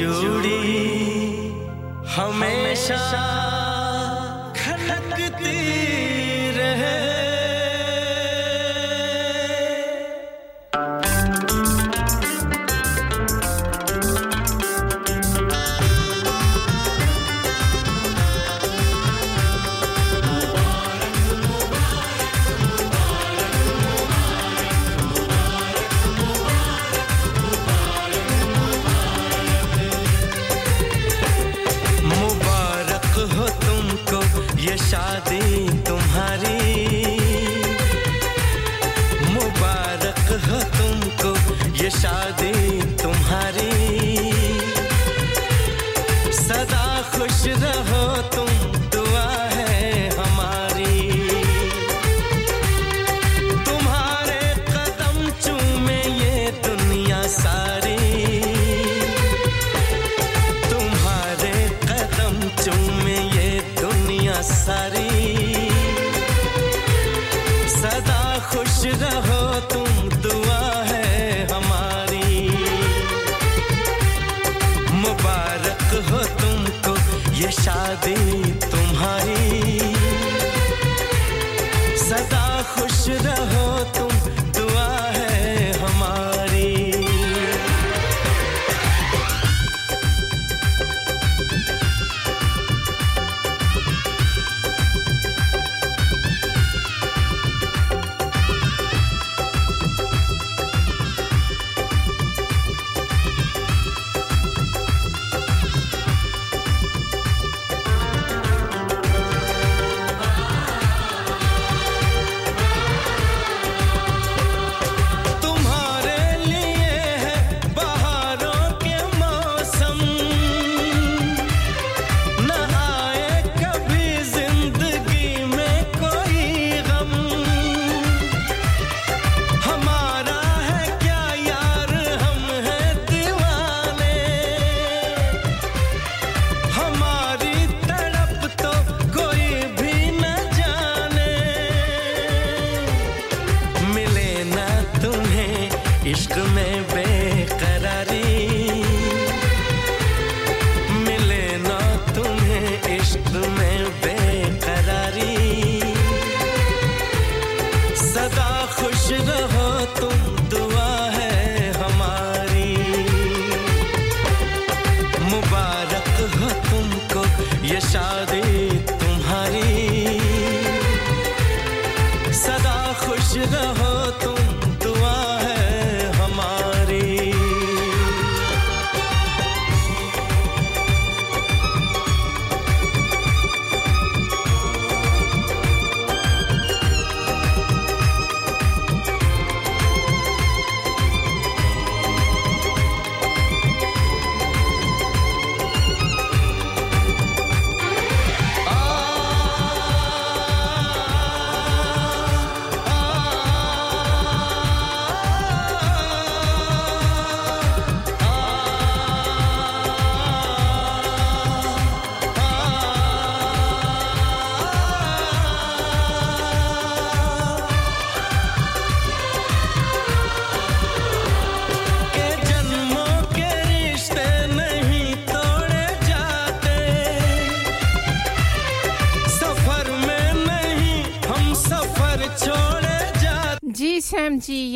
[0.00, 0.60] جوڑی
[2.16, 3.39] ہمیشہ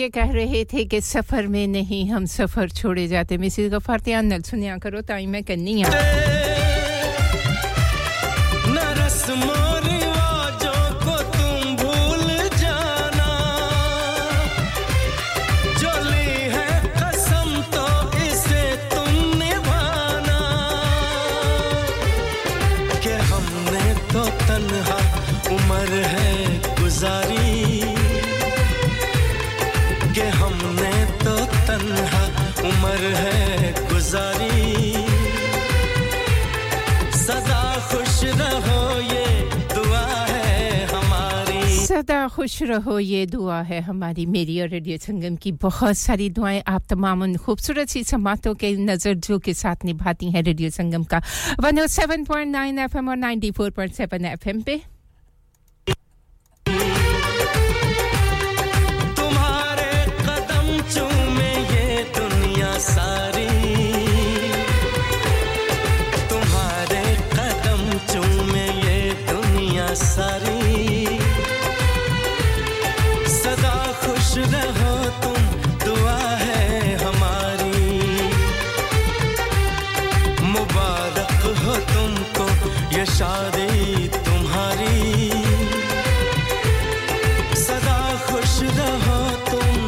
[0.05, 4.28] یہ کہہ رہے تھے کہ سفر میں نہیں ہم سفر چھوڑے جاتے۔ مسز غفار، دھیان
[4.28, 6.53] نل سنیا کرو تائی میں کرنی ہوں
[42.55, 46.89] خوش رہو، یہ دعا ہے ہماری میری اور ریڈیو سنگم کی۔ بہت ساری دعائیں آپ
[46.89, 51.18] تمام ان خوبصورت سی سماعتوں کے نظر جو کے ساتھ نبھاتی ہیں ریڈیو سنگم کا۔
[51.58, 54.76] One O seven point nine F M اور ninety four point seven F M پہ۔
[83.25, 85.31] ساری تمہاری۔
[87.55, 89.86] سدا خوش رہو تم۔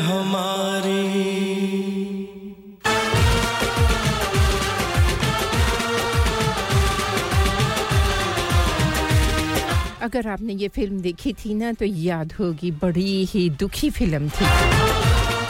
[9.99, 14.27] اگر آپ نے یہ فلم دیکھی تھی نا تو یاد ہوگی، بڑی ہی دکھی فلم
[14.37, 14.45] تھی۔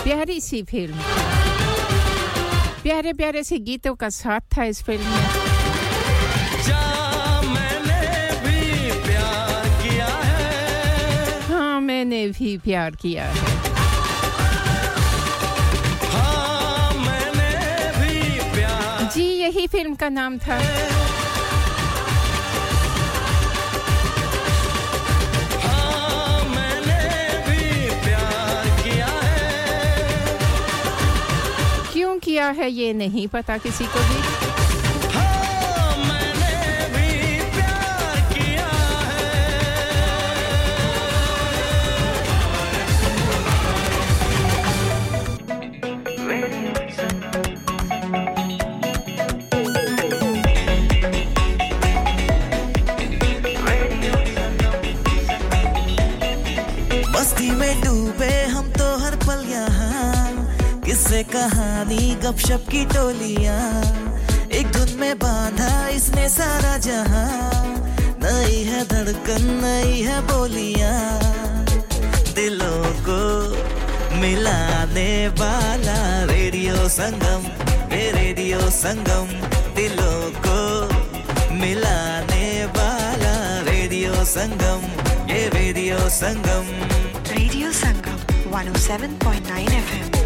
[0.03, 0.99] پیاری سی فلم
[2.85, 5.14] پیارے پیارے سے گیتوں کا ساتھ تھا اس فلم
[7.49, 7.80] میں
[11.81, 13.43] میں نے بھی پیار کیا ہے
[16.99, 20.59] میں نے بھی پیار جی یہی فلم کا نام تھا
[32.35, 34.44] کیا ہے یہ نہیں پتا کسی کو بھی۔
[61.16, 63.84] سے کہانی، گپ شپ کی ٹولیاں۔
[64.50, 67.66] ایک دھن میں باندھا اس نے سارا جہاں۔
[68.18, 71.19] نئی ہے دھڑکن، نئی ہے بولیاں۔
[72.35, 73.53] دلوں کو
[74.16, 77.40] ملانے والا ریڈیو سنگم،
[77.92, 79.26] اے ریڈیو سنگم۔
[79.77, 80.88] دلوں کو
[81.52, 84.80] ملانے والا ریڈیو سنگم،
[85.27, 86.84] اے Radio Sangam.
[87.38, 90.24] Radio Sangam, 107.9 FM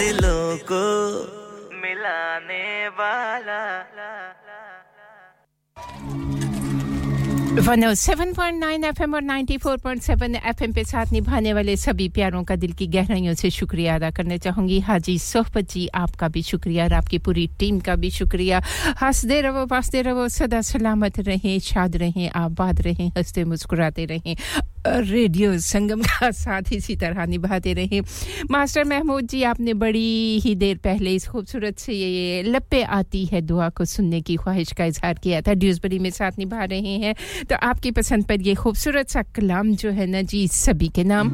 [0.00, 0.84] دلوں کو
[1.72, 3.82] ملانے والا۔
[7.66, 10.82] One O seven point nine F M اور ninety four point seven F M پہ
[10.82, 14.80] ساتھ نبھانے والے سبھی پیاروں کا دل کی گہرائیوں سے شکریہ ادا کرنا چاہوں گی۔
[14.88, 18.56] حاجی صحبت جی آپ کا بھی شکریہ اور آپ کی پوری ٹیم کا بھی شکریہ۔
[19.02, 24.34] ہنستے رہو باستے رہو سدا سلامت رہیں، شاد رہیں، آباد رہیں، ہنستے مسکراتے رہیں۔
[24.86, 28.00] ریڈیو سنگم کا ساتھ اسی طرح نبھاتے رہے۔
[28.50, 33.24] ماسٹر محمود جی آپ نے بڑی ہی دیر پہلے اس خوبصورت سے یہ لب آتی
[33.32, 36.80] ہے دعا کو سننے کی خواہش کا اظہار کیا تھا۔ ڈیوزبری میں ساتھ نبھا رہے
[36.80, 37.12] ہیں۔
[37.48, 41.02] تو آپ کی پسند پر یہ خوبصورت سا کلام جو ہے نا جی سبھی کے
[41.02, 41.28] نام۔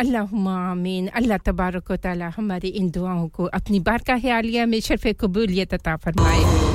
[0.00, 5.06] اللہم آمین۔ اللہ تبارک و تعالی ہماری ان دعاؤں کو اپنی بارکاہ عالیہ میں شرف
[5.18, 6.69] قبولیت عطا فرمائے۔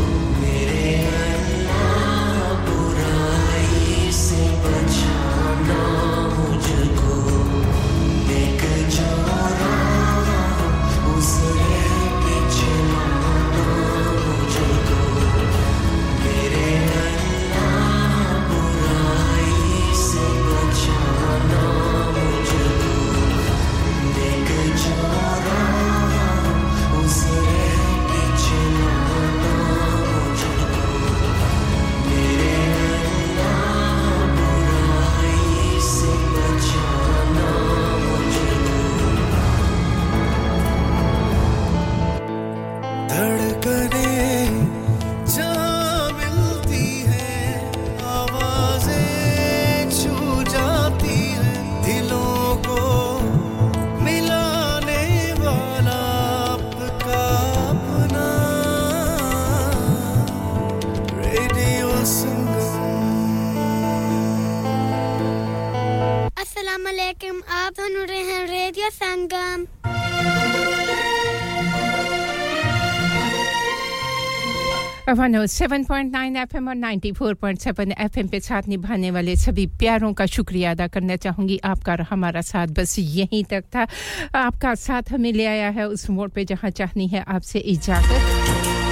[75.07, 78.39] One O seven point nine F M اور ninety four point seven F M پہ
[78.39, 82.71] ساتھ نبھانے والے سبھی پیاروں کا شکریہ ادا کرنا چاہوں گی۔ آپ کا ہمارا ساتھ،
[82.71, 83.85] بس یہیں تک تھا۔
[84.33, 87.59] آپ کا ساتھ ہمیں لے آیا ہے اس موڑ پہ جہاں چاہنی ہے، آپ سے
[87.59, 88.84] اجازت۔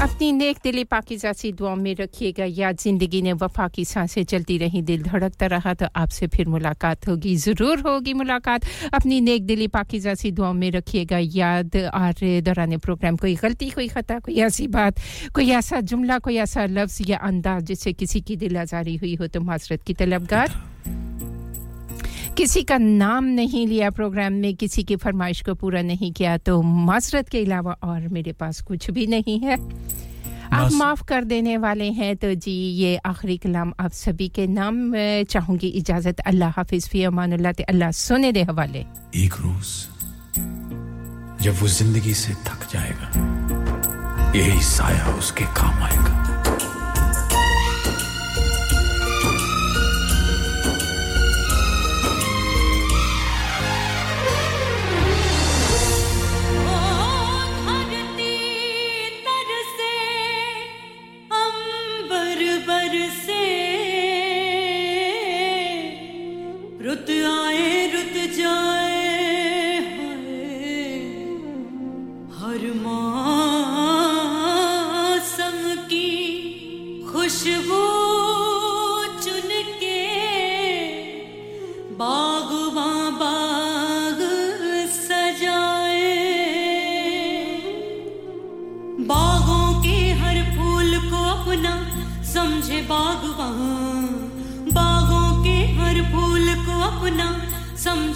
[0.00, 4.58] اپنی نیک دلی پاکیزاسی دعاؤں میں رکھیے گا۔ یاد زندگی نے وفا کی سانسیں چلتی
[4.58, 8.60] رہیں، دل دھڑکتا رہا تو آپ سے پھر ملاقات ہوگی، ضرور ہوگی ملاقات۔
[8.92, 13.88] اپنی نیک دلی پاکیزاسی دعاؤں میں رکھیے گا۔ یاد اور دوران پروگرام، کوئی غلطی، کوئی
[13.88, 15.00] خطا، کوئی ایسی بات،
[15.32, 19.14] کوئی ایسا جملہ، کوئی ایسا لفظ یا انداز جس سے کسی کی دل آزاری ہوئی
[19.14, 20.46] ہو تو معذرت کی طلبگار۔
[22.36, 26.62] کسی کا نام نہیں لیا پروگرام میں کسی کی فرمائش کو پورا نہیں کیا تو
[26.62, 29.54] معذرت کے علاوہ اور میرے پاس کچھ بھی نہیں ہے۔
[30.50, 34.94] آپ معاف کر دینے والے ہیں تو جی یہ آخری کلام آپ سبھی کے نام
[35.28, 39.86] چاہوں گی اجازت۔ اللہ حافظ فی امان اللہ تے اللہ سونے دے حوالے۔ ایک روز
[41.40, 46.23] جب وہ زندگی سے تھک جائے گا یہی سایہ اس کے کام آئے گا۔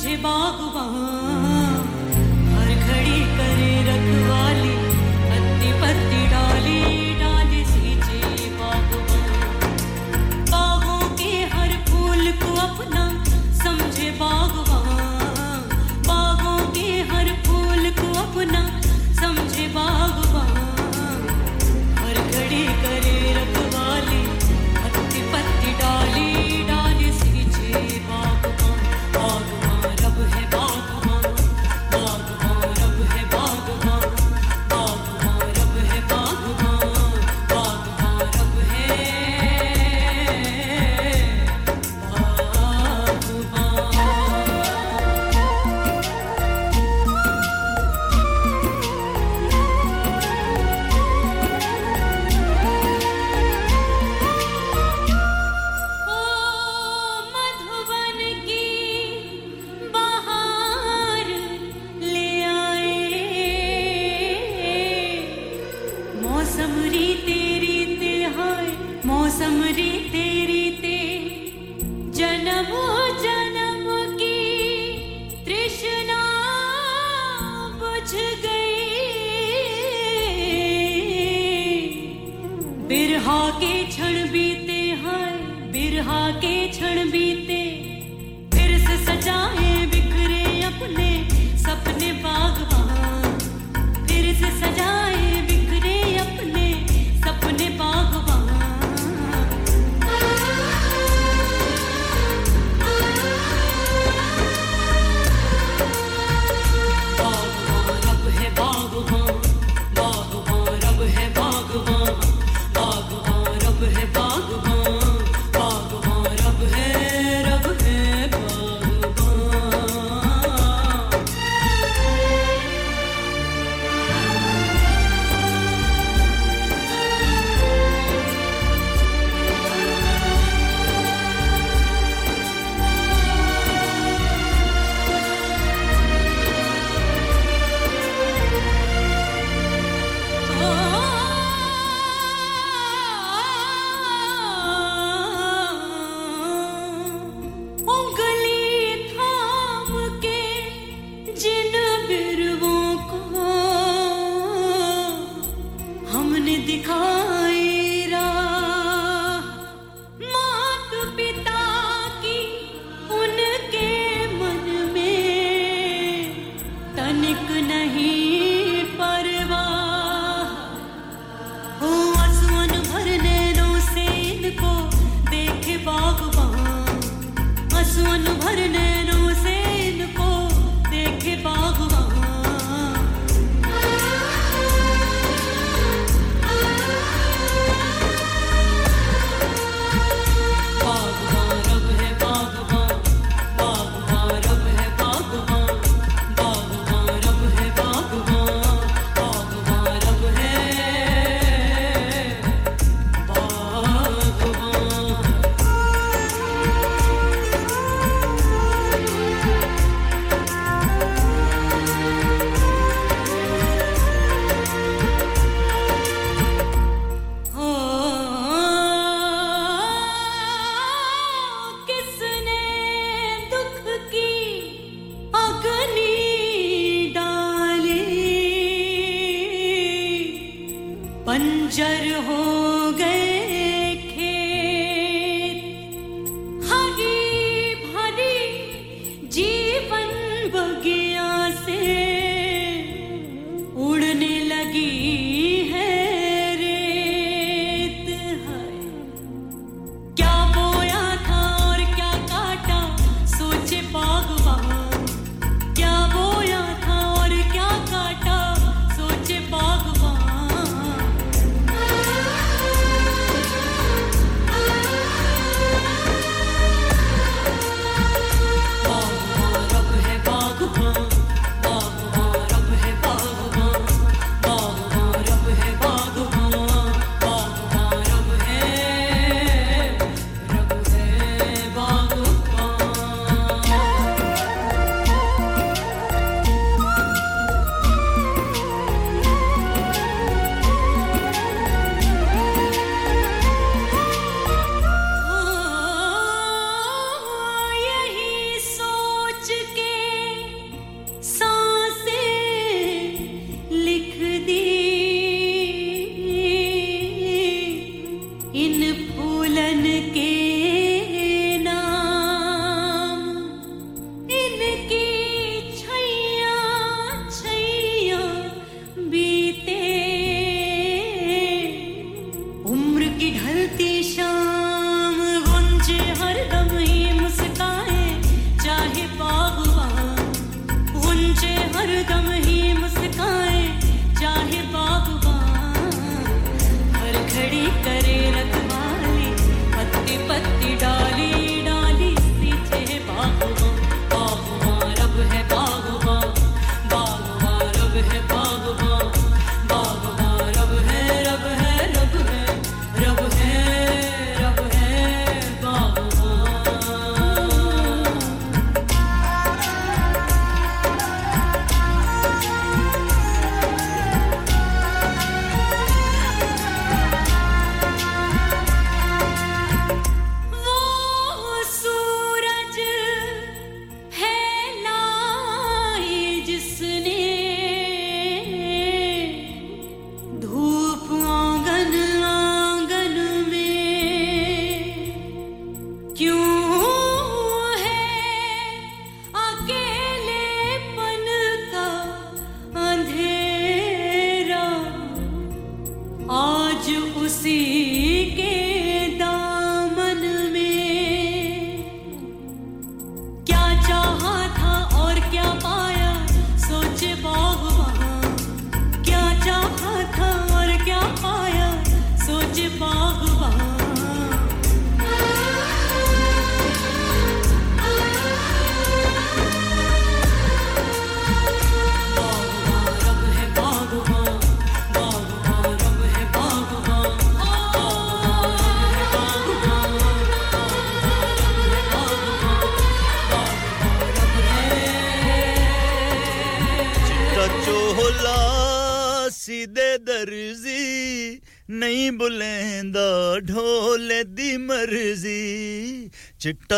[0.09, 0.91] تجھے باغباں
[2.51, 4.77] ہر گھڑی کرے رکھوالی
[5.23, 9.27] پتی پتی ڈالی ڈالی سیچے باغباں
[10.51, 13.09] باغوں کے ہر پھول کو اپنا
[13.63, 14.83] سمجھے باغباں
[16.07, 18.67] باغوں کے ہر پھول کو اپنا
[19.21, 20.49] سمجھے باغباں
[22.01, 23.18] ہر گھڑی کرے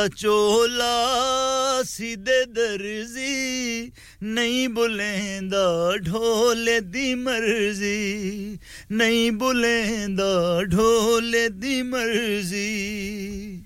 [0.09, 3.89] چولا سیدے درزی،
[4.21, 8.55] نہیں بلیں دا ڈھول دی مرضی،
[8.91, 13.57] نہیں بلیں دا ڈھول دی مرضی۔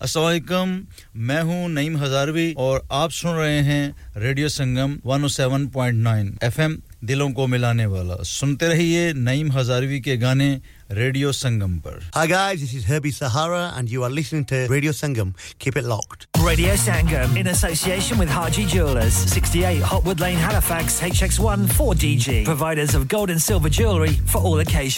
[0.00, 0.80] السلام علیکم،
[1.14, 7.30] میں ہوں نعیم ہزاروی اور آپ سن رہے ہیں ریڈیو سنگم 107.9 ایف ایم دلوں
[7.30, 10.58] کو ملانے والا۔ سنتے رہیے نعیم ہزاروی کے گانے
[10.96, 11.80] Radio Sangam.
[12.14, 15.34] Hi guys, this is Herbie Sahara and you are listening to Radio Sangam.
[15.60, 16.26] Keep it locked.
[16.40, 22.44] Radio Sangam in association with Haji Jewelers, 68 Hotwood Lane, Halifax, HX1 4DG.
[22.44, 24.88] Providers of gold and silver jewellery for all occasions.